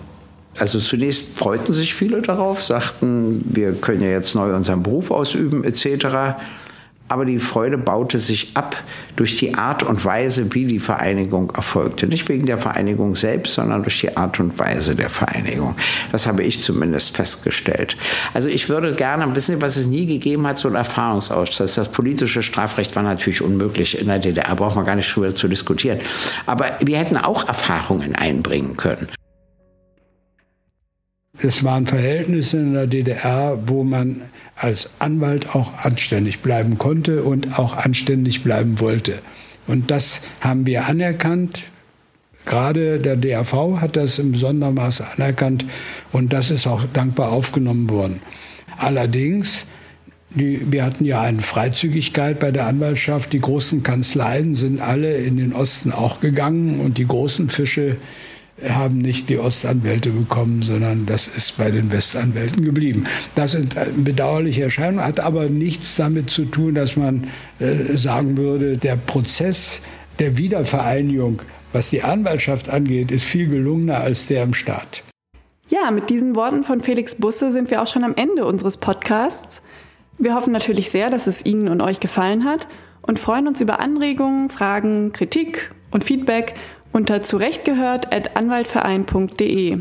Also 0.58 0.78
zunächst 0.78 1.38
freuten 1.38 1.72
sich 1.72 1.94
viele 1.94 2.20
darauf, 2.20 2.62
sagten, 2.62 3.42
wir 3.46 3.72
können 3.72 4.02
ja 4.02 4.10
jetzt 4.10 4.34
neu 4.34 4.54
unseren 4.54 4.82
Beruf 4.82 5.10
ausüben 5.10 5.64
etc 5.64 6.36
aber 7.12 7.26
die 7.26 7.38
Freude 7.38 7.76
baute 7.76 8.16
sich 8.18 8.52
ab 8.54 8.74
durch 9.16 9.36
die 9.36 9.54
Art 9.54 9.82
und 9.82 10.02
Weise, 10.02 10.54
wie 10.54 10.64
die 10.64 10.78
Vereinigung 10.78 11.50
erfolgte. 11.50 12.06
Nicht 12.06 12.26
wegen 12.30 12.46
der 12.46 12.58
Vereinigung 12.58 13.16
selbst, 13.16 13.52
sondern 13.52 13.82
durch 13.82 14.00
die 14.00 14.16
Art 14.16 14.40
und 14.40 14.58
Weise 14.58 14.96
der 14.96 15.10
Vereinigung. 15.10 15.76
Das 16.10 16.26
habe 16.26 16.42
ich 16.42 16.62
zumindest 16.62 17.14
festgestellt. 17.14 17.98
Also 18.32 18.48
ich 18.48 18.70
würde 18.70 18.94
gerne 18.94 19.34
wissen, 19.34 19.60
was 19.60 19.76
es 19.76 19.86
nie 19.86 20.06
gegeben 20.06 20.46
hat, 20.46 20.56
so 20.56 20.68
ein 20.68 20.74
Erfahrungsaustausch. 20.74 21.74
Das 21.74 21.88
politische 21.90 22.42
Strafrecht 22.42 22.96
war 22.96 23.02
natürlich 23.02 23.42
unmöglich 23.42 23.98
in 23.98 24.06
der 24.06 24.18
DDR, 24.18 24.54
braucht 24.56 24.76
man 24.76 24.86
gar 24.86 24.96
nicht 24.96 25.14
drüber 25.14 25.34
zu 25.34 25.48
diskutieren. 25.48 26.00
Aber 26.46 26.72
wir 26.80 26.96
hätten 26.96 27.18
auch 27.18 27.46
Erfahrungen 27.46 28.14
einbringen 28.14 28.78
können. 28.78 29.08
Es 31.44 31.64
waren 31.64 31.86
Verhältnisse 31.86 32.58
in 32.58 32.74
der 32.74 32.86
DDR, 32.86 33.58
wo 33.66 33.82
man 33.82 34.22
als 34.54 34.90
Anwalt 35.00 35.54
auch 35.54 35.72
anständig 35.78 36.40
bleiben 36.40 36.78
konnte 36.78 37.24
und 37.24 37.58
auch 37.58 37.76
anständig 37.76 38.44
bleiben 38.44 38.78
wollte. 38.78 39.18
Und 39.66 39.90
das 39.90 40.20
haben 40.40 40.66
wir 40.66 40.86
anerkannt. 40.86 41.62
Gerade 42.44 42.98
der 42.98 43.16
DRV 43.16 43.80
hat 43.80 43.96
das 43.96 44.18
im 44.18 44.34
Sondermaß 44.34 45.00
anerkannt 45.16 45.64
und 46.12 46.32
das 46.32 46.50
ist 46.50 46.66
auch 46.66 46.84
dankbar 46.92 47.32
aufgenommen 47.32 47.88
worden. 47.88 48.20
Allerdings, 48.78 49.66
die, 50.30 50.72
wir 50.72 50.84
hatten 50.84 51.04
ja 51.04 51.22
eine 51.22 51.42
Freizügigkeit 51.42 52.40
bei 52.40 52.50
der 52.50 52.66
Anwaltschaft. 52.66 53.32
Die 53.32 53.40
großen 53.40 53.82
Kanzleien 53.82 54.54
sind 54.54 54.80
alle 54.80 55.16
in 55.16 55.36
den 55.36 55.52
Osten 55.52 55.92
auch 55.92 56.20
gegangen 56.20 56.80
und 56.80 56.98
die 56.98 57.06
großen 57.06 57.48
Fische 57.48 57.96
haben 58.68 58.98
nicht 58.98 59.28
die 59.28 59.38
Ostanwälte 59.38 60.10
bekommen, 60.10 60.62
sondern 60.62 61.06
das 61.06 61.26
ist 61.26 61.56
bei 61.56 61.70
den 61.70 61.90
Westanwälten 61.90 62.64
geblieben. 62.64 63.04
Das 63.34 63.52
sind 63.52 63.74
bedauerliche 63.96 64.64
Erscheinungen, 64.64 65.04
hat 65.04 65.20
aber 65.20 65.48
nichts 65.48 65.96
damit 65.96 66.30
zu 66.30 66.44
tun, 66.44 66.74
dass 66.74 66.96
man 66.96 67.28
äh, 67.58 67.74
sagen 67.96 68.36
würde, 68.36 68.76
der 68.76 68.96
Prozess 68.96 69.80
der 70.18 70.36
Wiedervereinigung, 70.36 71.42
was 71.72 71.90
die 71.90 72.02
Anwaltschaft 72.02 72.68
angeht, 72.68 73.10
ist 73.10 73.24
viel 73.24 73.48
gelungener 73.48 73.98
als 73.98 74.26
der 74.26 74.42
im 74.42 74.54
Staat. 74.54 75.02
Ja, 75.68 75.90
mit 75.90 76.10
diesen 76.10 76.36
Worten 76.36 76.64
von 76.64 76.82
Felix 76.82 77.16
Busse 77.16 77.50
sind 77.50 77.70
wir 77.70 77.80
auch 77.80 77.86
schon 77.86 78.04
am 78.04 78.14
Ende 78.14 78.44
unseres 78.44 78.76
Podcasts. 78.76 79.62
Wir 80.18 80.34
hoffen 80.34 80.52
natürlich 80.52 80.90
sehr, 80.90 81.08
dass 81.08 81.26
es 81.26 81.44
Ihnen 81.46 81.68
und 81.68 81.80
euch 81.80 81.98
gefallen 81.98 82.44
hat 82.44 82.68
und 83.00 83.18
freuen 83.18 83.48
uns 83.48 83.60
über 83.62 83.80
Anregungen, 83.80 84.50
Fragen, 84.50 85.12
Kritik 85.12 85.70
und 85.90 86.04
Feedback 86.04 86.54
unter 86.92 87.22
zurechtgehört.anwaltverein.de. 87.22 89.78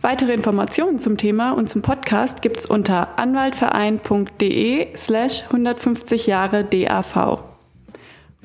Weitere 0.00 0.32
Informationen 0.32 0.98
zum 0.98 1.16
Thema 1.16 1.52
und 1.52 1.68
zum 1.68 1.82
Podcast 1.82 2.42
gibt's 2.42 2.66
unter 2.66 3.16
anwaltverein.de 3.18 4.88
slash 4.96 5.44
150 5.44 6.26
Jahre 6.26 6.64
DAV. 6.64 7.38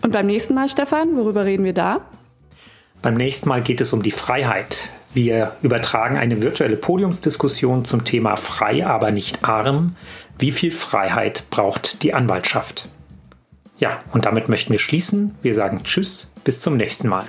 Und 0.04 0.14
beim 0.14 0.28
nächsten 0.28 0.54
Mal, 0.54 0.70
Stefan, 0.70 1.16
worüber 1.16 1.46
reden 1.46 1.64
wir 1.64 1.74
da? 1.74 2.02
Beim 3.02 3.16
nächsten 3.16 3.50
Mal 3.50 3.62
geht 3.62 3.82
es 3.82 3.92
um 3.94 4.04
die 4.04 4.12
Freiheit. 4.12 4.90
Wir 5.14 5.56
übertragen 5.64 6.18
eine 6.18 6.44
virtuelle 6.44 6.76
Podiumsdiskussion 6.76 7.86
zum 7.86 8.04
Thema 8.04 8.36
frei, 8.36 8.86
aber 8.86 9.10
nicht 9.10 9.44
arm. 9.44 9.96
Wie 10.38 10.52
viel 10.52 10.70
Freiheit 10.70 11.46
braucht 11.50 12.04
die 12.04 12.14
Anwaltschaft? 12.14 12.88
Ja, 13.80 13.98
und 14.14 14.26
damit 14.26 14.50
möchten 14.50 14.74
wir 14.74 14.80
schließen. 14.80 15.36
Wir 15.42 15.56
sagen 15.56 15.80
Tschüss, 15.84 16.32
bis 16.44 16.62
zum 16.62 16.78
nächsten 16.78 17.08
Mal. 17.08 17.26